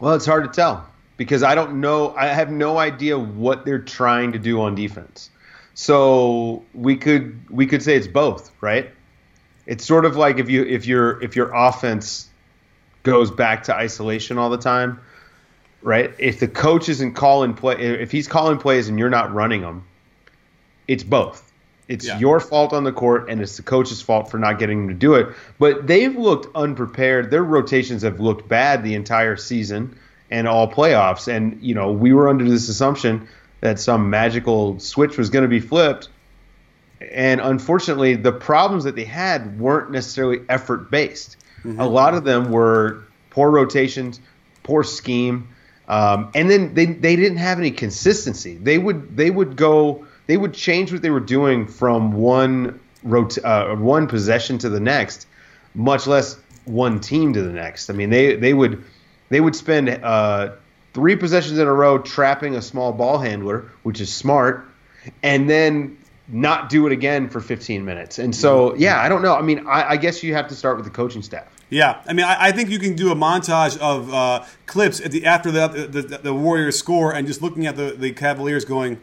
Well, 0.00 0.14
it's 0.14 0.26
hard 0.26 0.44
to 0.44 0.50
tell 0.50 0.88
because 1.16 1.42
I 1.42 1.54
don't 1.54 1.80
know. 1.80 2.14
I 2.16 2.26
have 2.26 2.50
no 2.50 2.78
idea 2.78 3.18
what 3.18 3.64
they're 3.64 3.78
trying 3.78 4.32
to 4.32 4.38
do 4.38 4.60
on 4.60 4.74
defense. 4.74 5.30
So 5.74 6.64
we 6.74 6.96
could 6.96 7.38
we 7.50 7.66
could 7.66 7.82
say 7.82 7.96
it's 7.96 8.06
both, 8.06 8.50
right? 8.60 8.90
It's 9.66 9.84
sort 9.84 10.04
of 10.04 10.16
like 10.16 10.38
if 10.38 10.48
you 10.48 10.64
if 10.64 10.86
your 10.86 11.22
if 11.22 11.36
your 11.36 11.54
offense 11.54 12.28
goes 13.02 13.30
back 13.30 13.64
to 13.64 13.74
isolation 13.74 14.38
all 14.38 14.50
the 14.50 14.58
time, 14.58 15.00
right? 15.82 16.12
If 16.18 16.40
the 16.40 16.48
coach 16.48 16.88
isn't 16.88 17.14
calling 17.14 17.54
play, 17.54 17.76
if 17.76 18.10
he's 18.10 18.28
calling 18.28 18.58
plays 18.58 18.88
and 18.88 18.98
you're 18.98 19.10
not 19.10 19.32
running 19.32 19.60
them, 19.60 19.84
it's 20.88 21.04
both. 21.04 21.47
It's 21.88 22.06
yeah. 22.06 22.18
your 22.18 22.38
fault 22.38 22.74
on 22.74 22.84
the 22.84 22.92
court, 22.92 23.30
and 23.30 23.40
it's 23.40 23.56
the 23.56 23.62
coach's 23.62 24.02
fault 24.02 24.30
for 24.30 24.38
not 24.38 24.58
getting 24.58 24.86
them 24.86 24.88
to 24.88 24.94
do 24.94 25.14
it. 25.14 25.34
But 25.58 25.86
they've 25.86 26.14
looked 26.14 26.54
unprepared. 26.54 27.30
Their 27.30 27.42
rotations 27.42 28.02
have 28.02 28.20
looked 28.20 28.46
bad 28.46 28.84
the 28.84 28.94
entire 28.94 29.36
season 29.36 29.98
and 30.30 30.46
all 30.46 30.70
playoffs. 30.70 31.34
And 31.34 31.58
you 31.62 31.74
know, 31.74 31.90
we 31.90 32.12
were 32.12 32.28
under 32.28 32.44
this 32.44 32.68
assumption 32.68 33.26
that 33.60 33.80
some 33.80 34.10
magical 34.10 34.78
switch 34.78 35.16
was 35.16 35.30
going 35.30 35.44
to 35.44 35.48
be 35.48 35.60
flipped. 35.60 36.10
And 37.10 37.40
unfortunately, 37.40 38.16
the 38.16 38.32
problems 38.32 38.84
that 38.84 38.94
they 38.94 39.04
had 39.04 39.58
weren't 39.58 39.90
necessarily 39.90 40.40
effort 40.48 40.90
based. 40.90 41.36
Mm-hmm. 41.60 41.80
A 41.80 41.86
lot 41.86 42.12
of 42.14 42.24
them 42.24 42.50
were 42.50 43.02
poor 43.30 43.50
rotations, 43.50 44.20
poor 44.62 44.84
scheme, 44.84 45.48
um, 45.88 46.30
and 46.34 46.50
then 46.50 46.74
they 46.74 46.86
they 46.86 47.16
didn't 47.16 47.38
have 47.38 47.58
any 47.58 47.70
consistency. 47.70 48.56
They 48.56 48.78
would 48.78 49.16
they 49.16 49.30
would 49.30 49.56
go 49.56 50.06
they 50.28 50.36
would 50.36 50.54
change 50.54 50.92
what 50.92 51.02
they 51.02 51.10
were 51.10 51.18
doing 51.18 51.66
from 51.66 52.12
one 52.12 52.78
rot- 53.02 53.42
uh, 53.42 53.74
one 53.74 54.06
possession 54.06 54.58
to 54.58 54.68
the 54.68 54.78
next, 54.78 55.26
much 55.74 56.06
less 56.06 56.38
one 56.66 57.00
team 57.00 57.32
to 57.32 57.42
the 57.42 57.52
next. 57.52 57.90
I 57.90 57.94
mean, 57.94 58.10
they 58.10 58.36
they 58.36 58.54
would 58.54 58.84
they 59.30 59.40
would 59.40 59.56
spend 59.56 59.88
uh, 59.88 60.52
three 60.94 61.16
possessions 61.16 61.58
in 61.58 61.66
a 61.66 61.72
row 61.72 61.98
trapping 61.98 62.54
a 62.54 62.62
small 62.62 62.92
ball 62.92 63.18
handler, 63.18 63.70
which 63.82 64.00
is 64.00 64.14
smart, 64.14 64.68
and 65.22 65.50
then 65.50 65.98
not 66.30 66.68
do 66.68 66.86
it 66.86 66.92
again 66.92 67.30
for 67.30 67.40
15 67.40 67.86
minutes. 67.86 68.18
And 68.18 68.36
so, 68.36 68.74
yeah, 68.74 69.00
I 69.00 69.08
don't 69.08 69.22
know. 69.22 69.34
I 69.34 69.40
mean, 69.40 69.66
I, 69.66 69.92
I 69.92 69.96
guess 69.96 70.22
you 70.22 70.34
have 70.34 70.48
to 70.48 70.54
start 70.54 70.76
with 70.76 70.84
the 70.84 70.90
coaching 70.90 71.22
staff. 71.22 71.46
Yeah, 71.70 72.02
I 72.06 72.12
mean, 72.12 72.26
I, 72.26 72.48
I, 72.48 72.52
think 72.52 72.68
you 72.68 72.78
can 72.78 72.94
do 72.94 73.10
a 73.10 73.14
montage 73.14 73.78
of 73.78 74.12
uh, 74.12 74.44
clips 74.66 74.98
the 74.98 75.24
after 75.24 75.50
the, 75.50 75.68
the, 75.68 76.02
the 76.18 76.34
Warriors 76.34 76.78
score 76.78 77.14
and 77.14 77.26
just 77.26 77.40
looking 77.40 77.66
at 77.66 77.76
the, 77.76 77.92
the 77.92 78.12
Cavaliers 78.12 78.66
going, 78.66 78.98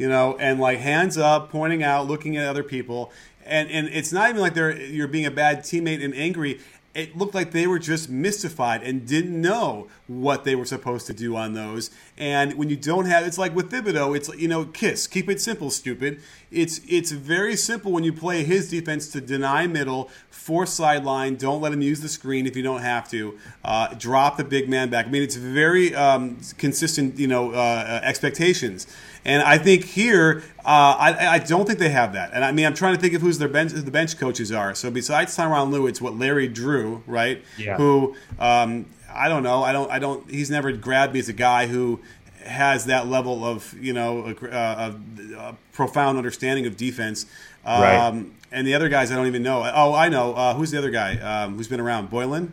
you 0.00 0.08
know, 0.08 0.34
and 0.40 0.58
like 0.58 0.78
hands 0.78 1.18
up, 1.18 1.50
pointing 1.50 1.82
out, 1.82 2.06
looking 2.06 2.38
at 2.38 2.48
other 2.48 2.62
people, 2.62 3.12
and 3.44 3.70
and 3.70 3.86
it's 3.88 4.12
not 4.12 4.30
even 4.30 4.40
like 4.40 4.54
they're 4.54 4.74
you're 4.74 5.06
being 5.06 5.26
a 5.26 5.30
bad 5.30 5.58
teammate 5.58 6.02
and 6.02 6.14
angry. 6.14 6.58
It 6.94 7.16
looked 7.16 7.34
like 7.34 7.52
they 7.52 7.66
were 7.66 7.78
just 7.78 8.08
mystified 8.08 8.82
and 8.82 9.06
didn't 9.06 9.40
know 9.40 9.88
what 10.08 10.42
they 10.44 10.56
were 10.56 10.64
supposed 10.64 11.06
to 11.06 11.12
do 11.12 11.36
on 11.36 11.52
those. 11.52 11.90
And 12.18 12.54
when 12.54 12.68
you 12.68 12.76
don't 12.76 13.04
have, 13.04 13.24
it's 13.24 13.38
like 13.38 13.54
with 13.54 13.70
Thibodeau, 13.70 14.16
it's 14.16 14.28
you 14.36 14.48
know, 14.48 14.64
kiss, 14.64 15.06
keep 15.06 15.28
it 15.28 15.38
simple, 15.38 15.70
stupid. 15.70 16.20
It's 16.50 16.80
it's 16.88 17.12
very 17.12 17.54
simple 17.54 17.92
when 17.92 18.02
you 18.02 18.14
play 18.14 18.42
his 18.42 18.70
defense 18.70 19.06
to 19.12 19.20
deny 19.20 19.66
middle, 19.66 20.10
force 20.30 20.72
sideline, 20.72 21.36
don't 21.36 21.60
let 21.60 21.74
him 21.74 21.82
use 21.82 22.00
the 22.00 22.08
screen 22.08 22.46
if 22.46 22.56
you 22.56 22.62
don't 22.62 22.80
have 22.80 23.08
to, 23.10 23.38
uh, 23.62 23.92
drop 23.94 24.38
the 24.38 24.44
big 24.44 24.66
man 24.66 24.88
back. 24.88 25.06
I 25.06 25.10
mean, 25.10 25.22
it's 25.22 25.36
very 25.36 25.94
um, 25.94 26.38
consistent, 26.56 27.18
you 27.18 27.26
know, 27.26 27.52
uh, 27.52 28.00
expectations. 28.02 28.86
And 29.24 29.42
I 29.42 29.58
think 29.58 29.84
here, 29.84 30.42
uh, 30.60 30.96
I, 30.98 31.34
I, 31.34 31.38
don't 31.38 31.66
think 31.66 31.78
they 31.78 31.90
have 31.90 32.14
that. 32.14 32.30
And 32.32 32.42
I 32.42 32.52
mean, 32.52 32.64
I'm 32.64 32.72
trying 32.72 32.94
to 32.94 33.00
think 33.00 33.12
of 33.12 33.20
who's 33.20 33.36
their 33.36 33.48
bench, 33.48 33.72
the 33.72 33.90
bench 33.90 34.18
coaches 34.18 34.50
are. 34.50 34.74
So 34.74 34.90
besides 34.90 35.36
Tyronn 35.36 35.70
Lue, 35.70 35.86
it's 35.86 36.00
what 36.00 36.16
Larry 36.16 36.48
Drew, 36.48 37.02
right? 37.06 37.42
Yeah. 37.58 37.76
Who 37.76 38.16
um, 38.38 38.86
I 39.12 39.28
don't 39.28 39.42
know. 39.42 39.62
I 39.62 39.72
don't. 39.72 39.90
I 39.90 39.98
don't. 39.98 40.30
He's 40.30 40.50
never 40.50 40.72
grabbed 40.72 41.14
me 41.14 41.20
as 41.20 41.28
a 41.28 41.34
guy 41.34 41.66
who 41.66 42.00
has 42.44 42.86
that 42.86 43.06
level 43.06 43.44
of 43.44 43.74
you 43.80 43.92
know 43.92 44.34
a, 44.42 44.46
a, 44.46 44.94
a 45.38 45.56
profound 45.72 46.18
understanding 46.18 46.66
of 46.66 46.76
defense. 46.76 47.26
Um, 47.64 47.82
right. 47.82 48.24
And 48.52 48.66
the 48.66 48.74
other 48.74 48.88
guys, 48.88 49.12
I 49.12 49.16
don't 49.16 49.28
even 49.28 49.42
know. 49.42 49.70
Oh, 49.74 49.94
I 49.94 50.08
know. 50.08 50.34
Uh, 50.34 50.54
who's 50.54 50.70
the 50.72 50.78
other 50.78 50.90
guy 50.90 51.18
um, 51.18 51.56
who's 51.56 51.68
been 51.68 51.80
around? 51.80 52.10
Boylen. 52.10 52.50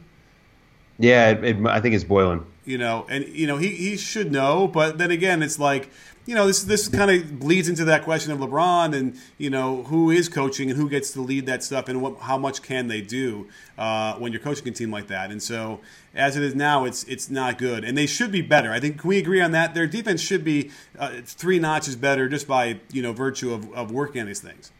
Yeah, 0.99 1.29
it, 1.29 1.43
it, 1.43 1.65
I 1.65 1.79
think 1.79 1.95
it's 1.95 2.03
Boylen. 2.03 2.43
You 2.67 2.77
know, 2.77 3.07
and 3.09 3.25
you 3.29 3.47
know 3.47 3.57
he 3.57 3.69
he 3.69 3.97
should 3.97 4.31
know, 4.31 4.67
but 4.67 4.97
then 4.97 5.09
again, 5.09 5.41
it's 5.41 5.57
like 5.57 5.89
you 6.27 6.35
know, 6.35 6.45
this 6.45 6.63
this 6.63 6.89
kind 6.89 7.09
of 7.09 7.39
bleeds 7.39 7.69
into 7.69 7.85
that 7.85 8.03
question 8.03 8.33
of 8.33 8.39
LeBron 8.39 8.93
and 8.93 9.15
you 9.37 9.49
know 9.49 9.83
who 9.83 10.11
is 10.11 10.27
coaching 10.27 10.69
and 10.69 10.77
who 10.77 10.89
gets 10.89 11.11
to 11.11 11.21
lead 11.21 11.45
that 11.45 11.63
stuff 11.63 11.87
and 11.87 12.01
what, 12.01 12.19
how 12.19 12.37
much 12.37 12.61
can 12.61 12.89
they 12.89 13.01
do 13.01 13.47
uh, 13.77 14.15
when 14.15 14.33
you're 14.33 14.41
coaching 14.41 14.67
a 14.67 14.71
team 14.71 14.91
like 14.91 15.07
that. 15.07 15.31
And 15.31 15.41
so 15.41 15.79
as 16.13 16.35
it 16.35 16.43
is 16.43 16.53
now, 16.53 16.83
it's 16.83 17.05
it's 17.05 17.29
not 17.29 17.57
good, 17.57 17.85
and 17.85 17.97
they 17.97 18.05
should 18.05 18.31
be 18.31 18.41
better. 18.41 18.73
I 18.73 18.81
think 18.81 19.05
we 19.05 19.17
agree 19.17 19.39
on 19.39 19.51
that? 19.53 19.73
Their 19.73 19.87
defense 19.87 20.19
should 20.19 20.43
be 20.43 20.69
uh, 20.99 21.21
three 21.23 21.59
notches 21.59 21.95
better 21.95 22.27
just 22.27 22.47
by 22.47 22.81
you 22.91 23.01
know 23.01 23.13
virtue 23.13 23.53
of, 23.53 23.73
of 23.73 23.91
working 23.91 24.19
on 24.19 24.27
these 24.27 24.41
things. 24.41 24.71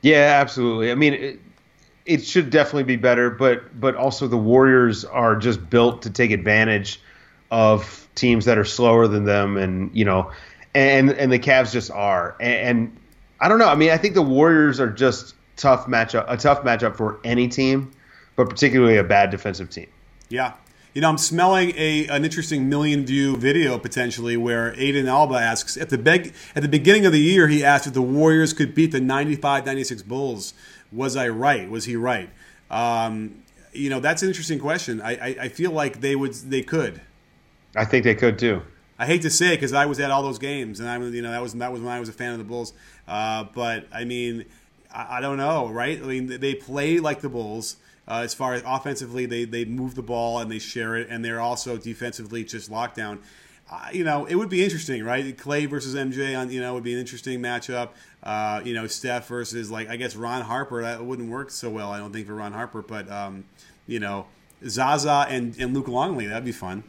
Yeah, 0.00 0.40
absolutely. 0.40 0.90
I 0.90 0.96
mean. 0.96 1.14
It, 1.14 1.40
it 2.06 2.22
should 2.22 2.50
definitely 2.50 2.82
be 2.82 2.96
better, 2.96 3.30
but 3.30 3.80
but 3.80 3.96
also 3.96 4.28
the 4.28 4.36
Warriors 4.36 5.06
are 5.06 5.36
just 5.36 5.70
built 5.70 6.02
to 6.02 6.10
take 6.10 6.32
advantage 6.32 7.00
of 7.54 8.08
teams 8.16 8.44
that 8.46 8.58
are 8.58 8.64
slower 8.64 9.06
than 9.06 9.24
them, 9.24 9.56
and 9.56 9.90
you 9.96 10.04
know 10.04 10.30
and 10.74 11.10
and 11.10 11.32
the 11.32 11.38
Cavs 11.38 11.72
just 11.72 11.90
are. 11.90 12.36
And, 12.40 12.78
and, 12.78 12.96
I 13.40 13.48
don't 13.48 13.58
know. 13.58 13.68
I 13.68 13.74
mean, 13.74 13.90
I 13.90 13.98
think 13.98 14.14
the 14.14 14.22
Warriors 14.22 14.80
are 14.80 14.88
just 14.88 15.34
tough 15.56 15.86
matchup, 15.86 16.24
a 16.28 16.36
tough 16.36 16.62
matchup 16.62 16.96
for 16.96 17.20
any 17.24 17.48
team, 17.48 17.90
but 18.36 18.48
particularly 18.48 18.96
a 18.96 19.04
bad 19.04 19.30
defensive 19.30 19.68
team. 19.68 19.88
Yeah. 20.28 20.54
You 20.94 21.02
know, 21.02 21.08
I'm 21.08 21.18
smelling 21.18 21.72
a 21.76 22.06
an 22.06 22.24
interesting 22.24 22.68
million 22.68 23.04
view 23.04 23.36
video 23.36 23.78
potentially 23.78 24.36
where 24.36 24.72
Aiden 24.76 25.08
Alba 25.08 25.34
asks 25.34 25.76
at 25.76 25.90
the 25.90 25.98
beg, 25.98 26.32
at 26.54 26.62
the 26.62 26.68
beginning 26.68 27.04
of 27.06 27.12
the 27.12 27.20
year 27.20 27.48
he 27.48 27.64
asked 27.64 27.86
if 27.86 27.92
the 27.92 28.02
Warriors 28.02 28.52
could 28.52 28.74
beat 28.74 28.92
the 28.92 29.00
95-96 29.00 30.06
Bulls. 30.06 30.54
Was 30.92 31.16
I 31.16 31.28
right? 31.28 31.68
Was 31.68 31.84
he 31.84 31.96
right? 31.96 32.30
Um, 32.70 33.42
you 33.72 33.90
know, 33.90 33.98
that's 34.00 34.22
an 34.22 34.28
interesting 34.28 34.60
question. 34.60 35.02
I, 35.02 35.12
I, 35.16 35.36
I 35.42 35.48
feel 35.48 35.72
like 35.72 36.00
they 36.00 36.14
would 36.14 36.34
they 36.34 36.62
could. 36.62 37.00
I 37.76 37.84
think 37.84 38.04
they 38.04 38.14
could 38.14 38.38
too. 38.38 38.62
I 38.98 39.06
hate 39.06 39.22
to 39.22 39.30
say 39.30 39.48
it 39.48 39.56
because 39.56 39.72
I 39.72 39.86
was 39.86 39.98
at 39.98 40.10
all 40.10 40.22
those 40.22 40.38
games, 40.38 40.78
and 40.78 40.88
I 40.88 40.98
was, 40.98 41.12
you 41.12 41.22
know, 41.22 41.30
that 41.30 41.42
was 41.42 41.52
that 41.54 41.72
was 41.72 41.80
when 41.80 41.92
I 41.92 42.00
was 42.00 42.08
a 42.08 42.12
fan 42.12 42.32
of 42.32 42.38
the 42.38 42.44
Bulls. 42.44 42.72
Uh, 43.08 43.44
but 43.54 43.86
I 43.92 44.04
mean, 44.04 44.44
I, 44.92 45.18
I, 45.18 45.20
don't 45.20 45.36
know, 45.36 45.68
right? 45.68 46.00
I 46.00 46.06
mean, 46.06 46.40
they 46.40 46.54
play 46.54 47.00
like 47.00 47.20
the 47.20 47.28
Bulls. 47.28 47.76
Uh, 48.06 48.20
as 48.22 48.34
far 48.34 48.54
as 48.54 48.62
offensively, 48.64 49.26
they 49.26 49.44
they 49.44 49.64
move 49.64 49.94
the 49.94 50.02
ball 50.02 50.38
and 50.38 50.50
they 50.50 50.58
share 50.58 50.94
it, 50.94 51.08
and 51.10 51.24
they're 51.24 51.40
also 51.40 51.76
defensively 51.76 52.44
just 52.44 52.70
lockdown. 52.70 53.18
uh, 53.70 53.88
you 53.92 54.04
know, 54.04 54.26
it 54.26 54.36
would 54.36 54.50
be 54.50 54.62
interesting, 54.62 55.02
right? 55.02 55.36
Klay 55.36 55.68
versus 55.68 55.94
MJ 55.94 56.38
on, 56.38 56.50
you 56.50 56.60
know, 56.60 56.74
would 56.74 56.84
be 56.84 56.92
an 56.92 57.00
interesting 57.00 57.40
matchup. 57.40 57.90
Uh, 58.22 58.60
you 58.64 58.74
know, 58.74 58.86
Steph 58.86 59.26
versus 59.26 59.70
like 59.70 59.88
I 59.88 59.96
guess 59.96 60.14
Ron 60.14 60.42
Harper. 60.42 60.82
That 60.82 61.04
wouldn't 61.04 61.30
work 61.30 61.50
so 61.50 61.68
well, 61.68 61.90
I 61.90 61.98
don't 61.98 62.12
think, 62.12 62.28
for 62.28 62.34
Ron 62.34 62.52
Harper. 62.52 62.82
But 62.82 63.10
um, 63.10 63.44
you 63.88 63.98
know, 63.98 64.26
Zaza 64.66 65.26
and, 65.28 65.56
and 65.58 65.74
Luke 65.74 65.88
Longley, 65.88 66.26
that'd 66.26 66.44
be 66.44 66.52
fun. 66.52 66.84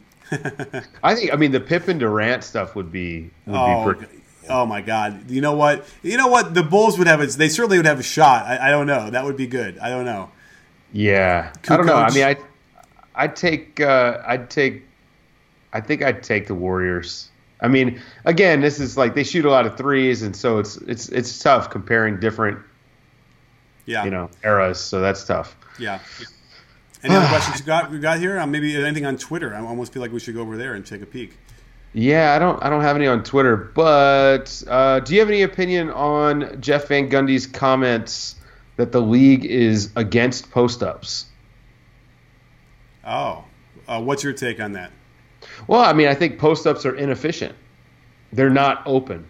I 1.02 1.14
think. 1.14 1.32
I 1.32 1.36
mean, 1.36 1.52
the 1.52 1.60
Pippen 1.60 1.98
Durant 1.98 2.44
stuff 2.44 2.74
would 2.74 2.90
be. 2.90 3.30
Would 3.46 3.56
oh, 3.56 3.90
be 3.90 3.94
pretty- 3.96 4.22
oh 4.48 4.66
my 4.66 4.80
God! 4.80 5.30
You 5.30 5.40
know 5.40 5.54
what? 5.54 5.86
You 6.02 6.16
know 6.16 6.28
what? 6.28 6.54
The 6.54 6.62
Bulls 6.62 6.98
would 6.98 7.06
have. 7.06 7.20
A, 7.20 7.26
they 7.26 7.48
certainly 7.48 7.78
would 7.78 7.86
have 7.86 8.00
a 8.00 8.04
shot. 8.04 8.46
I, 8.46 8.68
I 8.68 8.70
don't 8.70 8.86
know. 8.86 9.10
That 9.10 9.24
would 9.24 9.36
be 9.36 9.46
good. 9.46 9.78
I 9.78 9.88
don't 9.90 10.04
know. 10.04 10.30
Yeah, 10.92 11.52
I 11.68 11.76
don't 11.76 11.86
know. 11.86 11.96
I 11.96 12.10
mean, 12.12 12.24
I 12.24 12.36
I'd 13.14 13.36
take 13.36 13.80
uh, 13.80 14.22
I'd 14.26 14.50
take 14.50 14.84
I 15.72 15.80
think 15.80 16.02
I'd 16.02 16.22
take 16.22 16.46
the 16.46 16.54
Warriors. 16.54 17.28
I 17.60 17.68
mean, 17.68 18.00
again, 18.24 18.60
this 18.60 18.80
is 18.80 18.96
like 18.96 19.14
they 19.14 19.24
shoot 19.24 19.44
a 19.44 19.50
lot 19.50 19.66
of 19.66 19.76
threes, 19.76 20.22
and 20.22 20.34
so 20.34 20.58
it's 20.58 20.76
it's 20.78 21.08
it's 21.10 21.38
tough 21.38 21.70
comparing 21.70 22.20
different, 22.20 22.58
yeah, 23.84 24.04
you 24.04 24.10
know, 24.10 24.30
eras. 24.42 24.80
So 24.80 25.00
that's 25.00 25.24
tough. 25.24 25.56
Yeah. 25.78 25.98
Any 27.02 27.14
other 27.14 27.26
questions 27.28 27.60
you 27.60 27.66
got? 27.66 27.90
We 27.90 27.98
got 27.98 28.18
here? 28.18 28.38
Um, 28.38 28.50
maybe 28.50 28.76
anything 28.76 29.06
on 29.06 29.16
Twitter? 29.16 29.54
I 29.54 29.60
almost 29.60 29.92
feel 29.92 30.02
like 30.02 30.12
we 30.12 30.20
should 30.20 30.34
go 30.34 30.40
over 30.40 30.56
there 30.56 30.74
and 30.74 30.84
take 30.84 31.02
a 31.02 31.06
peek. 31.06 31.36
Yeah, 31.92 32.34
I 32.34 32.38
don't 32.38 32.62
I 32.62 32.68
don't 32.68 32.82
have 32.82 32.96
any 32.96 33.06
on 33.06 33.22
Twitter, 33.22 33.56
but 33.56 34.62
uh, 34.68 35.00
do 35.00 35.14
you 35.14 35.20
have 35.20 35.30
any 35.30 35.42
opinion 35.42 35.90
on 35.90 36.60
Jeff 36.60 36.88
Van 36.88 37.08
Gundy's 37.08 37.46
comments 37.46 38.34
that 38.76 38.92
the 38.92 39.00
league 39.00 39.46
is 39.46 39.90
against 39.96 40.50
post 40.50 40.82
ups? 40.82 41.26
Oh, 43.06 43.44
uh, 43.88 44.02
what's 44.02 44.22
your 44.22 44.34
take 44.34 44.60
on 44.60 44.72
that? 44.72 44.90
Well, 45.68 45.80
I 45.80 45.92
mean, 45.92 46.08
I 46.08 46.14
think 46.14 46.38
post 46.38 46.66
ups 46.66 46.84
are 46.84 46.94
inefficient. 46.94 47.54
They're 48.32 48.50
not 48.50 48.82
open. 48.84 49.26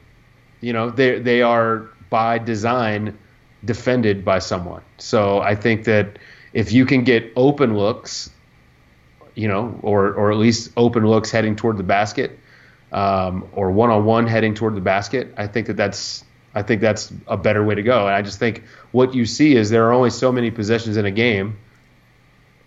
You 0.61 0.73
know, 0.73 0.91
they 0.91 1.21
they 1.21 1.43
are 1.43 1.89
by 2.11 2.39
design 2.39 3.17
defended 3.65 4.25
by 4.25 4.39
someone. 4.39 4.83
So 4.99 5.41
I 5.41 5.55
think 5.55 5.85
that 5.85 6.19
if 6.57 6.73
you 6.73 6.87
can 6.87 7.05
get 7.05 7.35
open 7.37 7.77
looks, 7.77 8.31
you 9.35 9.47
know, 9.47 9.79
or 9.83 10.15
or 10.15 10.33
at 10.33 10.39
least 10.39 10.73
open 10.75 11.07
looks 11.07 11.31
heading 11.31 11.55
toward 11.55 11.77
the 11.77 11.83
basket, 11.83 12.39
um, 12.93 13.47
or 13.53 13.71
one 13.71 13.91
on 13.91 14.07
one 14.07 14.27
heading 14.27 14.55
toward 14.55 14.75
the 14.75 14.81
basket, 14.81 15.35
I 15.37 15.49
think 15.49 15.67
that 15.67 15.77
that's 15.77 16.25
I 16.55 16.63
think 16.63 16.81
that's 16.81 17.13
a 17.27 17.37
better 17.37 17.63
way 17.63 17.75
to 17.75 17.83
go. 17.83 18.07
And 18.07 18.15
I 18.15 18.23
just 18.23 18.39
think 18.39 18.63
what 18.91 19.15
you 19.15 19.27
see 19.27 19.55
is 19.55 19.69
there 19.69 19.87
are 19.89 19.93
only 19.93 20.09
so 20.09 20.33
many 20.33 20.51
possessions 20.51 20.97
in 20.97 21.05
a 21.05 21.11
game 21.11 21.59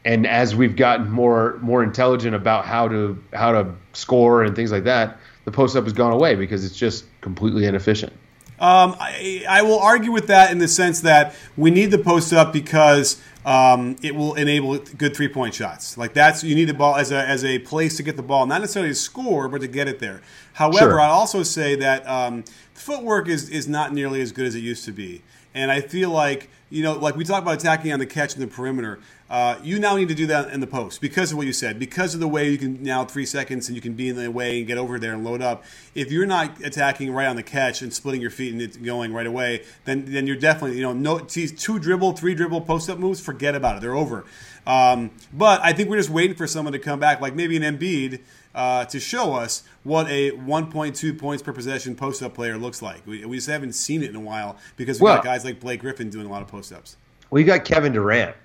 and 0.05 0.27
as 0.27 0.55
we've 0.55 0.75
gotten 0.75 1.09
more 1.09 1.57
more 1.61 1.83
intelligent 1.83 2.35
about 2.35 2.65
how 2.65 2.87
to 2.87 3.21
how 3.33 3.51
to 3.51 3.73
score 3.93 4.43
and 4.43 4.55
things 4.55 4.71
like 4.71 4.83
that, 4.83 5.17
the 5.45 5.51
post 5.51 5.75
up 5.75 5.85
has 5.85 5.93
gone 5.93 6.13
away 6.13 6.35
because 6.35 6.63
it's 6.63 6.77
just 6.77 7.05
completely 7.21 7.65
inefficient. 7.65 8.13
Um, 8.59 8.95
I, 8.99 9.45
I, 9.49 9.61
will 9.61 9.79
argue 9.79 10.11
with 10.11 10.27
that 10.27 10.51
in 10.51 10.57
the 10.57 10.67
sense 10.67 10.99
that 11.01 11.33
we 11.55 11.71
need 11.71 11.91
the 11.91 11.97
post 11.97 12.33
up 12.33 12.51
because 12.51 13.21
um, 13.45 13.95
it 14.01 14.13
will 14.13 14.35
enable 14.35 14.77
good 14.77 15.15
three 15.15 15.29
point 15.29 15.53
shots. 15.53 15.97
Like 15.97 16.13
that's 16.13 16.43
you 16.43 16.55
need 16.55 16.65
the 16.65 16.73
ball 16.73 16.97
as 16.97 17.11
a 17.11 17.25
as 17.25 17.45
a 17.45 17.59
place 17.59 17.95
to 17.97 18.03
get 18.03 18.17
the 18.17 18.23
ball, 18.23 18.45
not 18.45 18.59
necessarily 18.59 18.91
to 18.91 18.95
score, 18.95 19.47
but 19.47 19.61
to 19.61 19.67
get 19.67 19.87
it 19.87 19.99
there. 19.99 20.21
However, 20.53 20.91
sure. 20.91 20.99
I 20.99 21.07
also 21.07 21.41
say 21.41 21.75
that 21.75 22.05
um, 22.05 22.43
footwork 22.73 23.29
is 23.29 23.49
is 23.49 23.67
not 23.67 23.93
nearly 23.93 24.19
as 24.19 24.33
good 24.33 24.45
as 24.45 24.55
it 24.55 24.59
used 24.59 24.83
to 24.85 24.91
be, 24.91 25.21
and 25.53 25.71
I 25.71 25.79
feel 25.79 26.09
like 26.09 26.49
you 26.69 26.83
know, 26.83 26.93
like 26.93 27.15
we 27.15 27.23
talk 27.23 27.41
about 27.41 27.55
attacking 27.55 27.91
on 27.93 27.99
the 27.99 28.05
catch 28.05 28.33
and 28.33 28.43
the 28.43 28.47
perimeter. 28.47 28.99
Uh, 29.29 29.59
you 29.61 29.77
now 29.77 29.95
need 29.95 30.07
to 30.07 30.15
do 30.15 30.25
that 30.25 30.51
in 30.51 30.59
the 30.59 30.67
post 30.67 31.01
because 31.01 31.31
of 31.31 31.37
what 31.37 31.45
you 31.45 31.53
said, 31.53 31.77
because 31.77 32.15
of 32.15 32.19
the 32.19 32.27
way 32.27 32.49
you 32.49 32.57
can 32.57 32.81
now 32.81 33.05
three 33.05 33.27
seconds 33.27 33.67
and 33.67 33.75
you 33.75 33.81
can 33.81 33.93
be 33.93 34.09
in 34.09 34.15
the 34.15 34.31
way 34.31 34.57
and 34.57 34.67
get 34.67 34.77
over 34.77 34.97
there 34.97 35.13
and 35.13 35.23
load 35.23 35.39
up. 35.39 35.63
If 35.93 36.11
you're 36.11 36.25
not 36.25 36.59
attacking 36.63 37.11
right 37.11 37.27
on 37.27 37.35
the 37.35 37.43
catch 37.43 37.83
and 37.83 37.93
splitting 37.93 38.21
your 38.21 38.31
feet 38.31 38.53
and 38.53 38.61
it's 38.61 38.77
going 38.77 39.13
right 39.13 39.27
away, 39.27 39.63
then 39.85 40.05
then 40.07 40.25
you're 40.25 40.35
definitely 40.35 40.77
you 40.77 40.83
know 40.83 40.93
no 40.93 41.19
two 41.19 41.79
dribble, 41.79 42.13
three 42.13 42.33
dribble 42.33 42.61
post 42.61 42.89
up 42.89 42.97
moves. 42.97 43.21
Forget 43.21 43.53
about 43.53 43.77
it; 43.77 43.81
they're 43.81 43.95
over. 43.95 44.25
Um, 44.65 45.11
but 45.31 45.61
I 45.63 45.73
think 45.73 45.89
we're 45.89 45.97
just 45.97 46.09
waiting 46.09 46.35
for 46.35 46.47
someone 46.47 46.73
to 46.73 46.79
come 46.79 46.99
back, 46.99 47.21
like 47.21 47.35
maybe 47.35 47.55
an 47.55 47.63
Embiid, 47.63 48.21
uh, 48.53 48.85
to 48.85 48.99
show 48.99 49.33
us 49.33 49.63
what 49.83 50.07
a 50.09 50.31
1.2 50.31 51.17
points 51.17 51.41
per 51.41 51.53
possession 51.53 51.95
post 51.95 52.21
up 52.21 52.35
player 52.35 52.57
looks 52.57 52.81
like. 52.81 53.05
We, 53.07 53.25
we, 53.25 53.37
just 53.37 53.47
haven't 53.47 53.73
seen 53.73 54.03
it 54.03 54.09
in 54.09 54.15
a 54.15 54.19
while 54.19 54.57
because 54.75 54.99
we 54.99 55.05
well, 55.05 55.15
got 55.15 55.23
guys 55.23 55.45
like 55.45 55.59
Blake 55.59 55.81
Griffin 55.81 56.09
doing 56.09 56.27
a 56.27 56.29
lot 56.29 56.41
of 56.41 56.47
post 56.47 56.71
ups. 56.73 56.97
Well, 57.31 57.39
you 57.39 57.45
got 57.45 57.63
Kevin 57.65 57.93
Durant 57.93 58.35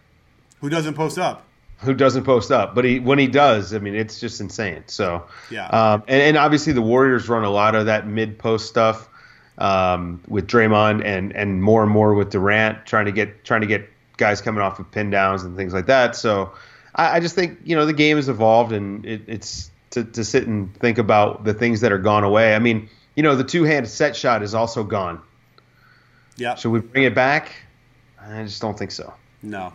who 0.65 0.71
doesn't 0.71 0.95
post 0.95 1.19
up. 1.19 1.45
Who 1.81 1.93
doesn't 1.93 2.25
post 2.25 2.51
up, 2.51 2.75
but 2.75 2.87
he 2.87 2.99
when 2.99 3.19
he 3.19 3.27
does, 3.27 3.75
I 3.75 3.81
mean, 3.81 3.95
it's 3.95 4.19
just 4.19 4.41
insane. 4.41 4.85
So 4.87 5.27
yeah, 5.51 5.67
um, 5.67 6.05
and, 6.09 6.23
and 6.23 6.37
obviously 6.39 6.73
the 6.73 6.81
Warriors 6.81 7.29
run 7.29 7.45
a 7.45 7.51
lot 7.51 7.75
of 7.75 7.85
that 7.87 8.07
mid 8.07 8.39
post 8.39 8.67
stuff 8.67 9.07
um, 9.59 10.23
with 10.27 10.47
Draymond 10.47 11.05
and 11.05 11.37
and 11.37 11.63
more 11.63 11.83
and 11.83 11.93
more 11.93 12.15
with 12.15 12.31
Durant 12.31 12.87
trying 12.87 13.05
to 13.05 13.13
get 13.13 13.45
trying 13.45 13.61
to 13.61 13.67
get 13.67 13.91
guys 14.17 14.41
coming 14.41 14.63
off 14.63 14.79
of 14.79 14.91
pin 14.91 15.11
downs 15.11 15.43
and 15.43 15.55
things 15.55 15.75
like 15.75 15.85
that. 15.87 16.17
So 16.17 16.55
I, 16.95 17.17
I 17.17 17.21
just 17.21 17.35
think 17.35 17.59
you 17.65 17.77
know 17.77 17.85
the 17.85 17.93
game 17.93 18.17
has 18.17 18.31
evolved 18.31 18.73
and 18.73 19.05
it, 19.05 19.23
it's 19.27 19.71
to, 19.91 20.05
to 20.05 20.25
sit 20.25 20.47
and 20.47 20.75
think 20.77 20.97
about 20.97 21.45
the 21.45 21.53
things 21.53 21.83
that 21.83 21.93
are 21.93 21.99
gone 21.99 22.25
away. 22.25 22.55
I 22.55 22.59
mean, 22.59 22.89
you 23.17 23.23
know, 23.23 23.37
the 23.37 23.45
two 23.45 23.65
hand 23.65 23.87
set 23.87 24.17
shot 24.17 24.43
is 24.43 24.55
also 24.55 24.83
gone. 24.83 25.21
Yeah. 26.37 26.55
Should 26.55 26.71
we 26.71 26.81
bring 26.81 27.05
it 27.05 27.15
back? 27.15 27.53
I 28.19 28.45
just 28.45 28.63
don't 28.63 28.79
think 28.79 28.93
so. 28.93 29.13
No. 29.43 29.75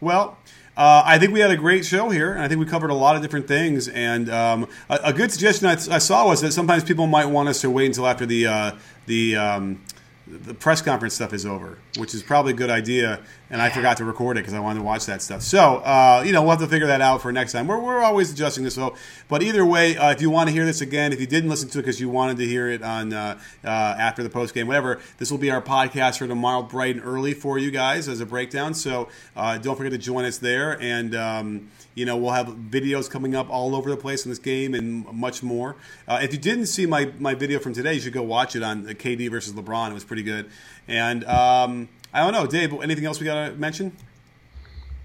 Well, 0.00 0.38
uh, 0.76 1.02
I 1.04 1.18
think 1.18 1.32
we 1.32 1.40
had 1.40 1.50
a 1.50 1.56
great 1.56 1.84
show 1.84 2.08
here, 2.08 2.32
and 2.32 2.40
I 2.40 2.46
think 2.46 2.60
we 2.60 2.66
covered 2.66 2.90
a 2.90 2.94
lot 2.94 3.16
of 3.16 3.22
different 3.22 3.48
things. 3.48 3.88
And 3.88 4.30
um, 4.30 4.68
a, 4.88 5.00
a, 5.06 5.12
good 5.12 5.32
suggestion 5.32 5.66
I, 5.66 5.72
I, 5.72 5.98
saw 5.98 6.28
was 6.28 6.40
that 6.42 6.52
sometimes 6.52 6.84
people 6.84 7.08
might 7.08 7.24
want 7.24 7.48
us 7.48 7.60
to 7.62 7.70
wait 7.70 7.86
until 7.86 8.06
after 8.06 8.24
the 8.24 8.46
uh, 8.46 8.72
the 9.06 9.34
um, 9.34 9.82
the 10.28 10.54
press 10.54 10.80
conference 10.80 11.14
stuff 11.14 11.32
is 11.32 11.44
over, 11.44 11.78
which 11.98 12.14
is 12.14 12.22
probably 12.22 12.52
a 12.52 12.56
good 12.56 12.70
idea. 12.70 13.20
And 13.50 13.62
I 13.62 13.70
forgot 13.70 13.96
to 13.96 14.04
record 14.04 14.36
it 14.36 14.40
because 14.40 14.54
I 14.54 14.60
wanted 14.60 14.80
to 14.80 14.84
watch 14.84 15.06
that 15.06 15.22
stuff. 15.22 15.42
So, 15.42 15.76
uh, 15.78 16.22
you 16.24 16.32
know, 16.32 16.42
we'll 16.42 16.52
have 16.52 16.60
to 16.60 16.66
figure 16.66 16.86
that 16.86 17.00
out 17.00 17.22
for 17.22 17.32
next 17.32 17.52
time. 17.52 17.66
We're, 17.66 17.80
we're 17.80 18.02
always 18.02 18.30
adjusting 18.30 18.62
this. 18.62 18.74
though. 18.74 18.94
but 19.28 19.42
either 19.42 19.64
way, 19.64 19.96
uh, 19.96 20.10
if 20.10 20.20
you 20.20 20.30
want 20.30 20.48
to 20.48 20.54
hear 20.54 20.66
this 20.66 20.80
again, 20.80 21.12
if 21.12 21.20
you 21.20 21.26
didn't 21.26 21.48
listen 21.48 21.68
to 21.70 21.78
it 21.78 21.82
because 21.82 21.98
you 21.98 22.08
wanted 22.08 22.36
to 22.38 22.46
hear 22.46 22.68
it 22.68 22.82
on 22.82 23.12
uh, 23.12 23.38
uh 23.64 23.68
after 23.68 24.22
the 24.22 24.30
post 24.30 24.54
game, 24.54 24.66
whatever, 24.66 25.00
this 25.16 25.30
will 25.30 25.38
be 25.38 25.50
our 25.50 25.62
podcast 25.62 26.18
for 26.18 26.28
tomorrow, 26.28 26.62
bright 26.62 26.96
and 26.96 27.04
early 27.04 27.32
for 27.32 27.58
you 27.58 27.70
guys 27.70 28.06
as 28.06 28.20
a 28.20 28.26
breakdown. 28.26 28.74
So, 28.74 29.08
uh, 29.34 29.58
don't 29.58 29.76
forget 29.76 29.92
to 29.92 29.98
join 29.98 30.24
us 30.24 30.38
there. 30.38 30.80
And 30.80 31.14
um, 31.14 31.70
you 31.98 32.04
know, 32.04 32.16
we'll 32.16 32.32
have 32.32 32.46
videos 32.46 33.10
coming 33.10 33.34
up 33.34 33.50
all 33.50 33.74
over 33.74 33.90
the 33.90 33.96
place 33.96 34.24
in 34.24 34.30
this 34.30 34.38
game 34.38 34.72
and 34.72 35.04
much 35.12 35.42
more. 35.42 35.74
Uh, 36.06 36.20
if 36.22 36.32
you 36.32 36.38
didn't 36.38 36.66
see 36.66 36.86
my, 36.86 37.10
my 37.18 37.34
video 37.34 37.58
from 37.58 37.72
today, 37.72 37.94
you 37.94 38.00
should 38.00 38.12
go 38.12 38.22
watch 38.22 38.54
it 38.54 38.62
on 38.62 38.84
KD 38.84 39.28
versus 39.30 39.52
LeBron. 39.52 39.90
It 39.90 39.94
was 39.94 40.04
pretty 40.04 40.22
good. 40.22 40.48
And 40.86 41.24
um, 41.24 41.87
I 42.12 42.20
don't 42.20 42.32
know, 42.32 42.46
Dave. 42.46 42.72
Anything 42.80 43.04
else 43.04 43.20
we 43.20 43.26
got 43.26 43.48
to 43.48 43.54
mention? 43.56 43.96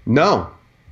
No, 0.06 0.50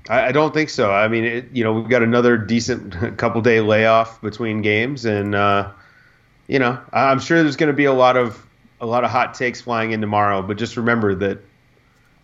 I, 0.08 0.28
I, 0.28 0.32
don't 0.32 0.54
think 0.54 0.70
so. 0.70 0.90
I 0.90 1.08
mean, 1.08 1.24
it, 1.24 1.48
you 1.52 1.64
know, 1.64 1.72
we've 1.72 1.88
got 1.88 2.02
another 2.02 2.36
decent 2.36 3.16
couple 3.18 3.40
day 3.40 3.60
layoff 3.60 4.20
between 4.20 4.62
games, 4.62 5.04
and 5.04 5.34
uh, 5.34 5.70
you 6.48 6.58
know, 6.58 6.78
I'm 6.92 7.20
sure 7.20 7.42
there's 7.42 7.56
going 7.56 7.68
to 7.70 7.76
be 7.76 7.84
a 7.84 7.92
lot 7.92 8.16
of 8.16 8.44
a 8.80 8.86
lot 8.86 9.04
of 9.04 9.10
hot 9.10 9.34
takes 9.34 9.60
flying 9.60 9.92
in 9.92 10.00
tomorrow. 10.00 10.42
But 10.42 10.58
just 10.58 10.76
remember 10.76 11.14
that 11.16 11.38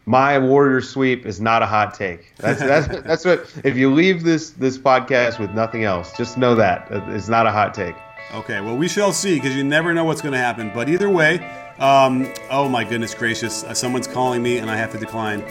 my 0.06 0.38
warrior 0.38 0.80
sweep 0.80 1.26
is 1.26 1.40
not 1.40 1.62
a 1.62 1.66
hot 1.66 1.94
take. 1.94 2.34
That's 2.36 2.60
that's 2.60 2.88
that's 3.06 3.24
what. 3.24 3.52
If 3.64 3.76
you 3.76 3.92
leave 3.92 4.22
this 4.24 4.50
this 4.50 4.78
podcast 4.78 5.38
with 5.38 5.50
nothing 5.52 5.84
else, 5.84 6.16
just 6.16 6.36
know 6.38 6.54
that 6.54 6.88
it's 6.90 7.28
not 7.28 7.46
a 7.46 7.52
hot 7.52 7.74
take. 7.74 7.94
Okay, 8.34 8.60
well 8.60 8.76
we 8.76 8.88
shall 8.88 9.12
see 9.12 9.36
because 9.36 9.54
you 9.54 9.64
never 9.64 9.94
know 9.94 10.04
what's 10.04 10.20
going 10.20 10.32
to 10.32 10.38
happen. 10.38 10.70
But 10.74 10.88
either 10.88 11.08
way, 11.08 11.38
um, 11.80 12.32
oh 12.50 12.68
my 12.68 12.84
goodness 12.84 13.14
gracious, 13.14 13.64
uh, 13.64 13.74
someone's 13.74 14.06
calling 14.06 14.42
me 14.42 14.58
and 14.58 14.70
I 14.70 14.76
have 14.76 14.92
to 14.92 14.98
decline. 14.98 15.42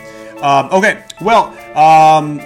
Um, 0.41 0.69
okay, 0.71 1.03
well. 1.21 1.47
Um, 1.77 2.41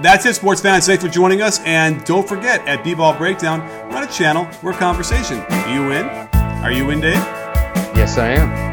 that's 0.00 0.24
it, 0.24 0.34
sports 0.34 0.62
fans. 0.62 0.86
Thanks 0.86 1.04
for 1.04 1.10
joining 1.10 1.42
us. 1.42 1.60
And 1.60 2.02
don't 2.04 2.26
forget, 2.26 2.66
at 2.66 2.82
B-Ball 2.82 3.18
Breakdown, 3.18 3.60
we're 3.90 3.98
on 3.98 4.04
a 4.04 4.10
channel 4.10 4.48
we're 4.62 4.72
a 4.72 4.76
conversation. 4.76 5.40
Are 5.40 5.74
you 5.74 5.92
in? 5.92 6.06
Are 6.06 6.72
you 6.72 6.88
in, 6.90 7.00
Dave? 7.00 7.14
Yes, 7.94 8.16
I 8.16 8.28
am. 8.30 8.71